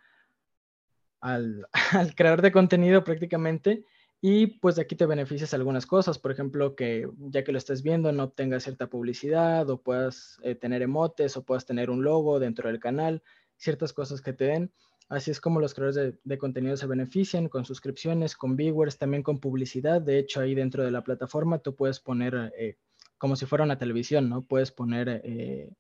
al, 1.22 2.16
creador 2.16 2.42
de 2.42 2.52
contenido 2.52 3.04
prácticamente 3.04 3.86
y 4.22 4.48
pues 4.48 4.76
de 4.76 4.82
aquí 4.82 4.96
te 4.96 5.06
beneficias 5.06 5.54
algunas 5.54 5.86
cosas, 5.86 6.20
por 6.20 6.32
ejemplo, 6.32 6.76
que 6.76 7.10
ya 7.18 7.44
que 7.44 7.54
lo 7.54 7.58
estés 7.58 7.84
viendo 7.84 8.12
no 8.12 8.30
tenga 8.30 8.60
cierta 8.60 8.88
publicidad 8.88 9.70
o 9.70 9.82
puedas 9.82 10.40
eh, 10.44 10.56
tener 10.56 10.82
emotes 10.82 11.38
o 11.38 11.44
puedas 11.44 11.66
tener 11.66 11.90
un 11.90 12.04
logo 12.04 12.40
dentro 12.40 12.68
del 12.68 12.82
canal, 12.82 13.24
ciertas 13.56 13.94
cosas 13.94 14.22
que 14.22 14.34
te 14.34 14.46
den. 14.46 14.72
Así 15.10 15.32
es 15.32 15.42
como 15.42 15.60
los 15.60 15.74
creadores 15.74 16.20
de, 16.24 16.38
contenido 16.38 16.78
se 16.78 16.86
benefician 16.86 17.50
con 17.50 17.66
suscripciones, 17.66 18.36
con 18.36 18.56
viewers, 18.56 19.00
también 19.00 19.24
con 19.24 19.40
publicidad. 19.40 20.02
De 20.02 20.20
hecho, 20.20 20.40
ahí 20.40 20.54
dentro 20.54 20.84
de 20.84 20.92
la 20.92 21.04
plataforma 21.04 21.58
tú 21.58 21.76
puedes 21.76 22.00
poner 22.00 22.54
eh, 22.56 22.78
como 23.18 23.36
si 23.36 23.48
fuera 23.48 23.64
una 23.64 23.80
televisión, 23.80 24.30
¿no? 24.30 24.44
Puedes 24.44 24.72
poner 24.72 25.22
eh, 25.24 25.74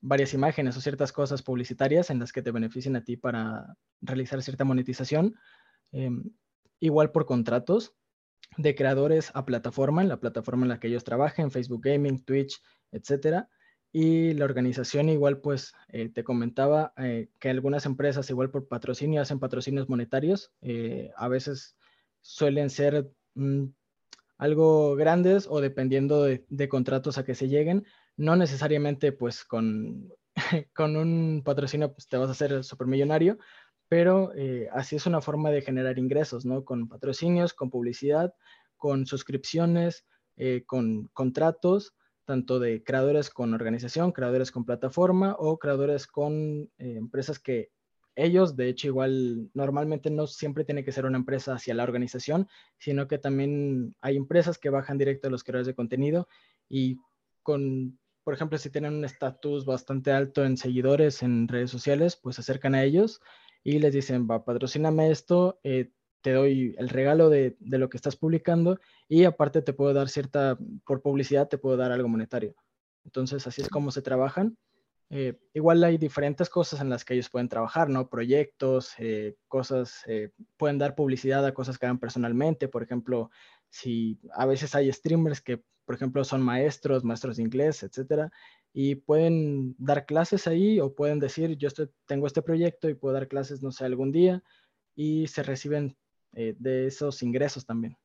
varias 0.00 0.34
imágenes 0.34 0.76
o 0.76 0.80
ciertas 0.80 1.12
cosas 1.12 1.40
publicitarias 1.40 2.10
en 2.10 2.18
las 2.18 2.32
que 2.32 2.42
te 2.42 2.50
beneficien 2.50 2.96
a 2.96 3.04
ti 3.04 3.16
para 3.16 3.76
realizar 4.00 4.42
cierta 4.42 4.64
monetización. 4.64 5.36
Em, 5.92 6.24
igual 6.80 7.12
por 7.12 7.26
contratos 7.26 7.94
de 8.56 8.74
creadores 8.74 9.30
a 9.34 9.44
plataforma, 9.44 10.02
en 10.02 10.08
la 10.08 10.18
plataforma 10.18 10.64
en 10.64 10.70
la 10.70 10.80
que 10.80 10.88
ellos 10.88 11.04
trabajen, 11.04 11.52
Facebook 11.52 11.82
Gaming, 11.84 12.24
Twitch, 12.24 12.60
etcétera. 12.90 13.48
Y 13.94 14.32
la 14.32 14.46
organización 14.46 15.10
igual, 15.10 15.40
pues, 15.40 15.74
eh, 15.88 16.08
te 16.08 16.24
comentaba 16.24 16.94
eh, 16.96 17.28
que 17.38 17.50
algunas 17.50 17.84
empresas 17.84 18.30
igual 18.30 18.50
por 18.50 18.66
patrocinio 18.66 19.20
hacen 19.20 19.38
patrocinios 19.38 19.90
monetarios. 19.90 20.50
Eh, 20.62 21.10
a 21.14 21.28
veces 21.28 21.76
suelen 22.22 22.70
ser 22.70 23.10
mm, 23.34 23.64
algo 24.38 24.96
grandes 24.96 25.46
o 25.46 25.60
dependiendo 25.60 26.22
de, 26.24 26.68
contratos 26.70 27.18
a 27.18 27.24
que 27.24 27.34
se 27.34 27.48
lleguen. 27.48 27.84
No 28.16 28.34
necesariamente, 28.34 29.12
pues, 29.12 29.44
con, 29.44 30.10
con 30.74 30.96
un 30.96 31.42
patrocinio 31.44 31.92
pues, 31.92 32.08
te 32.08 32.16
vas 32.16 32.30
a 32.30 32.32
hacer 32.32 32.64
supermillonario, 32.64 33.36
pero 33.88 34.32
así 34.72 34.96
es 34.96 35.04
una 35.04 35.20
forma 35.20 35.50
de 35.50 35.60
generar 35.60 35.98
ingresos, 35.98 36.46
¿no? 36.46 36.64
Con 36.64 36.88
patrocinios, 36.88 37.52
con 37.52 37.68
publicidad, 37.68 38.34
con 38.78 39.04
suscripciones, 39.04 40.06
con 40.64 41.08
contratos, 41.08 41.94
tanto 42.32 42.58
de 42.58 42.82
creadores 42.82 43.28
con 43.28 43.52
organización, 43.52 44.10
creadores 44.10 44.50
con 44.50 44.64
plataforma 44.64 45.36
o 45.38 45.58
creadores 45.58 46.06
con 46.06 46.70
eh, 46.78 46.94
empresas 46.96 47.38
que 47.38 47.68
ellos, 48.16 48.56
de 48.56 48.70
hecho, 48.70 48.86
igual 48.86 49.50
normalmente 49.52 50.08
no 50.08 50.26
siempre 50.26 50.64
tiene 50.64 50.82
que 50.82 50.92
ser 50.92 51.04
una 51.04 51.18
empresa 51.18 51.52
hacia 51.52 51.74
la 51.74 51.82
organización, 51.82 52.48
sino 52.78 53.06
que 53.06 53.18
también 53.18 53.94
hay 54.00 54.16
empresas 54.16 54.56
que 54.56 54.70
bajan 54.70 54.96
directo 54.96 55.28
a 55.28 55.30
los 55.30 55.44
creadores 55.44 55.66
de 55.66 55.74
contenido 55.74 56.26
y 56.70 56.96
con, 57.42 57.98
por 58.24 58.32
ejemplo, 58.32 58.56
si 58.56 58.70
tienen 58.70 58.94
un 58.94 59.04
estatus 59.04 59.66
bastante 59.66 60.10
alto 60.10 60.42
en 60.42 60.56
seguidores 60.56 61.22
en 61.22 61.48
redes 61.48 61.70
sociales, 61.70 62.16
pues 62.16 62.36
se 62.36 62.40
acercan 62.40 62.74
a 62.74 62.82
ellos 62.82 63.20
y 63.62 63.78
les 63.78 63.92
dicen, 63.92 64.26
va, 64.26 64.42
patrocíname 64.42 65.10
esto, 65.10 65.60
eh, 65.64 65.90
te 66.22 66.32
doy 66.32 66.74
el 66.78 66.88
regalo 66.88 67.28
de, 67.28 67.56
de, 67.60 67.78
lo 67.78 67.88
que 67.88 67.96
estás 67.96 68.16
publicando 68.16 68.78
y 69.08 69.24
aparte 69.24 69.62
te 69.62 69.72
puedo 69.72 69.92
dar 69.92 70.08
cierta, 70.08 70.58
por 70.86 71.02
publicidad 71.02 71.48
te 71.48 71.58
puedo 71.58 71.76
dar 71.76 71.92
algo 71.92 72.08
monetario. 72.08 72.54
Entonces, 73.04 73.46
así 73.46 73.62
es 73.62 73.68
como 73.68 73.90
se 73.90 74.02
trabajan. 74.02 74.56
Eh, 75.10 75.38
igual 75.52 75.84
hay 75.84 75.98
diferentes 75.98 76.48
cosas 76.48 76.80
en 76.80 76.88
las 76.88 77.04
que 77.04 77.14
ellos 77.14 77.28
pueden 77.28 77.48
trabajar, 77.48 77.90
¿no? 77.90 78.08
Proyectos, 78.08 78.94
eh, 78.98 79.36
cosas, 79.46 80.04
pueden 80.56 80.78
dar 80.78 80.94
publicidad 80.94 81.44
a 81.44 81.52
cosas 81.52 81.78
que 81.78 81.84
hagan 81.84 81.98
personalmente. 81.98 82.68
Por 82.68 82.82
ejemplo, 82.82 83.30
si 83.68 84.18
a 84.34 84.46
veces 84.46 84.74
hay 84.74 84.90
streamers 84.92 85.40
que, 85.40 85.62
por 85.84 85.96
ejemplo, 85.96 86.24
son 86.24 86.42
maestros, 86.42 87.04
maestros 87.04 87.36
de 87.36 87.42
inglés, 87.42 87.82
etcétera, 87.82 88.30
y 88.72 88.94
pueden 88.96 89.74
dar 89.78 90.06
clases 90.06 90.46
ahí 90.46 90.80
o 90.80 90.94
pueden 90.94 91.18
decir, 91.18 91.56
yo 91.56 91.68
tengo 92.06 92.26
este 92.26 92.42
proyecto 92.42 92.88
y 92.88 92.94
puedo 92.94 93.14
dar 93.14 93.28
clases, 93.28 93.62
no 93.62 93.72
sé, 93.72 93.84
algún 93.84 94.12
día 94.12 94.42
y 94.94 95.26
se 95.26 95.42
reciben 95.42 95.96
eh, 96.34 96.54
de 96.58 96.86
esos 96.86 97.22
ingresos 97.22 97.64
también. 97.64 97.96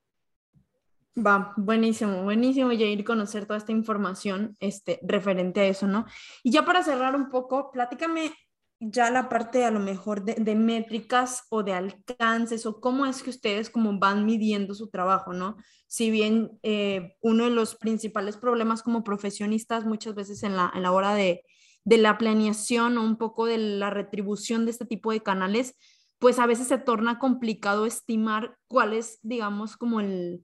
Va, 1.17 1.53
buenísimo, 1.57 2.23
buenísimo, 2.23 2.71
ir 2.71 3.03
conocer 3.03 3.47
toda 3.47 3.57
esta 3.57 3.71
información 3.71 4.55
este, 4.59 4.99
referente 5.01 5.61
a 5.61 5.65
eso, 5.65 5.87
¿no? 5.87 6.05
Y 6.43 6.51
ya 6.51 6.63
para 6.63 6.83
cerrar 6.83 7.15
un 7.15 7.29
poco, 7.29 7.71
platícame 7.71 8.33
ya 8.79 9.09
la 9.09 9.27
parte 9.27 9.65
a 9.65 9.71
lo 9.71 9.79
mejor 9.79 10.23
de, 10.23 10.55
métricas 10.55 11.43
o 11.49 11.63
de 11.63 11.73
alcances 11.73 12.67
o 12.67 12.79
cómo 12.79 13.07
es 13.07 13.23
que 13.23 13.31
ustedes 13.31 13.71
como 13.71 13.97
van 13.97 14.25
midiendo 14.25 14.75
su 14.75 14.89
trabajo, 14.89 15.33
¿no? 15.33 15.57
Si 15.87 16.11
bien 16.11 16.51
eh, 16.61 17.15
uno 17.21 17.45
de 17.45 17.49
los 17.49 17.75
principales 17.75 18.37
problemas 18.37 18.83
como 18.83 19.03
profesionistas 19.03 19.85
muchas 19.85 20.13
veces 20.13 20.43
en 20.43 20.55
la, 20.55 20.71
en 20.75 20.83
la 20.83 20.91
hora 20.91 21.15
de, 21.15 21.43
de 21.83 21.97
la 21.97 22.19
planeación 22.19 22.97
o 22.97 23.03
un 23.03 23.17
poco 23.17 23.47
de 23.47 23.57
la 23.57 23.89
retribución 23.89 24.65
de 24.65 24.71
este 24.71 24.85
tipo 24.85 25.11
de 25.11 25.23
canales, 25.23 25.75
pues 26.19 26.39
a 26.39 26.45
veces 26.45 26.67
se 26.67 26.77
torna 26.77 27.19
complicado 27.19 27.85
estimar 27.85 28.57
cuál 28.67 28.93
es, 28.93 29.19
digamos, 29.21 29.77
como 29.77 29.99
el, 29.99 30.43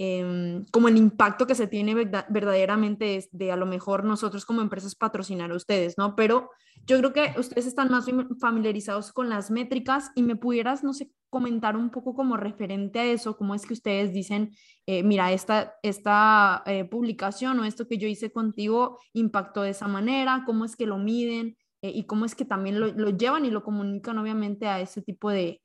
Em, 0.00 0.64
como 0.70 0.86
el 0.86 0.96
impacto 0.96 1.44
que 1.48 1.56
se 1.56 1.66
tiene 1.66 1.92
verdaderamente 1.92 3.28
de 3.32 3.50
a 3.50 3.56
lo 3.56 3.66
mejor 3.66 4.04
nosotros 4.04 4.46
como 4.46 4.62
empresas 4.62 4.94
patrocinar 4.94 5.50
a 5.50 5.56
ustedes, 5.56 5.98
¿no? 5.98 6.14
Pero 6.14 6.50
yo 6.86 6.98
creo 6.98 7.12
que 7.12 7.34
ustedes 7.36 7.66
están 7.66 7.90
más 7.90 8.06
familiarizados 8.40 9.12
con 9.12 9.28
las 9.28 9.50
métricas 9.50 10.12
y 10.14 10.22
me 10.22 10.36
pudieras, 10.36 10.84
no 10.84 10.92
sé, 10.92 11.10
comentar 11.30 11.76
un 11.76 11.90
poco 11.90 12.14
como 12.14 12.36
referente 12.36 13.00
a 13.00 13.06
eso, 13.06 13.36
cómo 13.36 13.56
es 13.56 13.66
que 13.66 13.74
ustedes 13.74 14.12
dicen, 14.12 14.52
eh, 14.86 15.02
mira, 15.02 15.32
esta, 15.32 15.74
esta 15.82 16.62
eh, 16.66 16.84
publicación 16.84 17.58
o 17.58 17.64
esto 17.64 17.88
que 17.88 17.98
yo 17.98 18.06
hice 18.06 18.30
contigo 18.30 19.00
impactó 19.14 19.62
de 19.62 19.70
esa 19.70 19.88
manera, 19.88 20.44
cómo 20.46 20.64
es 20.64 20.76
que 20.76 20.86
lo 20.86 20.98
miden 20.98 21.56
eh, 21.82 21.90
y 21.94 22.06
cómo 22.06 22.24
es 22.24 22.34
que 22.34 22.44
también 22.44 22.80
lo, 22.80 22.88
lo, 22.88 23.10
llevan 23.10 23.44
y 23.44 23.50
lo 23.50 23.62
comunican 23.62 24.18
obviamente 24.18 24.66
a 24.66 24.80
ese 24.80 25.02
tipo 25.02 25.30
de, 25.30 25.60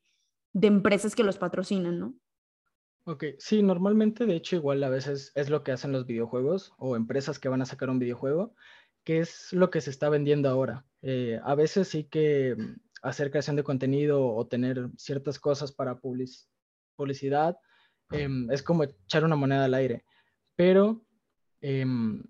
de 0.52 0.66
empresas 0.68 1.14
que 1.14 1.24
los 1.24 1.38
patrocinan, 1.38 1.98
¿no? 1.98 2.14
Ok, 3.06 3.24
sí, 3.38 3.62
normalmente 3.62 4.24
de 4.24 4.34
hecho 4.34 4.56
igual 4.56 4.82
a 4.82 4.88
veces 4.88 5.30
es 5.34 5.50
lo 5.50 5.62
que 5.62 5.72
hacen 5.72 5.92
los 5.92 6.06
videojuegos 6.06 6.72
o 6.78 6.96
empresas 6.96 7.38
que 7.38 7.50
van 7.50 7.60
a 7.60 7.66
sacar 7.66 7.90
un 7.90 7.98
videojuego, 7.98 8.54
que 9.04 9.18
es 9.18 9.52
lo 9.52 9.70
que 9.70 9.82
se 9.82 9.90
está 9.90 10.08
vendiendo 10.08 10.48
ahora. 10.48 10.86
Eh, 11.02 11.38
a 11.44 11.54
veces 11.54 11.88
sí 11.88 12.04
que 12.04 12.56
mm, 12.56 12.80
hacer 13.02 13.30
creación 13.30 13.56
de 13.56 13.64
contenido 13.64 14.26
o 14.26 14.46
tener 14.46 14.88
ciertas 14.96 15.38
cosas 15.38 15.72
para 15.72 16.00
publicidad 16.96 17.58
em, 18.10 18.50
es 18.50 18.62
como 18.62 18.84
echar 18.84 19.24
una 19.24 19.36
moneda 19.36 19.66
al 19.66 19.74
aire, 19.74 20.04
pero 20.56 21.04
em, 21.60 22.22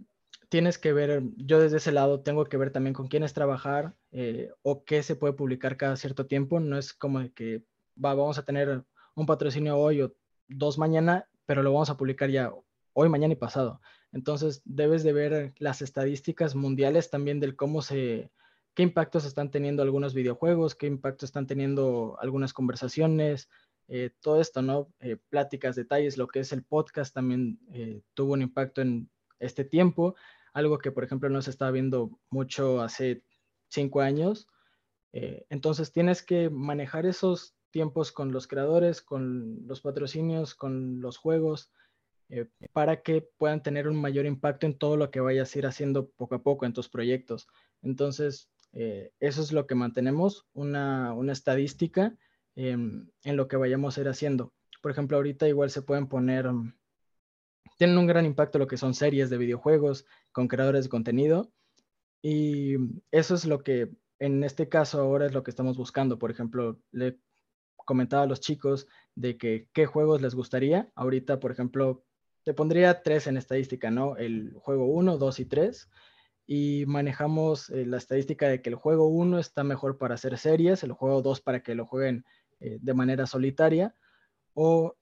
tienes 0.49 0.79
que 0.79 0.93
ver, 0.93 1.23
yo 1.37 1.61
desde 1.61 1.79
ese 1.79 1.93
lado 1.93 2.21
tengo 2.21 2.45
que 2.45 2.57
ver 2.57 2.71
también 2.71 2.95
con 2.95 3.09
quién 3.09 3.23
es 3.23 3.33
trabajar 3.33 3.95
eh, 4.13 4.51
o 4.63 4.85
qué 4.85 5.03
se 5.03 5.17
puede 5.17 5.35
publicar 5.35 5.77
cada 5.77 5.97
cierto 5.97 6.27
tiempo, 6.27 6.61
no 6.61 6.79
es 6.79 6.93
como 6.93 7.21
que 7.35 7.65
vamos 7.95 8.39
a 8.39 8.45
tener 8.45 8.85
un 9.15 9.27
patrocinio 9.27 9.79
hoy 9.79 10.03
o 10.03 10.15
dos 10.49 10.79
mañana, 10.79 11.29
pero 11.47 11.63
lo 11.63 11.73
vamos 11.73 11.91
a 11.91 11.97
publicar 11.97 12.31
ya 12.31 12.53
hoy, 12.93 13.09
mañana 13.09 13.35
y 13.35 13.37
pasado. 13.37 13.81
Entonces, 14.13 14.63
debes 14.65 15.03
de 15.03 15.13
ver 15.13 15.55
las 15.59 15.83
estadísticas 15.83 16.55
mundiales 16.55 17.11
también 17.11 17.41
del 17.41 17.57
cómo 17.57 17.83
se, 17.83 18.31
qué 18.75 18.83
impactos 18.83 19.25
están 19.25 19.51
teniendo 19.51 19.83
algunos 19.83 20.15
videojuegos, 20.15 20.75
qué 20.75 20.87
impacto 20.87 21.25
están 21.25 21.47
teniendo 21.47 22.17
algunas 22.21 22.53
conversaciones, 22.53 23.49
eh, 23.89 24.11
todo 24.21 24.41
esto, 24.41 24.63
¿no? 24.63 24.89
Eh, 25.01 25.17
pláticas, 25.29 25.77
detalles, 25.77 26.17
lo 26.17 26.29
que 26.29 26.41
es 26.41 26.53
el 26.53 26.63
podcast 26.63 27.15
también 27.15 27.59
tuvo 28.15 28.33
un 28.35 28.43
impacto 28.43 28.81
en 28.81 29.11
este 29.39 29.65
tiempo, 29.65 30.15
algo 30.53 30.79
que, 30.79 30.93
por 30.93 31.05
ejemplo, 31.05 31.29
no 31.29 31.43
se 31.43 31.51
estaba 31.51 31.71
viendo 31.71 32.19
mucho 32.31 32.81
hace 32.81 33.25
cinco 33.69 34.01
años. 34.01 34.49
entonces, 35.13 35.93
tienes 35.93 36.23
que 36.23 36.51
manejar 36.51 37.07
esos 37.07 37.55
tiempos 37.71 38.13
con 38.13 38.33
los 38.33 38.47
creadores, 38.47 39.03
con 39.03 39.67
los 39.67 39.81
patrocinios, 39.81 40.55
con 40.55 41.01
los 41.01 41.17
juegos, 41.17 41.73
eh, 42.29 42.47
para 42.73 43.03
que 43.03 43.29
puedan 43.37 43.63
tener 43.63 43.89
un 43.89 44.01
mayor 44.01 44.27
impacto 44.27 44.67
en 44.67 44.79
todo 44.79 44.97
lo 44.97 45.11
que 45.11 45.21
vayas 45.21 45.55
a 45.55 45.59
ir 45.59 45.67
haciendo 45.67 46.09
poco 46.11 46.37
a 46.37 46.43
poco 46.43 46.67
en 46.67 46.73
tus 46.73 46.89
proyectos. 46.89 47.49
Entonces, 47.83 48.49
eh, 48.73 49.13
eso 49.21 49.43
es 49.43 49.53
lo 49.53 49.67
que 49.67 49.75
mantenemos, 49.75 50.47
una, 50.53 51.15
estadística 51.31 52.17
en 52.57 53.11
lo 53.25 53.49
que 53.49 53.57
vayamos 53.57 53.99
a 53.99 54.03
ir 54.03 54.09
haciendo. 54.09 54.53
Por 54.81 54.93
ejemplo, 54.93 55.17
ahorita 55.17 55.49
igual 55.49 55.71
se 55.71 55.83
pueden 55.83 56.07
poner, 56.07 56.51
mm, 56.51 56.75
tienen 57.79 57.99
un 57.99 58.07
gran 58.07 58.27
impacto 58.27 58.59
lo 58.59 58.67
que 58.67 58.77
son 58.77 58.95
series 58.95 59.31
de 59.31 59.39
videojuegos 59.39 60.07
con 60.33 60.49
creadores 60.49 60.85
de 60.85 60.91
contenido. 60.91 61.53
Y 62.23 62.77
eso 63.11 63.35
es 63.35 63.45
lo 63.45 63.63
que 63.63 63.91
en 64.19 64.45
este 64.45 64.69
caso 64.69 65.01
ahora 65.01 65.27
es 65.27 65.35
lo 65.35 65.43
que 65.43 65.51
estamos 65.51 65.77
buscando. 65.77 66.19
Por 66.19 66.31
ejemplo, 66.31 66.81
le 66.93 67.19
comentaba 67.77 68.23
a 68.23 68.27
los 68.27 68.41
chicos 68.41 68.87
de 69.15 69.37
que 69.37 69.69
qué 69.73 69.87
juegos 69.87 70.23
les 70.23 70.35
gustaría. 70.35 70.91
Ahorita, 70.95 71.41
por 71.41 71.53
ejemplo, 71.53 72.05
te 72.45 72.55
pondría 72.55 73.03
tres 73.03 73.27
en 73.27 73.37
estadística, 73.37 73.91
¿no? 73.91 74.17
El 74.17 74.55
juego 74.55 74.87
1, 74.87 75.19
2 75.19 75.41
y 75.41 75.45
3. 75.47 75.91
Y 76.47 76.85
manejamos 76.87 77.71
eh, 77.71 77.87
la 77.87 77.97
estadística 77.97 78.49
de 78.49 78.61
que 78.61 78.71
el 78.71 78.77
juego 78.77 79.09
1 79.09 79.39
está 79.39 79.65
mejor 79.65 79.99
para 79.99 80.15
hacer 80.15 80.37
series, 80.39 80.83
el 80.83 80.93
juego 80.93 81.23
2 81.23 81.41
para 81.41 81.63
que 81.63 81.75
lo 81.75 81.87
jueguen 81.87 82.25
eh, 82.61 82.79
de 82.81 82.95
manera 82.95 83.27
solitaria, 83.27 83.95
o 84.53 84.95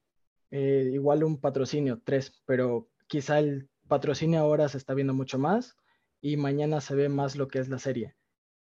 eh, 0.53 0.91
igual 0.93 1.25
un 1.25 1.41
patrocinio 1.41 2.03
3, 2.05 2.43
pero 2.45 2.91
quizá 3.07 3.39
el 3.39 3.71
patrocinio 3.89 4.41
ahora 4.41 4.69
se 4.69 4.77
está 4.77 4.93
viendo 4.93 5.15
mucho 5.15 5.39
más 5.39 5.77
y 6.21 6.37
mañana 6.37 6.83
se 6.83 6.95
ve 6.95 7.09
más 7.09 7.37
lo 7.37 7.49
que 7.49 7.59
es 7.59 7.69
la 7.69 7.79
serie. 7.79 8.15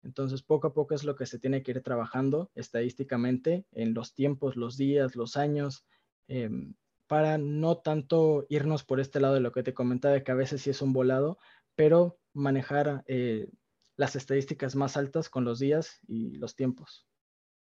Entonces, 0.02 0.42
poco 0.42 0.66
a 0.66 0.74
poco 0.74 0.94
es 0.94 1.04
lo 1.04 1.14
que 1.14 1.26
se 1.26 1.38
tiene 1.38 1.62
que 1.62 1.70
ir 1.70 1.82
trabajando 1.82 2.50
estadísticamente 2.56 3.66
en 3.70 3.94
los 3.94 4.14
tiempos, 4.14 4.56
los 4.56 4.76
días, 4.76 5.14
los 5.14 5.36
años, 5.36 5.86
em, 6.26 6.74
para 7.06 7.38
no 7.38 7.78
tanto 7.78 8.46
irnos 8.48 8.84
por 8.84 8.98
este 8.98 9.20
lado 9.20 9.34
de 9.34 9.40
lo 9.40 9.52
que 9.52 9.62
te 9.62 9.74
comentaba, 9.74 10.20
que 10.20 10.32
a 10.32 10.34
veces 10.34 10.62
sí 10.62 10.70
es 10.70 10.82
un 10.82 10.92
volado, 10.92 11.38
pero 11.76 12.18
manejar 12.32 13.04
eh, 13.06 13.48
las 13.96 14.16
estadísticas 14.16 14.74
más 14.74 14.96
altas 14.96 15.28
con 15.28 15.44
los 15.44 15.60
días 15.60 16.00
y 16.08 16.36
los 16.36 16.56
tiempos. 16.56 17.06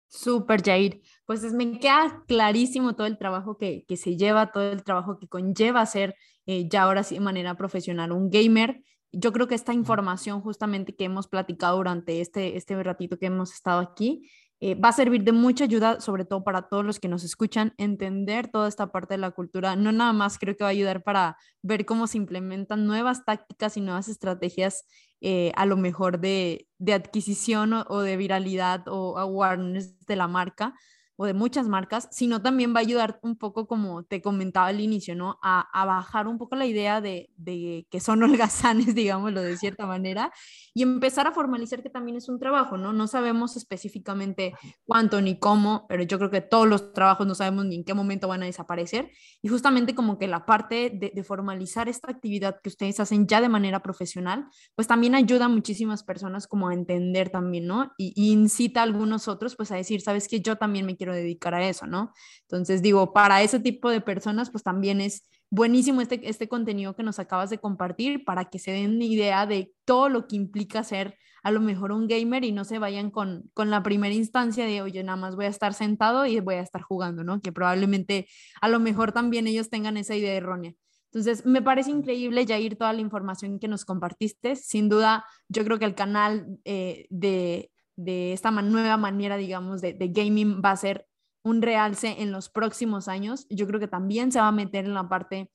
Súper, 0.10 0.62
Jair. 0.64 1.02
Pues 1.26 1.42
me 1.54 1.80
queda 1.80 2.24
clarísimo 2.28 2.96
todo 2.96 3.08
el 3.08 3.18
trabajo 3.18 3.58
que, 3.58 3.86
se 3.96 4.18
lleva, 4.18 4.52
todo 4.52 4.72
el 4.72 4.84
trabajo 4.84 5.18
que 5.18 5.28
conlleva 5.28 5.86
ser 5.86 6.16
eh, 6.46 6.68
ya 6.68 6.84
ahora 6.84 7.04
sí 7.04 7.16
de 7.16 7.22
manera 7.22 7.56
profesional 7.56 8.12
un 8.12 8.30
gamer 8.30 8.84
yo 9.12 9.34
creo 9.34 9.48
que 9.48 9.56
esta 9.56 9.74
información 9.74 10.42
justamente 10.42 10.96
que 10.96 11.06
hemos 11.06 11.28
platicado 11.28 11.78
durante 11.78 12.22
este, 12.22 12.58
este 12.58 12.82
ratito 12.84 13.18
que 13.18 13.28
hemos 13.28 13.54
estado 13.54 13.80
aquí 13.80 14.30
eh, 14.62 14.76
va 14.76 14.90
a 14.90 14.94
servir 14.94 15.24
de 15.24 15.32
mucha 15.32 15.64
ayuda, 15.64 16.02
sobre 16.02 16.26
todo 16.26 16.44
para 16.44 16.64
todos 16.64 16.86
los 16.86 17.00
que 17.00 17.08
nos 17.08 17.24
escuchan, 17.24 17.74
entender 17.78 18.50
toda 18.50 18.68
esta 18.68 18.92
parte 18.92 19.14
de 19.14 19.20
la 19.20 19.32
cultura. 19.32 19.78
No 19.78 19.94
nada 19.94 20.12
más 20.12 20.38
creo 20.38 20.58
que 20.58 20.66
va 20.66 20.70
a 20.70 20.72
ayudar 20.72 21.02
para 21.02 21.38
ver 21.62 21.86
cómo 21.86 22.08
se 22.08 22.18
implementan 22.18 22.86
nuevas 22.86 23.24
tácticas 23.24 23.78
y 23.78 23.82
nuevas 23.82 24.10
estrategias, 24.10 24.86
eh, 25.22 25.52
a 25.56 25.66
lo 25.66 25.78
mejor 25.78 26.20
de, 26.20 26.68
de 26.78 26.94
adquisición 26.94 27.74
o, 27.74 27.86
o, 27.90 28.02
de 28.02 28.18
viralidad 28.18 28.88
o 28.88 29.18
awareness 29.18 30.06
de 30.06 30.16
la 30.16 30.28
marca, 30.28 30.74
o 31.22 31.26
de 31.26 31.34
muchas 31.34 31.68
marcas, 31.68 32.08
sino 32.12 32.42
también 32.42 32.74
va 32.74 32.78
a 32.78 32.80
ayudar 32.80 33.20
un 33.24 33.36
poco, 33.36 33.68
como 33.68 34.04
te 34.04 34.22
comentaba 34.22 34.68
al 34.68 34.80
inicio, 34.80 35.16
¿no? 35.16 35.38
A, 35.44 35.68
bajar 35.86 36.28
un 36.28 36.38
poco 36.38 36.56
la 36.56 36.66
idea 36.66 37.02
de, 37.02 37.30
de, 37.36 37.86
que 37.92 38.00
son 38.00 38.24
holgazanes, 38.24 38.96
digámoslo 38.96 39.42
de 39.42 39.58
cierta 39.58 39.86
manera, 39.86 40.32
y 40.74 40.82
empezar 40.82 41.28
a 41.28 41.34
formalizar 41.34 41.84
que 41.84 41.90
también 41.90 42.16
es 42.16 42.30
un 42.30 42.40
trabajo, 42.40 42.78
¿no? 42.78 42.94
No 42.94 43.06
sabemos 43.06 43.58
específicamente 43.58 44.54
cuánto 44.86 45.20
ni 45.20 45.38
cómo, 45.38 45.88
pero 45.90 46.04
yo 46.04 46.18
creo 46.20 46.30
que 46.30 46.40
todos 46.40 46.70
los 46.70 46.94
trabajos 46.94 47.28
no 47.28 47.36
sabemos 47.36 47.66
ni 47.66 47.76
en 47.76 47.84
qué 47.84 47.94
momento 47.94 48.30
van 48.30 48.44
a 48.44 48.46
desaparecer, 48.46 49.12
y 49.42 49.50
justamente 49.50 49.96
como 49.96 50.18
que 50.18 50.28
la 50.28 50.46
parte 50.46 50.90
de, 50.90 51.20
formalizar 51.22 51.90
esta 51.90 52.10
actividad 52.10 52.62
que 52.64 52.70
ustedes 52.70 52.98
hacen 53.02 53.28
ya 53.28 53.42
de 53.42 53.50
manera 53.50 53.82
profesional, 53.82 54.46
pues 54.74 54.88
también 54.88 55.16
ayuda 55.16 55.46
a 55.46 55.50
muchísimas 55.50 56.02
personas 56.04 56.48
como 56.48 56.70
a 56.70 56.74
entender 56.74 57.30
también, 57.30 57.68
¿no? 57.68 57.92
Y, 57.98 58.14
y 58.16 58.32
incita 58.32 58.80
a 58.80 58.84
algunos 58.84 59.28
otros 59.28 59.58
pues 59.58 59.70
a 59.74 59.76
decir, 59.76 60.00
sabes 60.00 60.30
que 60.30 60.40
yo 60.40 60.56
también 60.56 60.86
me 60.86 60.96
quiero 60.96 61.09
dedicar 61.14 61.54
a 61.54 61.68
eso, 61.68 61.88
¿no? 61.88 62.14
Entonces 62.42 62.82
digo, 62.82 63.14
para 63.14 63.42
ese 63.42 63.60
tipo 63.60 63.90
de 63.90 64.02
personas, 64.02 64.50
pues 64.50 64.64
también 64.64 65.02
es 65.02 65.28
buenísimo 65.50 66.02
este, 66.02 66.28
este 66.30 66.48
contenido 66.48 66.96
que 66.96 67.04
nos 67.04 67.20
acabas 67.20 67.50
de 67.50 67.58
compartir 67.58 68.24
para 68.24 68.46
que 68.46 68.60
se 68.60 68.72
den 68.72 69.02
idea 69.02 69.46
de 69.46 69.72
todo 69.86 70.10
lo 70.10 70.28
que 70.28 70.36
implica 70.36 70.84
ser 70.84 71.18
a 71.44 71.52
lo 71.52 71.62
mejor 71.62 71.92
un 71.92 72.08
gamer 72.08 72.44
y 72.44 72.52
no 72.52 72.66
se 72.66 72.80
vayan 72.80 73.12
con, 73.12 73.50
con 73.54 73.70
la 73.70 73.82
primera 73.82 74.14
instancia 74.14 74.66
de, 74.66 74.82
oye, 74.82 75.04
nada 75.04 75.16
más 75.16 75.36
voy 75.36 75.46
a 75.46 75.50
estar 75.50 75.74
sentado 75.74 76.26
y 76.26 76.40
voy 76.40 76.56
a 76.56 76.62
estar 76.62 76.82
jugando, 76.82 77.24
¿no? 77.24 77.42
Que 77.42 77.52
probablemente 77.52 78.28
a 78.62 78.68
lo 78.68 78.80
mejor 78.80 79.12
también 79.12 79.48
ellos 79.48 79.70
tengan 79.70 79.98
esa 79.98 80.16
idea 80.16 80.34
errónea. 80.34 80.74
Entonces, 81.12 81.46
me 81.46 81.62
parece 81.62 81.90
increíble, 81.90 82.46
Jair, 82.46 82.78
toda 82.78 82.94
la 82.94 83.02
información 83.02 83.60
que 83.60 83.68
nos 83.68 83.84
compartiste. 83.84 84.56
Sin 84.56 84.90
duda, 84.90 85.26
yo 85.48 85.64
creo 85.64 85.80
que 85.80 85.86
el 85.86 85.96
canal 85.96 86.60
eh, 86.66 87.08
de, 87.10 87.72
de 88.00 88.32
esta 88.32 88.50
nueva 88.50 88.96
manera, 88.96 89.36
digamos, 89.36 89.82
de, 89.82 89.94
gaming 89.94 90.62
va 90.64 90.72
a 90.72 90.78
ser 90.78 91.06
un 91.44 91.62
realce 91.62 92.22
en 92.22 92.32
los 92.32 92.48
próximos 92.48 93.10
años. 93.10 93.46
Yo 93.50 93.68
creo 93.68 93.80
que 93.80 93.90
también 93.90 94.32
se 94.32 94.40
va 94.40 94.48
a 94.48 94.54
meter 94.54 94.86
en 94.86 94.94
la 94.94 95.10
parte 95.10 95.52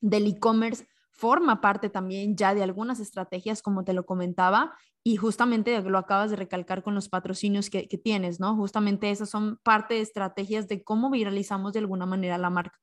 del 0.00 0.28
e-commerce, 0.28 0.86
forma 1.10 1.60
parte 1.60 1.90
también 1.90 2.36
ya 2.36 2.54
de 2.54 2.62
algunas 2.62 3.00
estrategias, 3.00 3.62
como 3.62 3.82
te 3.84 3.94
lo 3.94 4.06
comentaba, 4.06 4.74
y 5.02 5.16
justamente 5.16 5.80
lo 5.82 5.98
acabas 5.98 6.30
de 6.30 6.36
recalcar 6.36 6.84
con 6.84 6.94
los 6.94 7.08
patrocinios 7.08 7.68
que, 7.68 7.88
que 7.88 7.98
tienes, 7.98 8.38
¿no? 8.38 8.54
Justamente 8.54 9.10
esas 9.10 9.28
son 9.28 9.58
parte 9.64 9.94
de 9.94 10.02
estrategias 10.02 10.68
de 10.68 10.84
cómo 10.84 11.10
viralizamos 11.10 11.72
de 11.72 11.80
alguna 11.80 12.06
manera 12.06 12.38
la 12.38 12.50
marca. 12.50 12.78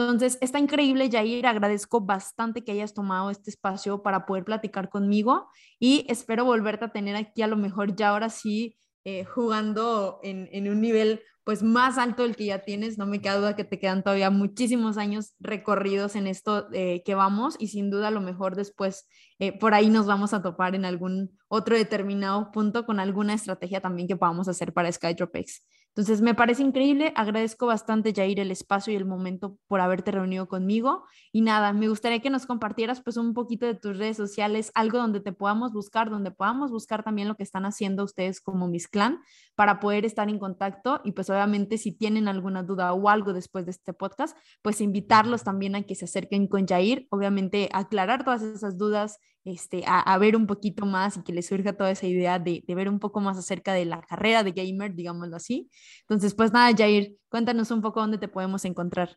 Entonces, 0.00 0.38
está 0.40 0.58
increíble, 0.58 1.10
Jair. 1.12 1.46
Agradezco 1.46 2.00
bastante 2.00 2.64
que 2.64 2.72
hayas 2.72 2.94
tomado 2.94 3.30
este 3.30 3.50
espacio 3.50 4.02
para 4.02 4.24
poder 4.24 4.44
platicar 4.44 4.88
conmigo 4.88 5.50
y 5.78 6.06
espero 6.08 6.46
volverte 6.46 6.86
a 6.86 6.92
tener 6.92 7.16
aquí 7.16 7.42
a 7.42 7.46
lo 7.46 7.56
mejor 7.56 7.94
ya 7.94 8.08
ahora 8.08 8.30
sí 8.30 8.78
eh, 9.04 9.24
jugando 9.24 10.18
en, 10.22 10.48
en, 10.52 10.70
un 10.70 10.80
nivel 10.80 11.20
pues 11.44 11.62
más 11.62 11.98
alto 11.98 12.22
del 12.22 12.34
que 12.34 12.46
ya 12.46 12.60
tienes. 12.60 12.96
No 12.96 13.04
me 13.04 13.20
queda 13.20 13.36
duda 13.36 13.56
que 13.56 13.64
te 13.64 13.78
quedan 13.78 14.02
todavía 14.02 14.30
muchísimos 14.30 14.96
años 14.96 15.34
recorridos 15.38 16.16
en 16.16 16.26
esto 16.26 16.68
eh, 16.72 17.02
que 17.04 17.14
vamos 17.14 17.56
y 17.58 17.68
sin 17.68 17.90
duda 17.90 18.08
a 18.08 18.10
lo 18.10 18.22
mejor 18.22 18.56
después 18.56 19.06
eh, 19.38 19.58
por 19.58 19.74
ahí 19.74 19.90
nos 19.90 20.06
vamos 20.06 20.32
a 20.32 20.40
topar 20.40 20.74
en 20.74 20.86
algún 20.86 21.38
otro 21.48 21.76
determinado 21.76 22.52
punto 22.52 22.86
con 22.86 23.00
alguna 23.00 23.34
estrategia 23.34 23.82
también 23.82 24.08
que 24.08 24.16
podamos 24.16 24.48
hacer 24.48 24.72
para 24.72 24.90
SkyDropX. 24.90 25.62
Entonces, 25.90 26.20
me 26.20 26.34
parece 26.34 26.62
increíble, 26.62 27.12
agradezco 27.16 27.66
bastante, 27.66 28.14
Jair, 28.14 28.38
el 28.38 28.52
espacio 28.52 28.92
y 28.92 28.96
el 28.96 29.04
momento 29.04 29.58
por 29.66 29.80
haberte 29.80 30.12
reunido 30.12 30.46
conmigo. 30.46 31.04
Y 31.32 31.40
nada, 31.40 31.72
me 31.72 31.88
gustaría 31.88 32.20
que 32.20 32.30
nos 32.30 32.46
compartieras 32.46 33.02
pues 33.02 33.16
un 33.16 33.34
poquito 33.34 33.66
de 33.66 33.74
tus 33.74 33.98
redes 33.98 34.16
sociales, 34.16 34.70
algo 34.76 34.98
donde 34.98 35.20
te 35.20 35.32
podamos 35.32 35.72
buscar, 35.72 36.08
donde 36.08 36.30
podamos 36.30 36.70
buscar 36.70 37.02
también 37.02 37.26
lo 37.26 37.34
que 37.34 37.42
están 37.42 37.64
haciendo 37.64 38.04
ustedes 38.04 38.40
como 38.40 38.68
Miss 38.68 38.86
Clan 38.86 39.20
para 39.56 39.80
poder 39.80 40.04
estar 40.06 40.28
en 40.28 40.38
contacto. 40.38 41.00
Y 41.04 41.10
pues 41.10 41.28
obviamente 41.28 41.76
si 41.76 41.90
tienen 41.90 42.28
alguna 42.28 42.62
duda 42.62 42.92
o 42.92 43.08
algo 43.08 43.32
después 43.32 43.64
de 43.64 43.72
este 43.72 43.92
podcast, 43.92 44.36
pues 44.62 44.80
invitarlos 44.80 45.42
también 45.42 45.74
a 45.74 45.82
que 45.82 45.96
se 45.96 46.04
acerquen 46.04 46.46
con 46.46 46.68
Jair, 46.68 47.08
obviamente 47.10 47.68
aclarar 47.72 48.24
todas 48.24 48.42
esas 48.42 48.78
dudas 48.78 49.18
este, 49.44 49.82
a, 49.86 50.16
ver 50.18 50.36
un 50.36 50.46
poquito 50.46 50.84
más 50.86 51.16
y 51.16 51.22
que 51.22 51.32
les 51.32 51.46
surja 51.46 51.72
toda 51.72 51.90
esa 51.90 52.06
idea 52.06 52.38
de, 52.38 52.62
ver 52.68 52.88
un 52.88 52.98
poco 52.98 53.20
más 53.20 53.38
acerca 53.38 53.72
de 53.72 53.84
la 53.84 54.02
carrera 54.02 54.42
de 54.44 54.52
gamer, 54.52 54.94
digámoslo 54.94 55.36
así. 55.36 55.70
Entonces, 56.02 56.34
pues 56.34 56.52
nada, 56.52 56.74
Jair, 56.76 57.16
cuéntanos 57.28 57.70
un 57.70 57.80
poco 57.80 58.00
dónde 58.00 58.18
te 58.18 58.28
podemos 58.28 58.64
encontrar. 58.64 59.16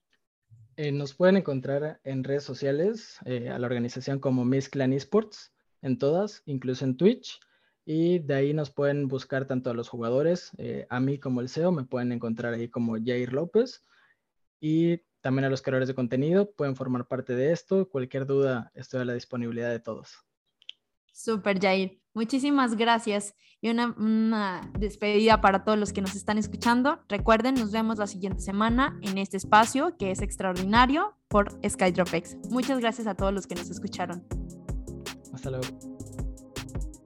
Eh, 0.76 0.92
nos 0.92 1.14
pueden 1.14 1.38
encontrar 1.38 2.00
en 2.04 2.24
redes 2.24 2.44
sociales 2.44 3.20
eh, 3.26 3.50
a 3.50 3.60
la 3.60 3.68
organización 3.68 4.20
como 4.20 4.46
Miss 4.46 4.70
Clan 4.70 4.94
Esports, 4.94 5.54
en 5.82 5.98
todas, 5.98 6.42
incluso 6.46 6.86
en 6.86 6.98
Twitch. 6.98 7.40
Y 7.86 8.20
de 8.20 8.34
ahí 8.34 8.54
nos 8.54 8.72
pueden 8.72 9.10
buscar 9.10 9.46
tanto 9.46 9.70
a 9.70 9.74
los 9.74 9.90
jugadores, 9.90 10.52
eh, 10.58 10.88
a 10.90 11.02
mí 11.02 11.20
como 11.20 11.42
el 11.42 11.50
CEO, 11.50 11.74
me 11.74 11.84
pueden 11.84 12.14
encontrar 12.14 12.54
ahí 12.54 12.70
como 12.70 12.94
Jair 12.94 13.34
López. 13.34 13.86
Y 14.62 15.02
también 15.24 15.46
a 15.46 15.50
los 15.50 15.62
creadores 15.62 15.88
de 15.88 15.96
contenido, 15.96 16.52
pueden 16.52 16.76
formar 16.76 17.08
parte 17.08 17.34
de 17.34 17.54
esto. 17.54 17.88
Cualquier 17.88 18.26
duda, 18.26 18.72
estoy 18.76 19.02
a 19.02 19.06
la 19.06 19.14
disponibilidad 19.14 19.70
de 19.70 19.80
todos. 19.80 20.18
Super, 21.14 21.60
Jair. 21.60 22.02
Muchísimas 22.14 22.76
gracias 22.76 23.34
y 23.62 23.70
una, 23.70 23.96
una, 23.98 24.70
despedida 24.78 25.40
para 25.40 25.64
todos 25.64 25.80
los 25.80 25.94
que 25.94 26.02
nos 26.02 26.16
están 26.16 26.38
escuchando. 26.38 27.00
Recuerden, 27.08 27.56
nos 27.56 27.72
vemos 27.72 27.98
la 27.98 28.08
siguiente 28.08 28.42
semana 28.42 29.00
en 29.02 29.18
este 29.18 29.38
espacio 29.38 29.96
que 29.98 30.12
es 30.12 30.22
extraordinario 30.22 31.16
por 31.30 31.58
SkyDropX. 31.66 32.36
Muchas 32.50 32.80
gracias 32.80 33.08
a 33.08 33.16
todos 33.16 33.34
los 33.34 33.48
que 33.48 33.56
nos 33.56 33.70
escucharon. 33.70 34.28
Hasta 35.34 35.50
luego. 35.50 35.93